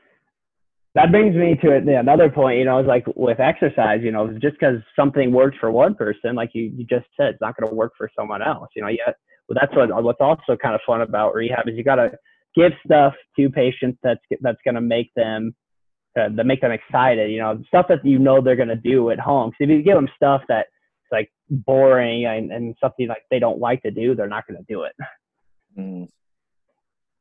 that 0.94 1.12
brings 1.12 1.36
me 1.36 1.56
to 1.62 1.98
another 1.98 2.28
point. 2.30 2.58
You 2.58 2.64
know, 2.64 2.78
it's 2.78 2.88
like 2.88 3.04
with 3.14 3.40
exercise. 3.40 4.00
You 4.02 4.12
know, 4.12 4.32
just 4.32 4.58
because 4.58 4.78
something 4.96 5.32
works 5.32 5.56
for 5.60 5.70
one 5.70 5.94
person, 5.94 6.34
like 6.34 6.50
you, 6.52 6.72
you 6.74 6.84
just 6.84 7.06
said, 7.16 7.28
it's 7.28 7.40
not 7.40 7.56
going 7.56 7.68
to 7.68 7.74
work 7.74 7.92
for 7.96 8.10
someone 8.18 8.42
else. 8.42 8.68
You 8.74 8.82
know, 8.82 8.88
yet. 8.88 9.16
Well, 9.48 9.56
that's 9.60 9.74
what 9.74 10.04
what's 10.04 10.20
also 10.20 10.56
kind 10.56 10.74
of 10.74 10.80
fun 10.86 11.00
about 11.00 11.34
rehab 11.34 11.68
is 11.68 11.74
you 11.76 11.82
got 11.82 11.96
to 11.96 12.12
give 12.54 12.72
stuff 12.84 13.14
to 13.36 13.50
patients 13.50 13.98
that's 14.02 14.20
that's 14.40 14.58
going 14.64 14.76
to 14.76 14.80
make 14.80 15.12
them 15.14 15.54
uh, 16.18 16.28
that 16.36 16.44
make 16.44 16.60
them 16.60 16.72
excited. 16.72 17.30
You 17.30 17.38
know, 17.38 17.62
stuff 17.68 17.86
that 17.88 18.04
you 18.04 18.18
know 18.18 18.40
they're 18.40 18.56
going 18.56 18.68
to 18.68 18.76
do 18.76 19.10
at 19.10 19.18
home. 19.18 19.50
So 19.50 19.64
if 19.64 19.70
you 19.70 19.82
give 19.82 19.94
them 19.96 20.08
stuff 20.16 20.42
that's 20.48 20.68
like 21.12 21.30
boring 21.48 22.26
and, 22.26 22.52
and 22.52 22.76
something 22.80 23.08
like 23.08 23.22
they 23.30 23.38
don't 23.38 23.58
like 23.58 23.82
to 23.82 23.90
do, 23.90 24.14
they're 24.14 24.28
not 24.28 24.46
going 24.46 24.58
to 24.58 24.72
do 24.72 24.82
it. 24.82 24.92
Mm. 25.78 26.08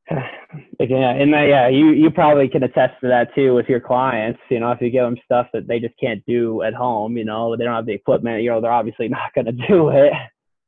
yeah, 0.80 1.12
and 1.12 1.34
that, 1.34 1.48
yeah, 1.48 1.68
you 1.68 1.92
you 1.92 2.10
probably 2.10 2.48
can 2.48 2.64
attest 2.64 3.00
to 3.02 3.08
that 3.08 3.34
too 3.36 3.54
with 3.54 3.68
your 3.68 3.80
clients. 3.80 4.40
You 4.50 4.60
know, 4.60 4.72
if 4.72 4.82
you 4.82 4.90
give 4.90 5.04
them 5.04 5.18
stuff 5.24 5.48
that 5.54 5.68
they 5.68 5.80
just 5.80 5.96
can't 6.00 6.24
do 6.26 6.62
at 6.64 6.74
home, 6.74 7.18
you 7.18 7.26
know, 7.26 7.56
they 7.56 7.64
don't 7.64 7.76
have 7.76 7.86
the 7.86 7.94
equipment. 7.94 8.44
You 8.44 8.52
know, 8.52 8.62
they're 8.62 8.72
obviously 8.72 9.08
not 9.10 9.34
going 9.34 9.46
to 9.46 9.68
do 9.68 9.90
it. 9.90 10.14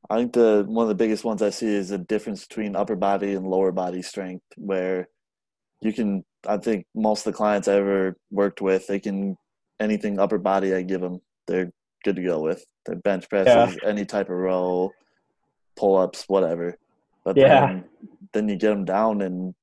I 0.09 0.17
think 0.17 0.33
the 0.33 0.65
one 0.67 0.83
of 0.83 0.89
the 0.89 0.95
biggest 0.95 1.23
ones 1.23 1.41
I 1.41 1.49
see 1.49 1.67
is 1.67 1.89
the 1.89 1.97
difference 1.97 2.45
between 2.45 2.75
upper 2.75 2.95
body 2.95 3.33
and 3.33 3.47
lower 3.47 3.71
body 3.71 4.01
strength, 4.01 4.45
where 4.57 5.07
you 5.81 5.93
can. 5.93 6.23
I 6.47 6.57
think 6.57 6.85
most 6.95 7.25
of 7.25 7.33
the 7.33 7.37
clients 7.37 7.67
I 7.67 7.75
ever 7.75 8.17
worked 8.31 8.61
with, 8.61 8.87
they 8.87 8.99
can 8.99 9.37
anything 9.81 10.19
upper 10.19 10.37
body 10.37 10.73
I 10.73 10.83
give 10.83 11.01
them, 11.01 11.19
they're 11.47 11.71
good 12.03 12.15
to 12.15 12.23
go 12.23 12.39
with. 12.39 12.63
Their 12.85 12.95
bench 12.95 13.27
presses, 13.29 13.77
yeah. 13.81 13.89
any 13.89 14.05
type 14.05 14.29
of 14.29 14.37
row, 14.37 14.91
pull 15.75 15.97
ups, 15.97 16.25
whatever. 16.27 16.77
But 17.23 17.37
yeah. 17.37 17.67
then, 17.67 17.83
then 18.33 18.49
you 18.49 18.55
get 18.55 18.69
them 18.69 18.85
down 18.85 19.21
and 19.21 19.53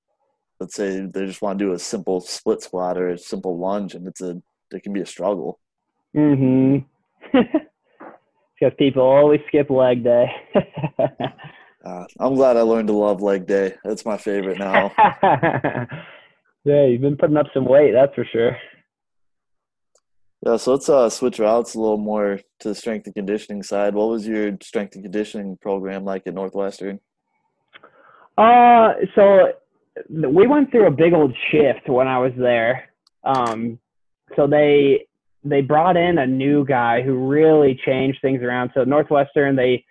let's 0.61 0.75
say 0.75 1.01
they 1.01 1.27
just 1.27 1.43
want 1.43 1.59
to 1.59 1.65
do 1.65 1.73
a 1.73 1.79
simple 1.79 2.21
split 2.21 2.63
squat 2.63 2.99
or 2.99 3.09
a 3.09 3.19
simple 3.19 3.59
lunge, 3.59 3.95
and 3.95 4.07
it's 4.07 4.21
a 4.21 4.41
it 4.71 4.83
can 4.83 4.93
be 4.93 5.01
a 5.01 5.07
struggle. 5.07 5.61
Mhm. 6.15 6.85
because 7.33 8.75
people 8.79 9.03
always 9.03 9.41
skip 9.47 9.71
leg 9.71 10.03
day. 10.03 10.27
uh, 11.85 12.05
I'm 12.19 12.35
glad 12.35 12.57
I 12.57 12.63
learned 12.63 12.89
to 12.89 12.95
love 12.95 13.23
leg 13.23 13.47
day. 13.47 13.75
That's 13.85 14.05
my 14.05 14.17
favorite 14.17 14.59
now. 14.59 14.93
yeah, 16.65 16.87
you've 16.87 17.01
been 17.01 17.17
putting 17.17 17.37
up 17.37 17.47
some 17.55 17.67
weight, 17.67 17.93
that's 17.93 18.15
for 18.15 18.25
sure. 18.25 18.57
Yeah, 20.45 20.57
so 20.57 20.73
let's 20.73 20.89
uh, 20.89 21.11
switch 21.11 21.39
routes 21.39 21.75
a 21.75 21.81
little 21.81 21.99
more 21.99 22.41
to 22.61 22.69
the 22.69 22.75
strength 22.75 23.07
and 23.07 23.15
conditioning 23.15 23.63
side. 23.63 23.95
What 23.95 24.09
was 24.09 24.27
your 24.27 24.57
strength 24.63 24.95
and 24.95 25.05
conditioning 25.05 25.57
program 25.61 26.05
like 26.05 26.27
at 26.27 26.35
Northwestern? 26.35 27.01
Uh, 28.39 28.95
so 29.17 29.53
we 30.09 30.47
went 30.47 30.71
through 30.71 30.87
a 30.87 30.93
big 30.93 31.13
old 31.13 31.37
shift 31.51 31.89
when 31.89 32.07
I 32.07 32.19
was 32.19 32.33
there. 32.39 32.89
Um, 33.25 33.81
so 34.37 34.47
they 34.47 35.07
they 35.45 35.61
brought 35.61 35.97
in 35.97 36.19
a 36.19 36.27
new 36.27 36.65
guy 36.65 37.03
who 37.03 37.29
really 37.29 37.79
changed 37.85 38.21
things 38.23 38.43
around. 38.43 38.71
So 38.75 38.85
Northwestern, 38.85 39.57
they 39.57 39.85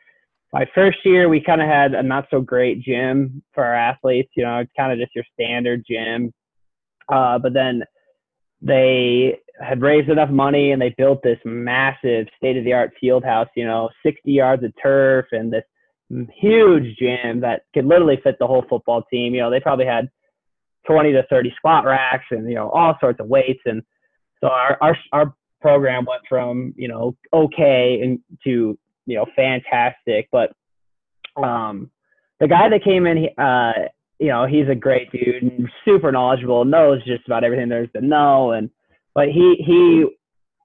my 0.53 0.65
first 0.73 0.99
year 1.03 1.27
we 1.27 1.41
kind 1.41 1.61
of 1.61 1.67
had 1.67 1.93
a 1.93 2.01
not 2.01 2.27
so 2.31 2.39
great 2.39 2.81
gym 2.81 3.43
for 3.53 3.65
our 3.65 3.75
athletes. 3.75 4.31
You 4.35 4.43
know, 4.43 4.59
it's 4.59 4.71
kind 4.77 4.93
of 4.93 4.97
just 4.97 5.13
your 5.13 5.25
standard 5.33 5.83
gym. 5.89 6.33
Uh, 7.11 7.39
but 7.39 7.53
then 7.53 7.83
they 8.61 9.39
had 9.59 9.81
raised 9.81 10.09
enough 10.09 10.29
money 10.29 10.71
and 10.71 10.81
they 10.81 10.95
built 10.97 11.21
this 11.21 11.39
massive 11.43 12.27
state 12.37 12.55
of 12.55 12.63
the 12.63 12.73
art 12.73 12.93
field 12.99 13.25
house. 13.25 13.49
You 13.57 13.65
know, 13.65 13.89
60 14.03 14.31
yards 14.31 14.63
of 14.63 14.71
turf 14.81 15.25
and 15.33 15.51
this 15.51 15.63
huge 16.09 16.97
gym 16.97 17.41
that 17.41 17.63
could 17.73 17.85
literally 17.85 18.19
fit 18.23 18.37
the 18.39 18.47
whole 18.47 18.65
football 18.69 19.03
team. 19.11 19.33
You 19.33 19.41
know, 19.41 19.51
they 19.51 19.59
probably 19.59 19.85
had 19.85 20.09
20 20.85 21.11
to 21.13 21.23
30 21.29 21.53
squat 21.57 21.85
racks 21.85 22.25
and 22.31 22.47
you 22.47 22.55
know 22.55 22.69
all 22.69 22.95
sorts 23.01 23.19
of 23.19 23.27
weights 23.27 23.59
and 23.65 23.83
so 24.39 24.47
our 24.47 24.77
our 24.79 24.97
our 25.11 25.33
program 25.59 26.05
went 26.05 26.21
from 26.29 26.73
you 26.77 26.87
know 26.87 27.13
okay 27.33 27.99
and 28.01 28.19
to 28.45 28.77
you 29.07 29.15
know 29.15 29.25
fantastic, 29.35 30.29
but 30.31 30.53
um, 31.41 31.89
the 32.39 32.47
guy 32.47 32.69
that 32.69 32.83
came 32.83 33.07
in, 33.07 33.29
uh, 33.37 33.87
you 34.19 34.27
know, 34.27 34.45
he's 34.45 34.67
a 34.69 34.75
great 34.75 35.11
dude 35.11 35.41
and 35.41 35.69
super 35.85 36.11
knowledgeable, 36.11 36.65
knows 36.65 37.03
just 37.05 37.25
about 37.25 37.43
everything 37.43 37.69
there's 37.69 37.91
to 37.95 38.01
know, 38.01 38.51
and 38.51 38.69
but 39.15 39.29
he 39.29 39.55
he 39.65 40.05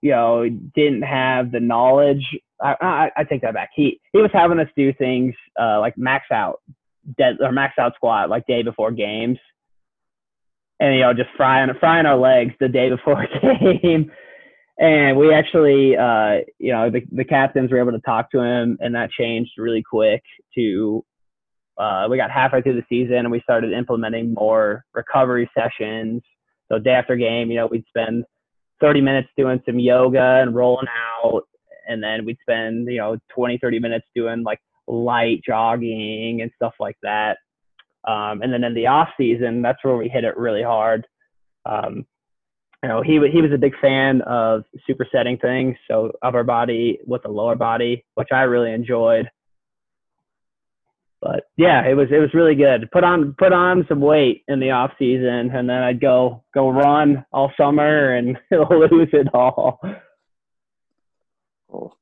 you 0.02 0.10
know 0.10 0.48
didn't 0.74 1.02
have 1.02 1.52
the 1.52 1.60
knowledge. 1.60 2.24
I, 2.62 2.76
I, 2.80 3.10
I 3.16 3.24
take 3.24 3.42
that 3.42 3.54
back. 3.54 3.70
He 3.74 4.00
he 4.12 4.20
was 4.20 4.30
having 4.32 4.58
us 4.60 4.68
do 4.76 4.92
things 4.92 5.34
uh, 5.60 5.80
like 5.80 5.98
max 5.98 6.26
out 6.30 6.60
dead 7.18 7.36
or 7.40 7.52
max 7.52 7.74
out 7.78 7.94
squat 7.94 8.30
like 8.30 8.46
day 8.46 8.62
before 8.62 8.90
games. 8.90 9.38
And 10.80 10.94
you 10.94 11.00
know 11.00 11.14
just 11.14 11.30
frying 11.36 11.70
frying 11.80 12.06
our 12.06 12.16
legs 12.16 12.54
the 12.60 12.68
day 12.68 12.88
before 12.90 13.26
game. 13.42 14.10
And 14.78 15.16
we 15.16 15.32
actually 15.32 15.96
uh 15.96 16.44
you 16.58 16.72
know 16.72 16.90
the, 16.90 17.02
the 17.12 17.24
captains 17.24 17.70
were 17.70 17.80
able 17.80 17.92
to 17.92 18.00
talk 18.00 18.30
to 18.32 18.40
him 18.40 18.78
and 18.80 18.94
that 18.94 19.10
changed 19.10 19.52
really 19.58 19.82
quick 19.82 20.22
to 20.56 21.04
uh 21.78 22.06
we 22.10 22.16
got 22.16 22.30
halfway 22.30 22.62
through 22.62 22.74
the 22.74 22.86
season 22.88 23.16
and 23.16 23.30
we 23.30 23.40
started 23.40 23.72
implementing 23.72 24.34
more 24.34 24.84
recovery 24.94 25.50
sessions. 25.56 26.22
So 26.70 26.78
day 26.78 26.92
after 26.92 27.16
game 27.16 27.50
you 27.50 27.56
know 27.56 27.66
we'd 27.66 27.84
spend 27.88 28.24
30 28.80 29.00
minutes 29.00 29.28
doing 29.36 29.62
some 29.64 29.78
yoga 29.78 30.40
and 30.42 30.54
rolling 30.54 30.88
out 30.88 31.44
and 31.88 32.02
then 32.02 32.24
we'd 32.24 32.38
spend 32.40 32.86
you 32.88 32.98
know 32.98 33.16
20 33.34 33.58
30 33.58 33.78
minutes 33.78 34.06
doing 34.14 34.42
like 34.42 34.60
light 34.88 35.40
jogging 35.46 36.40
and 36.42 36.50
stuff 36.56 36.74
like 36.80 36.96
that 37.02 37.36
um, 38.04 38.42
and 38.42 38.52
then 38.52 38.64
in 38.64 38.74
the 38.74 38.86
off 38.86 39.08
season, 39.16 39.62
that's 39.62 39.82
where 39.84 39.96
we 39.96 40.08
hit 40.08 40.24
it 40.24 40.36
really 40.36 40.62
hard. 40.62 41.06
Um, 41.64 42.04
you 42.82 42.88
know, 42.88 43.00
he 43.00 43.12
he 43.32 43.40
was 43.40 43.52
a 43.54 43.58
big 43.58 43.74
fan 43.80 44.22
of 44.22 44.64
supersetting 44.90 45.40
things, 45.40 45.76
so 45.88 46.12
upper 46.20 46.42
body 46.42 46.98
with 47.06 47.22
the 47.22 47.28
lower 47.28 47.54
body, 47.54 48.04
which 48.14 48.28
I 48.32 48.42
really 48.42 48.72
enjoyed. 48.72 49.30
But 51.20 51.44
yeah, 51.56 51.86
it 51.86 51.94
was 51.94 52.08
it 52.10 52.18
was 52.18 52.34
really 52.34 52.56
good. 52.56 52.90
Put 52.90 53.04
on 53.04 53.36
put 53.38 53.52
on 53.52 53.86
some 53.88 54.00
weight 54.00 54.42
in 54.48 54.58
the 54.58 54.72
off 54.72 54.90
season, 54.98 55.50
and 55.54 55.68
then 55.68 55.78
I'd 55.78 56.00
go 56.00 56.42
go 56.52 56.70
run 56.70 57.24
all 57.32 57.52
summer 57.56 58.16
and 58.16 58.36
lose 58.50 59.10
it 59.12 59.32
all. 59.32 59.80
Oh, 61.72 61.94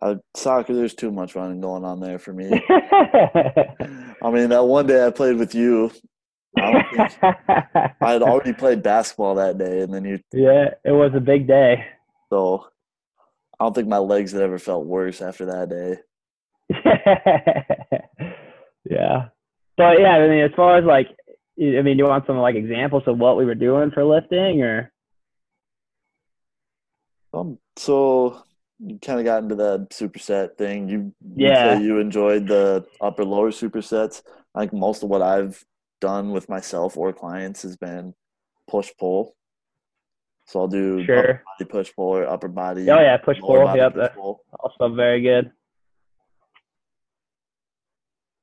uh, 0.00 0.16
soccer, 0.34 0.74
there's 0.74 0.94
too 0.94 1.12
much 1.12 1.34
running 1.34 1.60
going 1.60 1.84
on 1.84 2.00
there 2.00 2.18
for 2.18 2.32
me. 2.32 2.50
I 2.70 4.30
mean, 4.30 4.48
that 4.48 4.64
one 4.66 4.86
day 4.86 5.06
I 5.06 5.10
played 5.10 5.36
with 5.36 5.54
you, 5.54 5.92
I, 6.58 7.94
I 8.00 8.12
had 8.12 8.22
already 8.22 8.52
played 8.52 8.82
basketball 8.82 9.36
that 9.36 9.58
day, 9.58 9.80
and 9.80 9.94
then 9.94 10.04
you. 10.04 10.18
Yeah, 10.32 10.70
it 10.84 10.90
was 10.90 11.12
a 11.14 11.20
big 11.20 11.46
day. 11.46 11.86
So, 12.30 12.66
I 13.58 13.64
don't 13.64 13.74
think 13.74 13.88
my 13.88 13.98
legs 13.98 14.32
had 14.32 14.42
ever 14.42 14.58
felt 14.58 14.86
worse 14.86 15.22
after 15.22 15.46
that 15.46 15.68
day. 15.68 15.98
yeah, 18.90 19.28
but 19.76 20.00
yeah, 20.00 20.16
I 20.16 20.28
mean, 20.28 20.44
as 20.44 20.52
far 20.56 20.78
as 20.78 20.84
like, 20.84 21.08
I 21.60 21.82
mean, 21.82 21.98
you 21.98 22.06
want 22.06 22.26
some 22.26 22.38
like 22.38 22.56
examples 22.56 23.04
of 23.06 23.18
what 23.18 23.36
we 23.36 23.44
were 23.44 23.54
doing 23.54 23.90
for 23.90 24.04
lifting, 24.04 24.62
or? 24.62 24.90
Um. 27.32 27.58
So 27.76 28.42
you 28.84 28.98
kind 28.98 29.20
of 29.20 29.24
got 29.24 29.42
into 29.42 29.54
the 29.54 29.86
superset 29.90 30.56
thing. 30.56 30.88
You 30.88 31.14
yeah, 31.36 31.78
you 31.78 31.98
enjoyed 31.98 32.48
the 32.48 32.84
upper 33.00 33.24
lower 33.24 33.50
supersets. 33.50 34.22
I 34.54 34.60
think 34.60 34.72
most 34.72 35.02
of 35.02 35.08
what 35.08 35.22
I've 35.22 35.64
done 36.00 36.30
with 36.30 36.48
myself 36.48 36.96
or 36.96 37.12
clients 37.12 37.62
has 37.62 37.76
been 37.76 38.14
push 38.68 38.90
pull. 38.98 39.36
So 40.46 40.60
I'll 40.60 40.68
do 40.68 41.04
sure. 41.04 41.42
body 41.58 41.70
push 41.70 41.92
pull 41.94 42.16
or 42.16 42.26
upper 42.26 42.48
body. 42.48 42.90
Oh 42.90 43.00
yeah, 43.00 43.16
push 43.18 43.38
pull. 43.40 43.74
Yep, 43.74 43.94
push 43.94 44.10
pull. 44.14 44.44
also 44.58 44.94
very 44.94 45.22
good. 45.22 45.52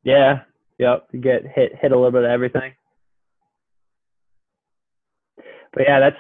Yeah, 0.04 0.44
yep. 0.78 1.08
You 1.12 1.20
get 1.20 1.46
hit 1.46 1.76
hit 1.76 1.92
a 1.92 1.96
little 1.96 2.12
bit 2.12 2.24
of 2.24 2.30
everything. 2.30 2.74
But 5.74 5.84
yeah, 5.86 6.00
that's 6.00 6.18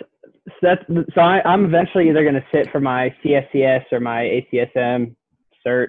so 0.62 0.68
that's 0.68 0.84
so 1.14 1.22
I, 1.22 1.41
I'm 1.45 1.66
eventually 1.66 2.10
either 2.10 2.24
going 2.24 2.36
to 2.36 2.45
sit 2.52 2.72
for 2.72 2.80
my 2.80 3.14
CSCS 3.24 3.86
or 3.91 4.00
my 4.00 4.43
ACSM 4.54 5.16
cert, 5.66 5.88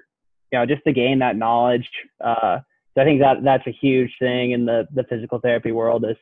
you 0.52 0.58
know, 0.58 0.66
just 0.66 0.82
to 0.84 0.92
gain 0.92 1.18
that 1.20 1.36
knowledge. 1.36 1.88
Uh, 2.22 2.58
so 2.94 3.02
I 3.02 3.04
think 3.04 3.20
that 3.20 3.44
that's 3.44 3.66
a 3.66 3.76
huge 3.80 4.10
thing 4.18 4.52
in 4.52 4.64
the 4.64 4.86
the 4.94 5.04
physical 5.04 5.38
therapy 5.38 5.72
world. 5.72 6.04
Is 6.04 6.16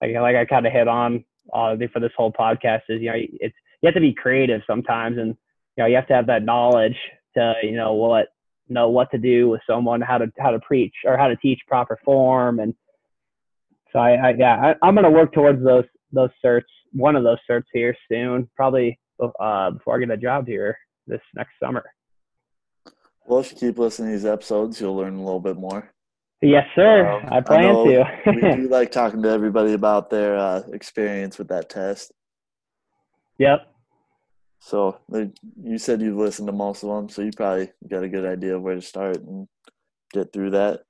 like 0.00 0.12
like 0.14 0.36
I 0.36 0.44
kind 0.44 0.66
of 0.66 0.72
hit 0.72 0.88
on 0.88 1.24
uh, 1.52 1.76
for 1.92 2.00
this 2.00 2.12
whole 2.16 2.32
podcast 2.32 2.82
is 2.88 3.00
you 3.00 3.10
know 3.10 3.16
it's 3.16 3.54
you 3.82 3.86
have 3.86 3.94
to 3.94 4.00
be 4.00 4.14
creative 4.14 4.62
sometimes, 4.66 5.18
and 5.18 5.36
you 5.76 5.82
know 5.82 5.86
you 5.86 5.96
have 5.96 6.08
to 6.08 6.14
have 6.14 6.26
that 6.28 6.44
knowledge 6.44 6.96
to 7.36 7.54
you 7.62 7.76
know 7.76 7.94
what 7.94 8.28
know 8.68 8.88
what 8.88 9.10
to 9.10 9.18
do 9.18 9.48
with 9.48 9.60
someone, 9.68 10.00
how 10.00 10.18
to 10.18 10.32
how 10.38 10.50
to 10.50 10.60
preach 10.60 10.94
or 11.04 11.16
how 11.16 11.28
to 11.28 11.36
teach 11.36 11.60
proper 11.68 11.98
form, 12.04 12.60
and 12.60 12.74
so 13.92 13.98
I, 13.98 14.12
I 14.12 14.34
yeah 14.38 14.74
I, 14.82 14.86
I'm 14.86 14.94
going 14.94 15.04
to 15.04 15.10
work 15.10 15.32
towards 15.32 15.62
those 15.62 15.84
those 16.12 16.30
certs 16.44 16.62
one 16.96 17.16
of 17.16 17.24
those 17.24 17.38
certs 17.48 17.64
here 17.72 17.94
soon, 18.10 18.48
probably 18.56 18.98
uh, 19.20 19.70
before 19.70 19.96
I 19.96 20.00
get 20.00 20.10
a 20.10 20.16
job 20.16 20.46
here 20.46 20.76
this 21.06 21.20
next 21.34 21.52
summer. 21.62 21.84
Well, 23.26 23.40
if 23.40 23.52
you 23.52 23.58
keep 23.58 23.78
listening 23.78 24.10
to 24.10 24.16
these 24.16 24.26
episodes, 24.26 24.80
you'll 24.80 24.96
learn 24.96 25.14
a 25.14 25.22
little 25.22 25.40
bit 25.40 25.56
more. 25.56 25.92
Yes, 26.42 26.66
sir. 26.74 27.08
Um, 27.08 27.28
I 27.32 27.40
plan 27.40 27.64
I 27.64 27.72
to. 27.72 28.20
we 28.26 28.40
do 28.56 28.68
like 28.68 28.92
talking 28.92 29.22
to 29.22 29.28
everybody 29.28 29.72
about 29.72 30.10
their 30.10 30.36
uh, 30.36 30.62
experience 30.72 31.38
with 31.38 31.48
that 31.48 31.68
test. 31.68 32.12
Yep. 33.38 33.66
So 34.60 34.98
you 35.62 35.78
said 35.78 36.00
you've 36.00 36.16
listened 36.16 36.48
to 36.48 36.52
most 36.52 36.82
of 36.82 36.88
them, 36.90 37.08
so 37.08 37.22
you 37.22 37.30
probably 37.36 37.70
got 37.88 38.04
a 38.04 38.08
good 38.08 38.24
idea 38.24 38.56
of 38.56 38.62
where 38.62 38.74
to 38.74 38.82
start 38.82 39.16
and 39.16 39.48
get 40.12 40.32
through 40.32 40.50
that. 40.50 40.82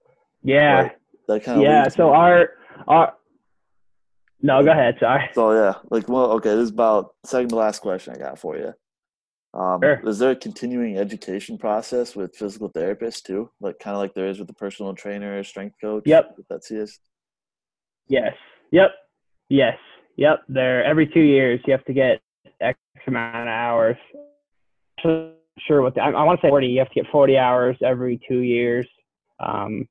Yeah. 0.43 0.91
That 1.29 1.45
kind 1.45 1.59
of 1.59 1.65
yeah. 1.65 1.89
So 1.89 2.13
our 2.13 2.51
our 2.87 3.15
No, 4.43 4.63
go 4.63 4.71
ahead. 4.71 4.97
Sorry. 5.01 5.29
So 5.35 5.53
yeah, 5.53 5.75
like 5.91 6.09
well, 6.09 6.33
okay, 6.33 6.51
this 6.51 6.65
is 6.65 6.71
about 6.71 7.15
second 7.25 7.49
to 7.51 7.57
last 7.57 7.81
question 7.81 8.15
I 8.15 8.19
got 8.19 8.39
for 8.39 8.57
you. 8.57 8.73
Um, 9.55 9.81
Sure. 9.83 10.01
Is 10.07 10.19
there 10.19 10.33
a 10.33 10.37
continuing 10.37 10.99
education 10.99 11.57
process 11.57 12.15
with 12.15 12.37
physical 12.37 12.71
therapists 12.71 13.23
too, 13.23 13.51
like 13.61 13.79
kind 13.79 13.95
of 13.95 14.01
like 14.01 14.13
there 14.13 14.29
is 14.29 14.39
with 14.39 14.49
the 14.49 14.55
personal 14.55 14.95
trainer 14.95 15.39
or 15.39 15.45
strength 15.45 15.77
coach? 15.81 16.03
Yep. 16.05 16.37
That's 16.51 16.69
CS. 16.69 16.99
Yes. 18.09 18.35
Yep. 18.71 18.91
Yes. 19.49 19.79
Yep. 20.17 20.43
There 20.49 20.85
every 20.85 21.07
two 21.07 21.21
years 21.21 21.61
you 21.67 21.73
have 21.73 21.85
to 21.87 21.95
get 21.95 22.21
X 22.61 22.79
amount 23.07 23.37
of 23.37 23.49
hours. 23.49 23.97
Sure. 25.01 25.83
What 25.83 25.95
the, 25.95 26.03
I, 26.03 26.11
I 26.11 26.23
want 26.25 26.41
to 26.41 26.47
say 26.47 26.51
forty. 26.51 26.67
You 26.67 26.81
have 26.81 26.89
to 26.89 26.95
get 26.95 27.11
forty 27.11 27.39
hours 27.39 27.77
every 27.83 28.21
two 28.29 28.41
years. 28.41 28.87
Um, 29.41 29.87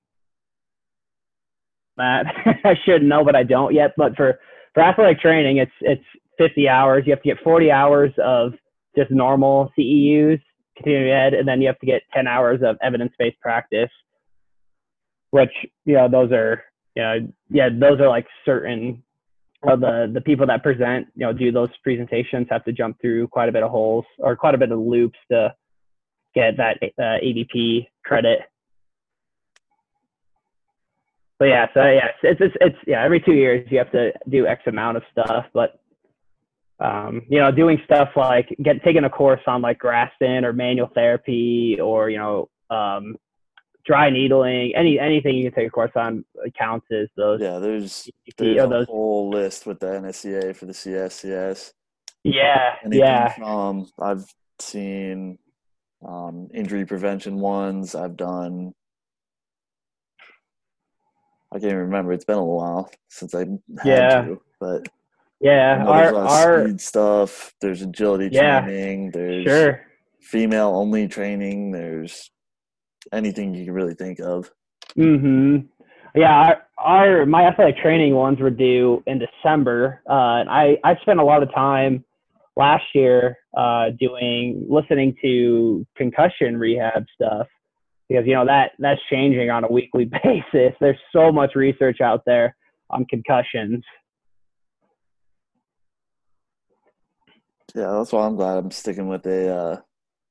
that 1.97 2.25
I 2.63 2.75
should 2.85 3.03
know, 3.03 3.23
but 3.23 3.35
I 3.35 3.43
don't 3.43 3.73
yet. 3.73 3.93
But 3.97 4.15
for 4.15 4.39
for 4.73 4.83
athletic 4.83 5.19
training, 5.19 5.57
it's 5.57 5.71
it's 5.81 6.03
fifty 6.37 6.67
hours. 6.67 7.03
You 7.05 7.13
have 7.13 7.21
to 7.23 7.29
get 7.29 7.43
forty 7.43 7.71
hours 7.71 8.11
of 8.23 8.53
just 8.97 9.11
normal 9.11 9.71
CEUs, 9.77 10.41
continuing 10.77 11.11
ed, 11.11 11.33
and 11.33 11.47
then 11.47 11.61
you 11.61 11.67
have 11.67 11.79
to 11.79 11.85
get 11.85 12.01
ten 12.13 12.27
hours 12.27 12.61
of 12.63 12.77
evidence 12.81 13.13
based 13.17 13.39
practice. 13.39 13.89
Which 15.31 15.51
you 15.85 15.95
know 15.95 16.09
those 16.09 16.31
are 16.31 16.63
you 16.95 17.03
know 17.03 17.33
yeah 17.49 17.69
those 17.69 17.99
are 17.99 18.09
like 18.09 18.27
certain 18.45 19.03
of 19.63 19.79
the 19.79 20.11
the 20.13 20.21
people 20.21 20.45
that 20.47 20.63
present 20.63 21.07
you 21.15 21.25
know 21.25 21.33
do 21.33 21.51
those 21.51 21.69
presentations 21.83 22.47
have 22.49 22.63
to 22.65 22.71
jump 22.71 22.99
through 23.01 23.27
quite 23.27 23.49
a 23.49 23.51
bit 23.51 23.63
of 23.63 23.71
holes 23.71 24.05
or 24.19 24.35
quite 24.35 24.55
a 24.55 24.57
bit 24.57 24.71
of 24.71 24.79
loops 24.79 25.17
to 25.31 25.53
get 26.35 26.57
that 26.57 26.77
uh, 26.99 27.17
ADP 27.23 27.87
credit. 28.03 28.39
But 31.37 31.45
yeah, 31.45 31.67
so 31.73 31.81
yeah, 31.81 32.07
it's, 32.23 32.39
it's 32.41 32.55
it's 32.61 32.77
yeah 32.87 33.03
every 33.03 33.19
two 33.19 33.33
years 33.33 33.67
you 33.69 33.77
have 33.77 33.91
to 33.91 34.13
do 34.29 34.47
X 34.47 34.61
amount 34.67 34.97
of 34.97 35.03
stuff, 35.11 35.45
but 35.53 35.79
um, 36.79 37.23
you 37.29 37.39
know 37.39 37.51
doing 37.51 37.79
stuff 37.85 38.09
like 38.15 38.55
get 38.63 38.83
taking 38.83 39.03
a 39.03 39.09
course 39.09 39.41
on 39.47 39.61
like 39.61 39.79
Graston 39.79 40.43
or 40.43 40.53
manual 40.53 40.89
therapy 40.93 41.77
or 41.81 42.09
you 42.09 42.17
know 42.17 42.49
um, 42.69 43.17
dry 43.85 44.09
needling 44.09 44.73
any 44.75 44.99
anything 44.99 45.35
you 45.35 45.49
can 45.51 45.59
take 45.59 45.67
a 45.67 45.71
course 45.71 45.91
on 45.95 46.23
counts 46.57 46.87
as 46.91 47.07
those 47.17 47.41
Yeah, 47.41 47.59
there's 47.59 48.09
there's 48.37 48.63
a 48.63 48.67
those 48.67 48.87
whole 48.87 49.29
list 49.29 49.65
with 49.65 49.79
the 49.79 49.87
NSCA 49.87 50.55
for 50.55 50.65
the 50.65 50.73
CSCS. 50.73 51.73
yeah 52.23 52.75
Anything 52.83 52.99
yeah 52.99 53.33
from 53.33 53.87
I've 53.99 54.25
seen 54.59 55.37
um, 56.05 56.49
injury 56.53 56.85
prevention 56.85 57.39
ones. 57.39 57.95
I've 57.95 58.15
done. 58.15 58.73
I 61.53 61.59
can't 61.59 61.65
even 61.71 61.77
remember. 61.77 62.13
It's 62.13 62.25
been 62.25 62.37
a 62.37 62.43
while 62.43 62.89
since 63.09 63.33
I 63.33 63.39
had 63.39 63.49
Yeah. 63.85 64.25
to, 64.25 64.41
but 64.59 64.87
yeah 65.39 65.77
know 65.77 65.93
there's 65.93 66.11
our 66.11 66.21
of 66.23 66.27
our 66.27 66.63
speed 66.63 66.81
stuff. 66.81 67.53
There's 67.61 67.81
agility 67.81 68.29
Yeah. 68.29 68.61
training. 68.61 69.11
There's 69.11 69.43
sure 69.45 69.81
female 70.21 70.69
only 70.69 71.07
training. 71.07 71.71
There's 71.71 72.31
anything 73.13 73.53
you 73.53 73.65
can 73.65 73.73
really 73.73 73.93
think 73.93 74.19
of. 74.19 74.51
hmm 74.95 75.57
Yeah, 76.15 76.33
our, 76.33 76.63
our 76.77 77.25
my 77.25 77.45
athletic 77.45 77.77
training 77.77 78.15
ones 78.15 78.39
were 78.39 78.49
due 78.49 79.03
in 79.05 79.19
December, 79.19 80.01
uh, 80.09 80.41
and 80.41 80.49
I 80.49 80.77
I 80.83 80.95
spent 81.01 81.19
a 81.19 81.23
lot 81.23 81.43
of 81.43 81.53
time 81.53 82.03
last 82.57 82.85
year 82.93 83.37
uh, 83.55 83.89
doing 83.99 84.65
listening 84.69 85.15
to 85.21 85.85
concussion 85.95 86.57
rehab 86.57 87.05
stuff 87.13 87.47
because 88.09 88.25
you 88.25 88.33
know 88.33 88.45
that 88.45 88.71
that's 88.79 89.01
changing 89.09 89.49
on 89.49 89.63
a 89.63 89.71
weekly 89.71 90.05
basis. 90.23 90.75
There's 90.79 90.97
so 91.13 91.31
much 91.31 91.55
research 91.55 92.01
out 92.01 92.23
there 92.25 92.55
on 92.89 93.05
concussions. 93.05 93.83
Yeah, 97.75 97.91
that's 97.97 98.11
why 98.13 98.25
I'm 98.25 98.35
glad 98.35 98.57
I'm 98.57 98.71
sticking 98.71 99.07
with 99.09 99.25
a 99.25 99.53
uh, 99.53 99.77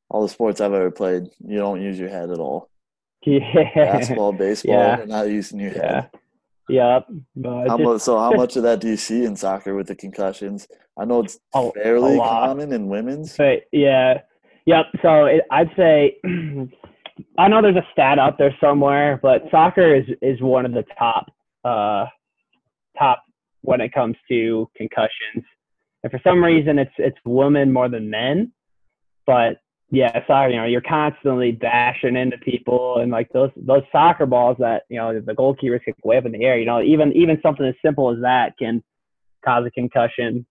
all 0.08 0.22
the 0.22 0.28
sports 0.28 0.60
I've 0.60 0.72
ever 0.72 0.90
played. 0.90 1.24
You 1.46 1.58
don't 1.58 1.82
use 1.82 1.98
your 1.98 2.08
head 2.08 2.30
at 2.30 2.38
all. 2.38 2.70
Yeah, 3.26 3.70
Basketball, 3.74 4.32
baseball, 4.34 4.74
Yeah. 4.74 4.96
you're 4.98 5.06
not 5.06 5.30
using 5.30 5.58
your 5.58 5.72
yeah, 5.72 5.94
head. 6.02 6.10
yep. 6.68 7.06
But 7.34 7.68
How 7.68 7.78
much? 7.78 8.02
So 8.02 8.18
how 8.18 8.32
much 8.36 8.56
of 8.56 8.64
that 8.64 8.80
do 8.80 8.88
you 8.88 8.98
see 8.98 9.24
in 9.24 9.34
soccer 9.34 9.74
with 9.74 9.86
the 9.86 9.94
concussions? 9.94 10.68
I 10.98 11.06
know 11.06 11.20
it's 11.20 11.38
A- 11.54 11.72
fairly 11.72 12.16
a 12.16 12.18
common 12.18 12.70
in 12.74 12.88
women's. 12.88 13.34
But 13.34 13.62
yeah, 13.72 14.20
yep. 14.66 14.86
So 15.00 15.24
it, 15.24 15.40
I'd 15.50 15.70
say 15.74 16.18
I 17.38 17.48
know 17.48 17.62
there's 17.62 17.76
a 17.76 17.86
stat 17.92 18.18
out 18.18 18.38
there 18.38 18.54
somewhere, 18.60 19.20
but 19.22 19.42
soccer 19.50 19.94
is 19.94 20.04
is 20.20 20.40
one 20.40 20.66
of 20.66 20.72
the 20.72 20.84
top 20.98 21.26
uh, 21.64 22.06
top 22.98 23.24
when 23.62 23.80
it 23.80 23.92
comes 23.92 24.16
to 24.28 24.68
concussions. 24.76 25.44
And 26.02 26.10
for 26.10 26.20
some 26.24 26.42
reason, 26.42 26.78
it's 26.78 26.92
it's 26.98 27.18
women 27.24 27.72
more 27.72 27.88
than 27.88 28.10
men. 28.10 28.52
But 29.26 29.58
yeah, 29.90 30.12
soccer. 30.26 30.50
You 30.50 30.56
know, 30.56 30.64
you're 30.64 30.80
constantly 30.80 31.52
bashing 31.52 32.16
into 32.16 32.36
people, 32.38 32.98
and 32.98 33.12
like 33.12 33.28
those 33.32 33.50
those 33.56 33.82
soccer 33.92 34.26
balls 34.26 34.56
that 34.58 34.82
you 34.88 34.96
know 34.96 35.20
the 35.20 35.34
goalkeepers 35.34 35.84
kick 35.84 35.94
way 36.04 36.16
up 36.16 36.26
in 36.26 36.32
the 36.32 36.42
air. 36.42 36.58
You 36.58 36.66
know, 36.66 36.82
even 36.82 37.12
even 37.12 37.38
something 37.42 37.66
as 37.66 37.74
simple 37.84 38.10
as 38.10 38.20
that 38.22 38.58
can 38.58 38.82
cause 39.44 39.64
a 39.66 39.70
concussion. 39.70 40.46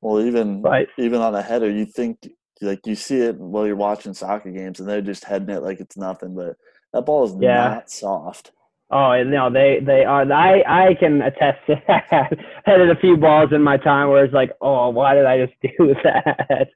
Well, 0.00 0.20
even 0.20 0.64
even 0.98 1.20
on 1.20 1.34
a 1.34 1.42
header, 1.42 1.70
you 1.70 1.86
think 1.86 2.28
like 2.62 2.86
you 2.86 2.94
see 2.94 3.20
it 3.20 3.36
while 3.36 3.66
you're 3.66 3.76
watching 3.76 4.14
soccer 4.14 4.50
games, 4.50 4.80
and 4.80 4.88
they're 4.88 5.00
just 5.02 5.24
heading 5.24 5.50
it 5.50 5.62
like 5.62 5.80
it's 5.80 5.96
nothing. 5.96 6.34
But 6.34 6.56
that 6.92 7.02
ball 7.06 7.24
is 7.24 7.36
Yeah. 7.40 7.68
not 7.68 7.90
soft. 7.90 8.52
Oh, 8.90 9.10
and, 9.10 9.30
no, 9.30 9.50
they 9.50 9.80
they 9.84 10.04
are. 10.04 10.30
I 10.32 10.62
I 10.66 10.94
can 10.94 11.20
attest 11.22 11.58
to 11.66 11.82
that. 11.86 12.32
Headed 12.64 12.90
a 12.90 12.96
few 12.96 13.16
balls 13.16 13.52
in 13.52 13.62
my 13.62 13.76
time 13.76 14.08
where 14.08 14.24
it's 14.24 14.32
like, 14.32 14.50
oh, 14.62 14.88
why 14.90 15.14
did 15.14 15.26
I 15.26 15.44
just 15.44 15.52
do 15.62 15.94
that? 16.04 16.68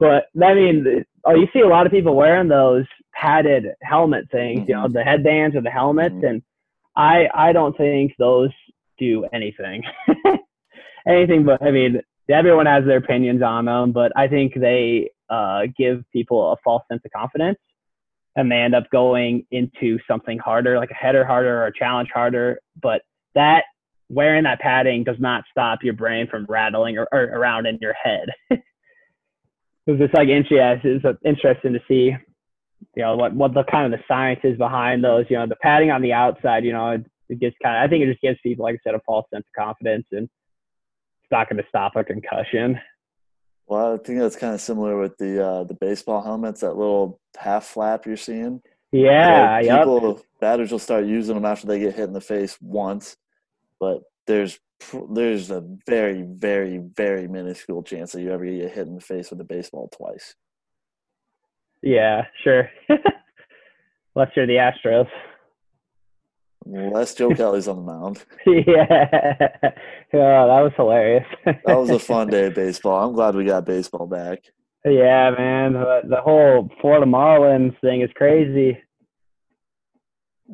But 0.00 0.24
I 0.42 0.54
mean, 0.54 1.04
oh, 1.24 1.34
you 1.34 1.46
see 1.52 1.60
a 1.60 1.66
lot 1.68 1.86
of 1.86 1.92
people 1.92 2.14
wearing 2.16 2.48
those 2.48 2.86
padded 3.14 3.66
helmet 3.82 4.28
things, 4.30 4.68
you 4.68 4.74
know, 4.74 4.86
Mhm. 4.86 4.92
the 4.94 5.02
headbands 5.04 5.54
or 5.56 5.60
the 5.60 5.70
helmets, 5.70 6.14
Mhm. 6.16 6.28
and 6.28 6.42
I 6.96 7.28
I 7.32 7.52
don't 7.52 7.76
think 7.76 8.12
those 8.18 8.50
do 8.98 9.24
anything. 9.32 9.84
anything 11.06 11.44
but 11.44 11.62
I 11.62 11.70
mean, 11.70 12.00
everyone 12.34 12.66
has 12.66 12.84
their 12.84 12.98
opinions 12.98 13.42
on 13.42 13.64
them, 13.64 13.92
but 13.92 14.12
I 14.16 14.28
think 14.28 14.54
they 14.54 15.10
uh, 15.30 15.62
give 15.76 16.04
people 16.12 16.52
a 16.52 16.56
false 16.62 16.82
sense 16.90 17.02
of 17.04 17.10
confidence 17.12 17.58
and 18.36 18.50
they 18.50 18.56
end 18.56 18.74
up 18.74 18.90
going 18.90 19.46
into 19.50 19.98
something 20.06 20.38
harder, 20.38 20.78
like 20.78 20.90
a 20.90 20.94
header 20.94 21.24
harder 21.24 21.62
or 21.62 21.66
a 21.66 21.72
challenge 21.72 22.08
harder. 22.12 22.60
But 22.80 23.02
that 23.34 23.64
wearing 24.08 24.44
that 24.44 24.60
padding 24.60 25.04
does 25.04 25.16
not 25.18 25.44
stop 25.50 25.80
your 25.82 25.94
brain 25.94 26.28
from 26.30 26.46
rattling 26.48 26.98
or, 26.98 27.08
or 27.12 27.24
around 27.24 27.66
in 27.66 27.78
your 27.80 27.94
head. 27.94 28.28
It's 29.88 29.98
just 29.98 30.14
like 30.14 30.28
interest 30.28 30.84
it's 30.84 31.18
interesting 31.24 31.72
to 31.72 31.80
see, 31.88 32.14
you 32.94 33.02
know, 33.02 33.16
what 33.16 33.34
what 33.34 33.54
the 33.54 33.64
kind 33.70 33.90
of 33.90 33.98
the 33.98 34.04
science 34.06 34.40
is 34.44 34.58
behind 34.58 35.02
those. 35.02 35.24
You 35.30 35.38
know, 35.38 35.46
the 35.46 35.56
padding 35.56 35.90
on 35.90 36.02
the 36.02 36.12
outside, 36.12 36.62
you 36.64 36.72
know, 36.72 36.90
it, 36.90 37.06
it 37.30 37.40
gets 37.40 37.56
kind 37.62 37.74
of. 37.74 37.82
I 37.82 37.88
think 37.88 38.04
it 38.04 38.10
just 38.10 38.20
gives 38.20 38.38
people, 38.42 38.64
like 38.64 38.74
I 38.74 38.78
said, 38.84 38.94
a 38.94 39.00
false 39.06 39.24
sense 39.32 39.46
of 39.48 39.64
confidence, 39.64 40.04
and 40.12 40.28
it's 41.28 41.36
not 41.36 41.48
going 41.50 41.62
to 41.62 41.68
stop 41.68 41.94
a 41.94 42.02
concussion. 42.02 42.80
Well, 43.66 43.94
I 43.94 43.98
think 43.98 44.18
that's 44.18 44.36
kind 44.36 44.54
of 44.54 44.62
similar 44.62 44.98
with 44.98 45.18
the 45.18 45.46
uh, 45.46 45.64
the 45.64 45.74
baseball 45.74 46.22
helmets. 46.22 46.62
That 46.62 46.76
little 46.76 47.20
half 47.36 47.66
flap 47.66 48.06
you're 48.06 48.16
seeing. 48.16 48.62
Yeah, 48.92 49.56
Like, 49.56 49.66
yep. 49.66 49.80
people 49.80 50.22
batters 50.40 50.72
will 50.72 50.78
start 50.78 51.04
using 51.04 51.34
them 51.34 51.44
after 51.44 51.66
they 51.66 51.78
get 51.78 51.94
hit 51.94 52.04
in 52.04 52.14
the 52.14 52.22
face 52.22 52.56
once, 52.62 53.18
but 53.78 54.04
there's 54.26 54.58
there's 55.10 55.50
a 55.50 55.62
very 55.86 56.22
very 56.22 56.78
very 56.78 57.28
minuscule 57.28 57.82
chance 57.82 58.12
that 58.12 58.22
you 58.22 58.32
ever 58.32 58.46
get 58.46 58.72
hit 58.72 58.86
in 58.86 58.94
the 58.94 59.02
face 59.02 59.28
with 59.28 59.40
a 59.42 59.44
baseball 59.44 59.90
twice. 59.94 60.34
Yeah, 61.82 62.22
sure. 62.42 62.70
Unless 64.16 64.30
you're 64.34 64.46
the 64.46 64.54
Astros. 64.54 65.08
Unless 66.66 67.14
Joe 67.14 67.30
Kelly's 67.30 67.68
on 67.68 67.76
the 67.76 67.82
mound. 67.82 68.24
yeah. 68.46 69.38
Oh, 70.12 70.46
that 70.48 70.62
was 70.62 70.72
hilarious. 70.76 71.26
That 71.44 71.78
was 71.78 71.90
a 71.90 71.98
fun 71.98 72.28
day 72.28 72.46
of 72.46 72.54
baseball. 72.54 73.06
I'm 73.08 73.14
glad 73.14 73.34
we 73.34 73.44
got 73.44 73.64
baseball 73.64 74.06
back. 74.06 74.40
yeah, 74.84 75.30
man. 75.36 75.72
The, 75.74 76.00
the 76.08 76.20
whole 76.20 76.68
Florida 76.80 77.06
Marlins 77.06 77.78
thing 77.80 78.02
is 78.02 78.10
crazy. 78.14 78.78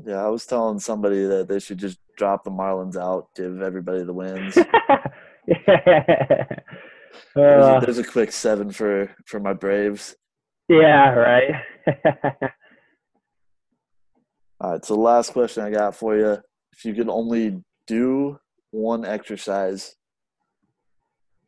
Yeah, 0.07 0.25
I 0.25 0.29
was 0.29 0.45
telling 0.47 0.79
somebody 0.81 1.25
that 1.27 1.49
they 1.49 1.59
should 1.61 1.79
just 1.79 1.99
drop 2.17 2.43
the 2.45 2.51
Marlins 2.51 2.97
out, 2.97 3.29
give 3.37 3.63
everybody 3.63 4.03
the 4.05 4.13
wins. 4.13 4.57
yeah. 5.47 6.45
There's 7.37 7.65
Uh, 7.65 7.79
a, 7.81 7.85
there's 7.85 7.99
a 7.99 8.05
quick 8.05 8.33
seven 8.33 8.71
for 8.71 9.11
for 9.27 9.39
my 9.41 9.53
Braves. 9.53 10.17
yeah, 10.69 11.11
right. 11.11 11.53
All 14.65 14.71
right, 14.71 14.83
so 14.83 14.95
the 14.95 15.01
last 15.01 15.35
question 15.35 15.63
I 15.63 15.69
got 15.69 15.95
for 15.95 16.17
you: 16.17 16.39
If 16.73 16.87
you 16.87 16.95
could 16.95 17.11
only 17.11 17.63
do 17.87 18.41
one 18.71 19.05
exercise 19.05 19.95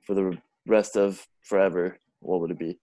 for 0.02 0.12
the 0.12 0.36
rest 0.66 0.98
of 0.98 1.26
forever, 1.40 1.98
what 2.20 2.42
would 2.42 2.50
it 2.50 2.58
be? 2.58 2.78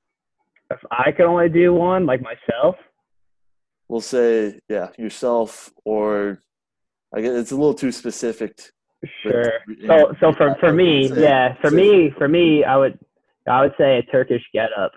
if 0.72 0.80
I 0.90 1.12
could 1.12 1.28
only 1.28 1.50
do 1.50 1.72
one, 1.72 2.08
like 2.08 2.22
myself, 2.24 2.78
We'll 3.88 4.02
say, 4.02 4.60
yeah, 4.68 4.90
yourself, 4.98 5.72
or 5.86 6.40
I 7.16 7.22
guess 7.22 7.34
it's 7.34 7.52
a 7.52 7.56
little 7.56 7.76
too 7.76 7.92
specific 7.92 8.60
Sure. 9.22 9.52
So 9.86 10.16
so 10.20 10.34
for 10.34 10.56
for 10.60 10.74
me, 10.74 11.12
yeah, 11.16 11.54
for 11.62 11.70
me 11.70 12.12
for 12.18 12.28
me, 12.28 12.64
I 12.64 12.76
would 12.76 12.98
I 13.48 13.62
would 13.62 13.76
say 13.78 14.00
a 14.00 14.04
Turkish 14.12 14.42
getup. 14.52 14.94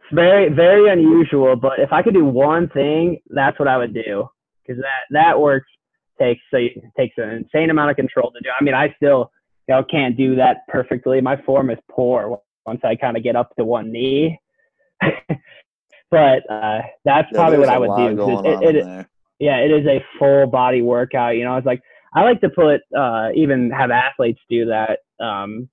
It's 0.00 0.12
very 0.12 0.48
very 0.48 0.90
unusual, 0.90 1.54
but 1.54 1.78
if 1.78 1.92
I 1.92 2.02
could 2.02 2.14
do 2.14 2.24
one 2.24 2.68
thing, 2.70 3.20
that's 3.28 3.56
what 3.60 3.68
I 3.68 3.76
would 3.76 3.94
do 3.94 4.28
because 4.70 4.82
that 4.82 5.12
that 5.12 5.40
works 5.40 5.68
takes 6.20 6.40
so 6.50 6.58
takes 6.96 7.14
an 7.16 7.30
insane 7.30 7.70
amount 7.70 7.90
of 7.90 7.96
control 7.96 8.30
to 8.32 8.40
do. 8.40 8.50
I 8.58 8.62
mean, 8.62 8.74
I 8.74 8.94
still 8.96 9.30
you 9.68 9.74
know 9.74 9.84
can't 9.84 10.16
do 10.16 10.36
that 10.36 10.66
perfectly. 10.68 11.20
My 11.20 11.40
form 11.42 11.70
is 11.70 11.78
poor 11.90 12.40
once 12.66 12.80
I 12.84 12.96
kind 12.96 13.16
of 13.16 13.22
get 13.22 13.36
up 13.36 13.54
to 13.56 13.64
one 13.64 13.90
knee. 13.90 14.38
but 16.10 16.50
uh, 16.50 16.82
that's 17.04 17.28
yeah, 17.32 17.34
probably 17.34 17.58
what 17.58 17.68
I 17.68 17.78
would 17.78 18.16
do. 18.16 18.42
It, 18.44 18.76
it, 18.76 19.06
yeah, 19.38 19.56
it 19.56 19.70
is 19.70 19.86
a 19.86 20.04
full 20.18 20.46
body 20.46 20.82
workout. 20.82 21.36
You 21.36 21.44
know, 21.44 21.56
it's 21.56 21.66
like 21.66 21.82
I 22.14 22.22
like 22.22 22.40
to 22.42 22.50
put 22.50 22.82
uh, 22.96 23.30
even 23.34 23.70
have 23.70 23.90
athletes 23.90 24.40
do 24.48 24.66
that. 24.66 25.00
Um, 25.24 25.68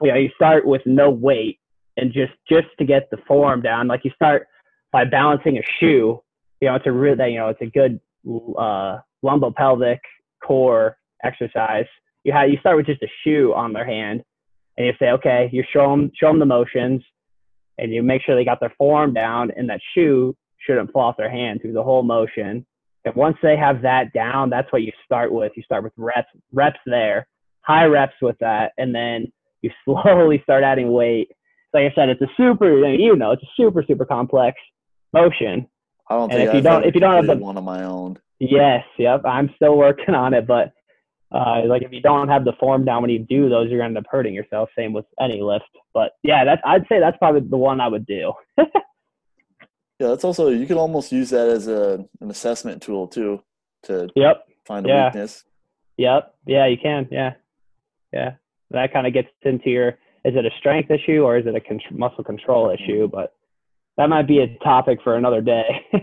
you 0.00 0.08
know, 0.08 0.16
you 0.16 0.30
start 0.36 0.66
with 0.66 0.82
no 0.84 1.10
weight 1.10 1.58
and 1.96 2.12
just 2.12 2.32
just 2.48 2.68
to 2.78 2.84
get 2.84 3.10
the 3.10 3.18
form 3.26 3.62
down. 3.62 3.88
Like 3.88 4.04
you 4.04 4.10
start 4.14 4.46
by 4.92 5.04
balancing 5.04 5.58
a 5.58 5.62
shoe. 5.80 6.22
You 6.60 6.68
know, 6.68 6.74
it's 6.74 6.86
a 6.86 6.92
real 6.92 7.16
you 7.26 7.38
know 7.38 7.48
it's 7.48 7.62
a 7.62 7.66
good 7.66 8.00
uh, 8.26 8.98
lumbopelvic 9.24 9.98
core 10.44 10.96
exercise. 11.24 11.86
You 12.24 12.32
have 12.32 12.50
you 12.50 12.58
start 12.58 12.76
with 12.76 12.86
just 12.86 13.02
a 13.02 13.08
shoe 13.24 13.52
on 13.54 13.72
their 13.72 13.86
hand, 13.86 14.22
and 14.76 14.86
you 14.86 14.92
say, 14.98 15.10
okay, 15.10 15.48
you 15.52 15.64
show 15.72 15.90
them 15.90 16.10
show 16.18 16.28
them 16.28 16.38
the 16.38 16.46
motions, 16.46 17.02
and 17.78 17.92
you 17.92 18.02
make 18.02 18.22
sure 18.22 18.34
they 18.34 18.44
got 18.44 18.60
their 18.60 18.74
form 18.76 19.14
down, 19.14 19.50
and 19.56 19.68
that 19.70 19.80
shoe 19.94 20.36
shouldn't 20.66 20.92
fall 20.92 21.08
off 21.08 21.16
their 21.16 21.30
hand 21.30 21.60
through 21.60 21.72
the 21.72 21.82
whole 21.82 22.02
motion. 22.02 22.66
And 23.04 23.14
once 23.14 23.36
they 23.42 23.56
have 23.56 23.82
that 23.82 24.12
down, 24.12 24.50
that's 24.50 24.70
what 24.72 24.82
you 24.82 24.92
start 25.04 25.32
with. 25.32 25.52
You 25.56 25.62
start 25.62 25.84
with 25.84 25.92
reps 25.96 26.28
reps 26.52 26.80
there, 26.86 27.26
high 27.62 27.84
reps 27.84 28.14
with 28.20 28.36
that, 28.40 28.72
and 28.78 28.94
then 28.94 29.32
you 29.62 29.70
slowly 29.84 30.40
start 30.42 30.64
adding 30.64 30.92
weight. 30.92 31.30
Like 31.72 31.92
I 31.92 31.94
said, 31.94 32.08
it's 32.08 32.22
a 32.22 32.28
super 32.36 32.86
you 32.88 33.16
know 33.16 33.32
it's 33.32 33.42
a 33.42 33.52
super 33.56 33.84
super 33.86 34.04
complex 34.04 34.58
motion. 35.12 35.68
I 36.08 36.14
don't 36.14 36.30
and 36.30 36.38
think 36.38 36.48
if 36.48 36.54
you 36.54 36.58
I've 36.58 36.64
don't 36.64 36.84
if 36.84 36.94
you 36.94 37.00
don't 37.00 37.14
have 37.14 37.26
the 37.26 37.42
one 37.42 37.56
of 37.56 37.64
my 37.64 37.84
own. 37.84 38.18
Yes, 38.38 38.84
yep. 38.98 39.22
I'm 39.24 39.50
still 39.56 39.76
working 39.76 40.14
on 40.14 40.32
it, 40.32 40.46
but 40.46 40.72
uh, 41.32 41.62
like 41.66 41.82
if 41.82 41.92
you 41.92 42.00
don't 42.00 42.28
have 42.28 42.44
the 42.44 42.52
form 42.58 42.84
down 42.84 43.02
when 43.02 43.10
you 43.10 43.18
do 43.18 43.48
those, 43.48 43.68
you're 43.68 43.78
gonna 43.78 43.88
end 43.88 43.98
up 43.98 44.06
hurting 44.10 44.34
yourself. 44.34 44.70
Same 44.76 44.92
with 44.92 45.04
any 45.20 45.42
lift. 45.42 45.64
But 45.92 46.12
yeah, 46.22 46.44
that's 46.44 46.62
I'd 46.64 46.86
say 46.88 47.00
that's 47.00 47.18
probably 47.18 47.48
the 47.48 47.56
one 47.56 47.80
I 47.80 47.88
would 47.88 48.06
do. 48.06 48.32
yeah, 48.58 48.64
that's 49.98 50.24
also 50.24 50.48
you 50.48 50.66
can 50.66 50.78
almost 50.78 51.12
use 51.12 51.30
that 51.30 51.48
as 51.48 51.66
a 51.68 52.06
an 52.20 52.30
assessment 52.30 52.82
tool 52.82 53.08
too 53.08 53.42
to 53.84 54.08
yep 54.14 54.44
find 54.64 54.86
a 54.86 54.88
yeah. 54.88 55.06
weakness. 55.06 55.44
Yep. 55.98 56.34
Yeah, 56.46 56.66
you 56.66 56.76
can. 56.80 57.08
Yeah. 57.10 57.34
Yeah. 58.12 58.34
That 58.70 58.92
kind 58.92 59.06
of 59.06 59.12
gets 59.12 59.28
into 59.42 59.70
your 59.70 59.88
is 60.24 60.34
it 60.36 60.46
a 60.46 60.50
strength 60.58 60.90
issue 60.90 61.22
or 61.22 61.38
is 61.38 61.46
it 61.46 61.54
a 61.54 61.60
con- 61.60 61.80
muscle 61.90 62.24
control 62.24 62.70
issue? 62.70 63.08
But 63.08 63.34
that 63.98 64.08
might 64.08 64.26
be 64.26 64.38
a 64.38 64.56
topic 64.58 65.00
for 65.02 65.16
another 65.16 65.42
day. 65.42 65.84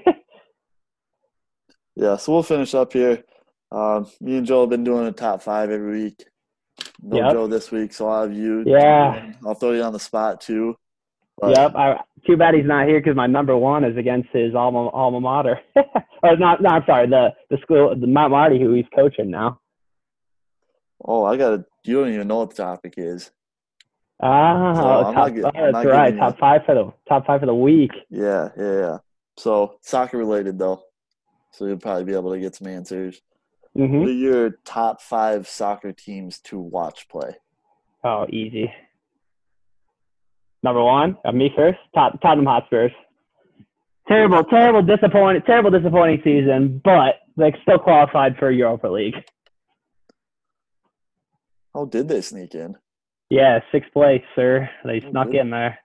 yeah, 1.96 2.18
so 2.18 2.34
we'll 2.34 2.44
finish 2.44 2.76
up 2.76 2.94
here. 2.94 3.24
Um, 3.72 4.08
me 4.22 4.38
and 4.38 4.46
Joe 4.46 4.62
have 4.62 4.70
been 4.70 4.84
doing 4.84 5.08
a 5.08 5.12
top 5.12 5.42
five 5.42 5.72
every 5.72 6.04
week. 6.04 6.26
No 7.02 7.18
yep. 7.18 7.32
Joe 7.32 7.48
this 7.48 7.72
week, 7.72 7.94
so 7.94 8.10
I'll 8.10 8.24
have 8.24 8.34
you. 8.34 8.64
Yeah. 8.66 9.32
I'll 9.46 9.56
throw 9.56 9.72
you 9.72 9.82
on 9.82 9.94
the 9.94 10.00
spot 10.00 10.42
too. 10.42 10.76
But, 11.40 11.56
yep. 11.58 11.74
I, 11.76 12.02
too 12.28 12.38
bad 12.38 12.54
he's 12.54 12.66
not 12.66 12.88
here 12.88 13.00
because 13.00 13.16
my 13.16 13.28
number 13.28 13.56
one 13.58 13.84
is 13.84 13.98
against 13.98 14.30
his 14.32 14.54
alma 14.56 14.90
alma 14.90 15.22
mater. 15.22 15.60
or 16.24 16.38
not? 16.38 16.62
No, 16.62 16.70
I'm 16.70 16.84
sorry. 16.86 17.08
The 17.08 17.30
the 17.50 17.58
school, 17.62 17.96
the 17.98 18.08
Mount 18.08 18.32
Marty, 18.32 18.60
who 18.60 18.74
he's 18.74 18.86
coaching 18.94 19.30
now. 19.30 19.60
Oh, 21.04 21.24
I 21.24 21.38
got 21.38 21.50
to. 21.50 21.66
You 21.86 22.02
don't 22.02 22.14
even 22.14 22.28
know 22.28 22.40
what 22.40 22.50
the 22.50 22.64
topic 22.64 22.96
is. 22.98 23.32
Ah, 24.22 24.74
so 24.74 24.82
oh, 24.82 25.14
top, 25.14 25.32
oh, 25.56 25.72
that's 25.72 25.86
right. 25.86 26.18
Top 26.18 26.40
five 26.40 26.62
for 26.66 26.74
the 26.74 26.94
top 27.08 27.26
five 27.26 27.42
for 27.42 27.46
the 27.46 27.56
week. 27.56 27.92
Yeah, 28.10 28.50
yeah, 28.58 28.80
yeah. 28.80 28.98
So 29.38 29.78
soccer 29.82 30.18
related 30.18 30.58
though, 30.58 30.82
so 31.52 31.66
you'll 31.66 31.78
probably 31.78 32.06
be 32.06 32.14
able 32.14 32.32
to 32.32 32.40
get 32.40 32.56
some 32.56 32.68
answers. 32.68 33.22
Mm-hmm. 33.78 34.00
What 34.00 34.08
are 34.08 34.14
your 34.14 34.52
top 34.64 35.02
five 35.02 35.50
soccer 35.50 35.92
teams 35.92 36.40
to 36.44 36.58
watch 36.58 37.10
play? 37.10 37.36
Oh, 38.06 38.26
easy. 38.30 38.72
Number 40.64 40.82
one, 40.82 41.18
uh, 41.26 41.32
me 41.34 41.52
first. 41.56 41.80
Top 41.94 42.22
Tottenham 42.22 42.46
Hotspurs. 42.46 42.92
Terrible, 44.08 44.44
terrible, 44.46 44.82
disappointing, 44.82 45.42
terrible, 45.42 45.72
disappointing 45.72 46.22
season, 46.24 46.80
but 46.84 47.16
like 47.36 47.56
still 47.64 47.80
qualified 47.80 48.38
for 48.38 48.50
Europa 48.50 48.88
League. 48.88 49.16
How 51.74 51.86
did 51.86 52.08
they 52.08 52.22
sneak 52.22 52.56
in? 52.56 52.78
Yeah, 53.30 53.60
sixth 53.72 53.92
place, 53.92 54.24
sir. 54.36 54.70
They 54.84 55.02
oh, 55.06 55.10
snuck 55.12 55.28
good. 55.28 55.36
in 55.38 55.50
there. 55.50 55.80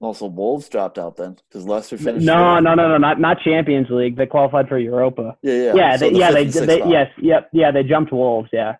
Also, 0.00 0.26
Wolves 0.26 0.68
dropped 0.68 0.98
out 0.98 1.16
then 1.16 1.36
because 1.48 1.66
Leicester 1.66 1.96
finished. 1.96 2.26
No, 2.26 2.58
no, 2.60 2.74
no, 2.74 2.88
no, 2.88 2.98
not 2.98 3.20
not 3.20 3.40
Champions 3.40 3.88
League. 3.90 4.16
They 4.16 4.26
qualified 4.26 4.68
for 4.68 4.78
Europa. 4.78 5.36
Yeah, 5.42 5.52
yeah, 5.52 5.74
yeah, 5.74 5.96
so 5.96 6.04
they, 6.04 6.12
the 6.12 6.18
yeah. 6.18 6.30
They, 6.32 6.44
they 6.44 6.78
yes, 6.90 7.10
yep, 7.16 7.48
yeah. 7.52 7.70
They 7.70 7.84
jumped 7.84 8.12
Wolves. 8.12 8.50
Yeah. 8.52 8.76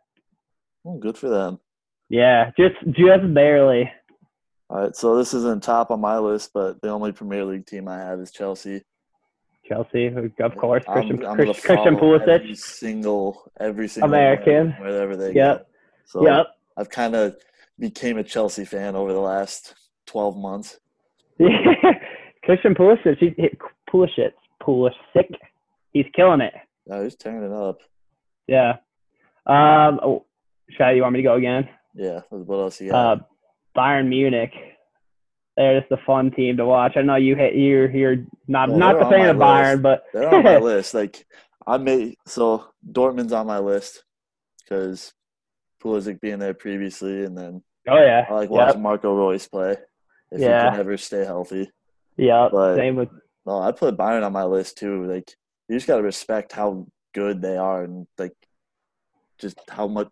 Oh, 0.84 0.98
good 0.98 1.16
for 1.16 1.28
them. 1.28 1.60
Yeah, 2.10 2.50
just 2.58 2.74
just 2.90 3.32
barely. 3.32 3.90
All 4.68 4.80
right, 4.80 4.96
so 4.96 5.16
this 5.16 5.32
isn't 5.34 5.62
top 5.62 5.90
on 5.90 6.00
my 6.00 6.18
list, 6.18 6.50
but 6.52 6.80
the 6.82 6.88
only 6.88 7.12
Premier 7.12 7.44
League 7.44 7.66
team 7.66 7.88
I 7.88 7.98
have 7.98 8.18
is 8.20 8.30
Chelsea. 8.30 8.82
Chelsea, 9.66 10.06
of 10.40 10.56
course, 10.56 10.84
Christian 10.86 11.24
I'm, 11.24 11.40
I'm 11.40 11.54
Christian 11.54 11.96
Pulisic. 11.96 12.28
Every 12.28 12.54
single, 12.54 13.50
every 13.58 13.88
single 13.88 14.10
American, 14.10 14.72
wherever 14.72 15.16
they 15.16 15.32
yep. 15.32 15.58
go. 15.58 15.64
So 16.04 16.26
yep. 16.26 16.46
I've 16.76 16.90
kind 16.90 17.14
of 17.14 17.36
became 17.78 18.18
a 18.18 18.24
Chelsea 18.24 18.64
fan 18.64 18.96
over 18.96 19.12
the 19.12 19.20
last 19.20 19.74
twelve 20.06 20.36
months. 20.36 20.78
Christian 22.44 22.74
Pulisic, 22.74 23.18
he's 23.18 23.32
Pulisic, 23.90 24.32
Pulisic, 24.62 25.34
he's 25.92 26.06
killing 26.14 26.40
it. 26.40 26.54
No, 26.86 27.02
he's 27.02 27.16
turning 27.16 27.50
it 27.50 27.52
up. 27.52 27.78
Yeah. 28.46 28.76
Um. 29.46 30.00
Oh, 30.02 30.26
you 30.68 31.02
want 31.02 31.12
me 31.12 31.18
to 31.18 31.22
go 31.22 31.34
again? 31.34 31.68
Yeah. 31.94 32.20
What 32.30 32.58
else 32.58 32.80
you 32.80 32.90
got? 32.90 33.18
Uh, 33.18 33.22
Bayern 33.76 34.08
Munich. 34.08 34.52
They're 35.56 35.80
just 35.80 35.92
a 35.92 36.04
fun 36.04 36.32
team 36.32 36.56
to 36.56 36.66
watch. 36.66 36.96
I 36.96 37.02
know 37.02 37.14
you 37.14 37.36
hit 37.36 37.54
you're 37.54 37.90
you're 37.90 38.26
not 38.48 38.70
not 38.70 38.98
the 38.98 39.04
fan 39.08 39.28
of 39.28 39.36
Bayern, 39.36 39.82
but 39.82 40.04
they're 40.12 40.34
on 40.34 40.42
my 40.42 40.58
list. 40.72 40.94
Like 40.94 41.24
I 41.66 41.78
made 41.78 42.16
so 42.26 42.64
Dortmund's 42.90 43.32
on 43.32 43.46
my 43.46 43.60
list 43.60 44.02
because 44.58 45.12
Pulisic 45.84 46.20
being 46.20 46.38
there 46.38 46.54
previously, 46.54 47.24
and 47.24 47.36
then 47.36 47.62
oh 47.88 47.96
yeah, 47.96 48.26
I 48.28 48.32
like 48.32 48.50
watching 48.50 48.76
yep. 48.76 48.82
Marco 48.82 49.14
Reus 49.14 49.46
play 49.46 49.76
if 50.30 50.40
yeah. 50.40 50.64
he 50.64 50.70
can 50.70 50.80
ever 50.80 50.96
stay 50.96 51.24
healthy. 51.24 51.70
Yeah, 52.16 52.48
but, 52.50 52.76
same 52.76 52.96
with. 52.96 53.10
No, 53.46 53.60
I 53.60 53.72
put 53.72 53.96
Bayern 53.96 54.24
on 54.24 54.32
my 54.32 54.44
list 54.44 54.78
too. 54.78 55.04
Like 55.04 55.30
you 55.68 55.76
just 55.76 55.86
got 55.86 55.96
to 55.96 56.02
respect 56.02 56.52
how 56.52 56.86
good 57.12 57.42
they 57.42 57.56
are, 57.56 57.84
and 57.84 58.06
like 58.18 58.34
just 59.38 59.58
how 59.68 59.86
much, 59.86 60.08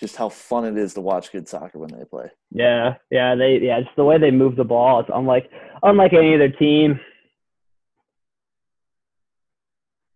just 0.00 0.16
how 0.16 0.28
fun 0.28 0.64
it 0.64 0.78
is 0.78 0.94
to 0.94 1.00
watch 1.00 1.32
good 1.32 1.48
soccer 1.48 1.78
when 1.78 1.90
they 1.90 2.04
play. 2.04 2.30
Yeah, 2.50 2.94
yeah, 3.10 3.34
they 3.34 3.58
yeah, 3.58 3.80
just 3.80 3.96
the 3.96 4.04
way 4.04 4.18
they 4.18 4.30
move 4.30 4.56
the 4.56 4.64
ball. 4.64 5.00
It's 5.00 5.10
unlike 5.12 5.50
unlike 5.82 6.12
any 6.12 6.34
other 6.34 6.48
team. 6.48 7.00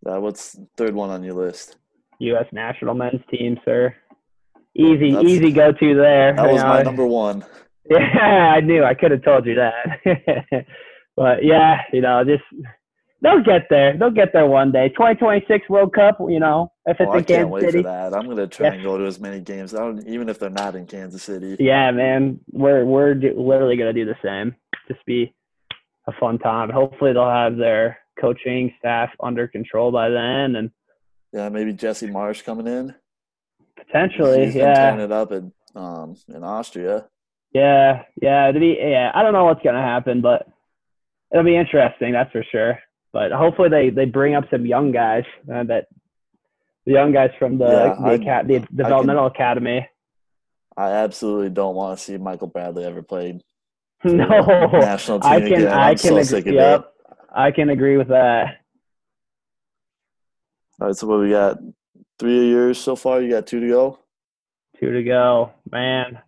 Uh, 0.07 0.19
what's 0.19 0.59
third 0.79 0.95
one 0.95 1.11
on 1.11 1.23
your 1.23 1.35
list? 1.35 1.77
U.S. 2.21 2.47
national 2.53 2.95
men's 2.95 3.23
team, 3.31 3.59
sir. 3.64 3.95
Easy, 4.77 5.12
That's, 5.12 5.25
easy 5.25 5.53
go 5.53 5.73
to 5.73 5.95
there. 5.95 6.35
That 6.35 6.53
was 6.53 6.62
know. 6.62 6.68
my 6.68 6.83
number 6.83 7.07
one. 7.07 7.45
Yeah, 7.91 8.53
I 8.55 8.61
knew. 8.61 8.85
I 8.85 8.95
could 8.95 9.11
have 9.11 9.25
told 9.25 9.47
you 9.47 9.57
that. 9.57 10.05
but 11.16 11.45
yeah, 11.45 11.79
you 11.93 12.01
know, 12.01 12.23
just 12.23 12.45
they'll 13.21 13.43
get 13.43 13.66
there. 13.68 13.97
They'll 13.97 14.11
get 14.11 14.33
there 14.33 14.47
one 14.47 14.71
day. 14.71 14.91
2026 14.91 15.68
World 15.68 15.93
Cup, 15.93 16.18
you 16.29 16.39
know, 16.39 16.71
if 16.87 16.99
it's 17.01 17.11
oh, 17.12 17.18
in 17.18 17.25
Kansas 17.25 17.51
wait 17.51 17.62
City. 17.62 17.79
For 17.79 17.89
that. 17.89 18.14
I'm 18.14 18.29
gonna 18.29 18.47
try 18.47 18.68
yeah. 18.68 18.73
and 18.75 18.85
go 18.85 18.97
to 18.97 19.07
as 19.07 19.18
many 19.18 19.41
games, 19.41 19.75
even 20.07 20.29
if 20.29 20.39
they're 20.39 20.51
not 20.51 20.77
in 20.77 20.87
Kansas 20.87 21.23
City. 21.23 21.57
Yeah, 21.59 21.91
man, 21.91 22.39
we're 22.53 22.85
we're 22.85 23.14
literally 23.14 23.77
gonna 23.77 23.93
do 23.93 24.05
the 24.05 24.16
same. 24.23 24.55
Just 24.87 25.05
be 25.05 25.35
a 26.07 26.12
fun 26.21 26.39
time. 26.39 26.71
Hopefully, 26.71 27.12
they'll 27.12 27.29
have 27.29 27.57
their 27.57 27.99
coaching 28.21 28.73
staff 28.79 29.11
under 29.21 29.49
control 29.49 29.91
by 29.91 30.11
then, 30.11 30.57
and 30.57 30.71
yeah, 31.33 31.49
maybe 31.49 31.72
Jesse 31.72 32.09
Marsch 32.09 32.45
coming 32.45 32.66
in. 32.66 32.95
Potentially, 33.76 34.47
He's 34.47 34.57
yeah. 34.57 34.74
Tearing 34.74 35.01
it 35.01 35.12
up 35.12 35.33
in 35.33 35.53
um 35.74 36.16
in 36.28 36.43
Austria. 36.43 37.07
Yeah, 37.53 38.03
yeah. 38.20 38.51
To 38.53 38.59
be, 38.59 38.76
yeah. 38.81 39.11
I 39.14 39.22
don't 39.22 39.33
know 39.33 39.45
what's 39.45 39.62
gonna 39.62 39.83
happen, 39.83 40.20
but 40.20 40.47
it'll 41.33 41.45
be 41.45 41.57
interesting. 41.57 42.12
That's 42.12 42.31
for 42.33 42.45
sure. 42.51 42.78
But 43.12 43.33
hopefully 43.33 43.68
they 43.68 43.91
they 43.91 44.05
bring 44.05 44.35
up 44.35 44.45
some 44.51 44.66
young 44.66 44.93
guys 44.93 45.24
uh, 45.53 45.64
that 45.64 45.87
the 46.87 46.93
young 46.93 47.12
guys 47.12 47.31
from 47.39 47.59
the 47.59 47.66
yeah, 47.66 47.95
the, 47.95 48.09
I, 48.09 48.12
acad- 48.14 48.49
the 48.49 48.61
developmental 48.74 49.31
can, 49.31 49.37
academy. 49.37 49.89
I 50.76 50.91
absolutely 50.91 51.51
don't 51.51 51.74
want 51.74 51.99
to 51.99 52.05
see 52.05 52.16
Michael 52.16 52.47
Bradley 52.47 52.85
ever 52.85 53.03
played. 53.03 53.43
No, 54.03 54.24
national 54.24 55.20
team 55.20 55.31
I 55.31 55.41
can. 55.41 55.53
Again. 55.53 55.68
I 55.68 55.95
can. 55.95 56.24
So 56.24 56.39
agree, 56.39 56.55
yep, 56.55 56.91
I 57.35 57.51
can 57.51 57.68
agree 57.68 57.99
with 57.99 58.09
that. 58.09 58.60
All 60.81 60.87
right, 60.87 60.97
so 60.97 61.07
what 61.07 61.20
we 61.20 61.31
got? 61.31 61.59
three 62.20 62.39
of 62.39 62.51
yours 62.51 62.78
so 62.78 62.95
far. 62.95 63.20
You 63.20 63.31
got 63.31 63.47
two 63.47 63.61
to 63.61 63.66
go. 63.66 63.99
Two 64.78 64.93
to 64.93 65.03
go, 65.03 65.53
man. 65.72 66.20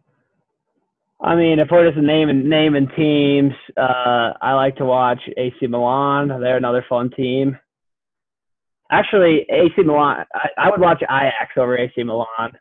I 1.20 1.36
mean, 1.36 1.60
if 1.60 1.68
we're 1.70 1.88
just 1.88 2.02
naming 2.02 2.48
naming 2.48 2.88
teams, 2.96 3.52
uh, 3.76 4.32
I 4.40 4.54
like 4.54 4.76
to 4.76 4.84
watch 4.84 5.20
AC 5.36 5.54
Milan. 5.68 6.28
They're 6.28 6.56
another 6.56 6.84
fun 6.88 7.10
team. 7.10 7.58
Actually, 8.90 9.46
AC 9.48 9.74
Milan. 9.78 10.24
I, 10.34 10.48
I 10.58 10.70
would 10.70 10.80
watch 10.80 11.02
Ajax 11.02 11.52
over 11.56 11.78
AC 11.78 12.02
Milan. 12.02 12.58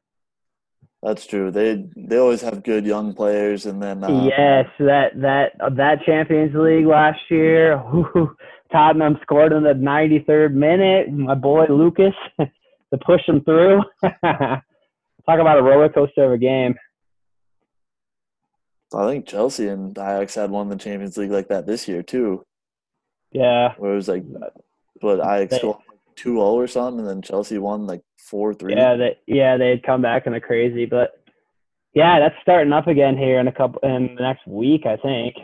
That's 1.02 1.26
true. 1.26 1.50
They 1.50 1.88
they 1.98 2.18
always 2.18 2.42
have 2.42 2.62
good 2.62 2.86
young 2.86 3.16
players, 3.16 3.66
and 3.66 3.82
then 3.82 4.04
uh, 4.04 4.24
yes, 4.26 4.68
that 4.78 5.20
that 5.20 5.54
that 5.76 6.04
Champions 6.06 6.54
League 6.54 6.86
last 6.86 7.20
year, 7.30 7.78
whoo, 7.92 8.36
Tottenham 8.72 9.20
scored 9.22 9.54
in 9.54 9.64
the 9.64 9.74
93rd 9.74 10.54
minute. 10.54 11.12
My 11.12 11.36
boy 11.36 11.66
Lucas 11.70 12.14
to 12.40 12.98
push 13.06 13.26
them 13.28 13.44
through. 13.44 13.82
Talk 14.04 15.40
about 15.40 15.60
a 15.60 15.64
roller 15.64 15.90
coaster 15.90 16.26
of 16.26 16.32
a 16.32 16.38
game. 16.38 16.76
I 18.94 19.08
think 19.08 19.26
Chelsea 19.26 19.68
and 19.68 19.98
Ajax 19.98 20.36
had 20.36 20.50
won 20.50 20.70
the 20.70 20.76
Champions 20.76 21.18
League 21.18 21.32
like 21.32 21.48
that 21.48 21.66
this 21.66 21.88
year 21.88 22.04
too. 22.04 22.44
Yeah. 23.32 23.74
Where 23.78 23.94
it 23.94 23.96
was 23.96 24.10
like, 24.10 24.24
but 25.02 25.20
Ajax 25.20 25.58
scored 25.58 25.78
two 26.16 26.36
zero 26.36 26.54
or 26.54 26.68
something, 26.68 27.00
and 27.00 27.08
then 27.08 27.22
Chelsea 27.22 27.58
won 27.58 27.88
like 27.88 28.02
four 28.18 28.54
three. 28.54 28.76
Yeah, 28.76 28.96
they 28.96 29.18
yeah 29.28 29.58
they'd 29.58 29.84
come 29.84 30.02
back 30.02 30.28
in 30.28 30.34
a 30.34 30.42
crazy, 30.42 30.86
but 30.86 31.12
yeah, 31.94 32.20
that's 32.20 32.36
starting 32.42 32.74
up 32.74 32.88
again 32.88 33.18
here 33.18 33.40
in 33.40 33.48
a 33.48 33.52
couple 33.52 33.80
in 33.84 34.16
the 34.16 34.22
next 34.22 34.46
week, 34.48 34.86
I 34.86 34.98
think. 34.98 35.36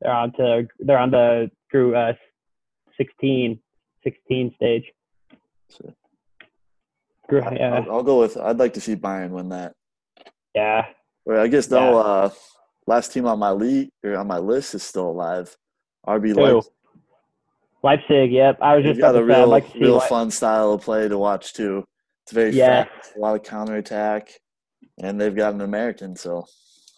They're 0.00 0.12
on 0.12 0.32
to 0.32 0.68
they're 0.80 0.98
on 0.98 1.10
the 1.10 1.50
group 1.72 1.96
uh, 1.96 2.12
16, 2.96 3.58
16 4.04 4.54
stage. 4.54 4.84
So, 5.68 5.92
yeah. 7.30 7.82
I'll, 7.86 7.90
I'll, 7.90 8.02
go 8.02 8.20
with. 8.20 8.36
I'd 8.36 8.58
like 8.58 8.74
to 8.74 8.80
see 8.80 8.94
Bayern 8.94 9.30
win 9.30 9.48
that. 9.48 9.72
Yeah. 10.54 10.86
Or 11.24 11.38
I 11.38 11.48
guess 11.48 11.70
no. 11.70 11.92
Yeah. 11.92 11.96
Uh, 11.96 12.30
last 12.86 13.12
team 13.12 13.26
on 13.26 13.38
my 13.38 13.50
league 13.50 13.90
or 14.04 14.16
on 14.16 14.26
my 14.26 14.38
list 14.38 14.74
is 14.74 14.82
still 14.82 15.10
alive. 15.10 15.56
RB 16.06 16.34
Leipzig. 16.34 16.72
Leipzig. 17.82 18.32
Yep. 18.32 18.58
I 18.60 18.76
was 18.76 18.84
just 18.84 19.00
got 19.00 19.16
a 19.16 19.24
real, 19.24 19.46
like 19.46 19.72
real 19.74 20.00
fun 20.00 20.30
style 20.30 20.72
of 20.72 20.82
play 20.82 21.08
to 21.08 21.18
watch 21.18 21.54
too. 21.54 21.84
It's 22.24 22.32
very 22.32 22.50
yes. 22.50 22.88
fast, 22.88 23.16
a 23.16 23.18
lot 23.18 23.34
of 23.34 23.42
counterattack, 23.42 24.28
and 25.00 25.20
they've 25.20 25.34
got 25.34 25.54
an 25.54 25.60
American. 25.60 26.14
So. 26.16 26.46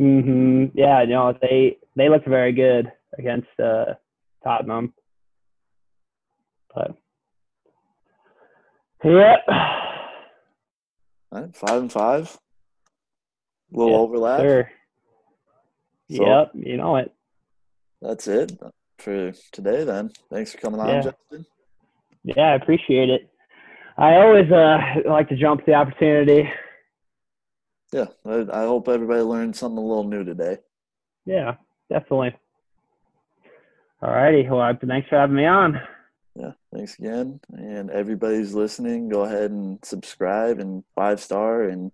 Mhm. 0.00 0.72
Yeah. 0.74 1.02
You 1.02 1.08
know 1.08 1.38
they 1.40 1.78
they 1.96 2.08
look 2.08 2.24
very 2.24 2.52
good 2.52 2.90
against 3.18 3.48
uh, 3.62 3.94
Tottenham. 4.44 4.92
But. 6.74 6.96
All 9.04 9.40
right, 11.32 11.56
five 11.56 11.80
and 11.82 11.92
five. 11.92 12.38
A 13.72 13.76
little 13.76 13.92
yep, 13.92 14.00
overlap. 14.00 14.40
Sure. 14.40 14.70
So 16.10 16.26
yep, 16.26 16.52
you 16.54 16.76
know 16.76 16.96
it. 16.96 17.12
That's 18.00 18.28
it 18.28 18.52
for 18.98 19.32
today 19.52 19.84
then. 19.84 20.12
Thanks 20.30 20.52
for 20.52 20.58
coming 20.58 20.80
on, 20.80 20.88
yeah. 20.88 21.02
Justin. 21.02 21.46
Yeah, 22.22 22.52
I 22.52 22.54
appreciate 22.54 23.10
it. 23.10 23.28
I 23.96 24.16
always 24.16 24.50
uh, 24.50 24.78
like 25.06 25.28
to 25.28 25.36
jump 25.36 25.64
the 25.66 25.74
opportunity. 25.74 26.48
Yeah, 27.92 28.06
I, 28.24 28.46
I 28.52 28.64
hope 28.64 28.88
everybody 28.88 29.22
learned 29.22 29.56
something 29.56 29.78
a 29.78 29.86
little 29.86 30.04
new 30.04 30.24
today. 30.24 30.58
Yeah, 31.26 31.56
definitely. 31.90 32.36
All 34.04 34.12
righty. 34.12 34.46
Well, 34.46 34.76
thanks 34.86 35.08
for 35.08 35.16
having 35.16 35.36
me 35.36 35.46
on. 35.46 35.80
Yeah, 36.36 36.52
thanks 36.74 36.98
again. 36.98 37.40
And 37.56 37.90
everybody's 37.90 38.52
listening, 38.52 39.08
go 39.08 39.22
ahead 39.22 39.50
and 39.50 39.82
subscribe 39.82 40.58
and 40.58 40.84
five 40.94 41.20
star 41.20 41.62
and 41.62 41.90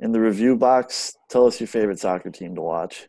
in 0.00 0.10
the 0.10 0.20
review 0.20 0.56
box, 0.56 1.16
tell 1.30 1.46
us 1.46 1.60
your 1.60 1.68
favorite 1.68 2.00
soccer 2.00 2.30
team 2.30 2.56
to 2.56 2.60
watch. 2.60 3.08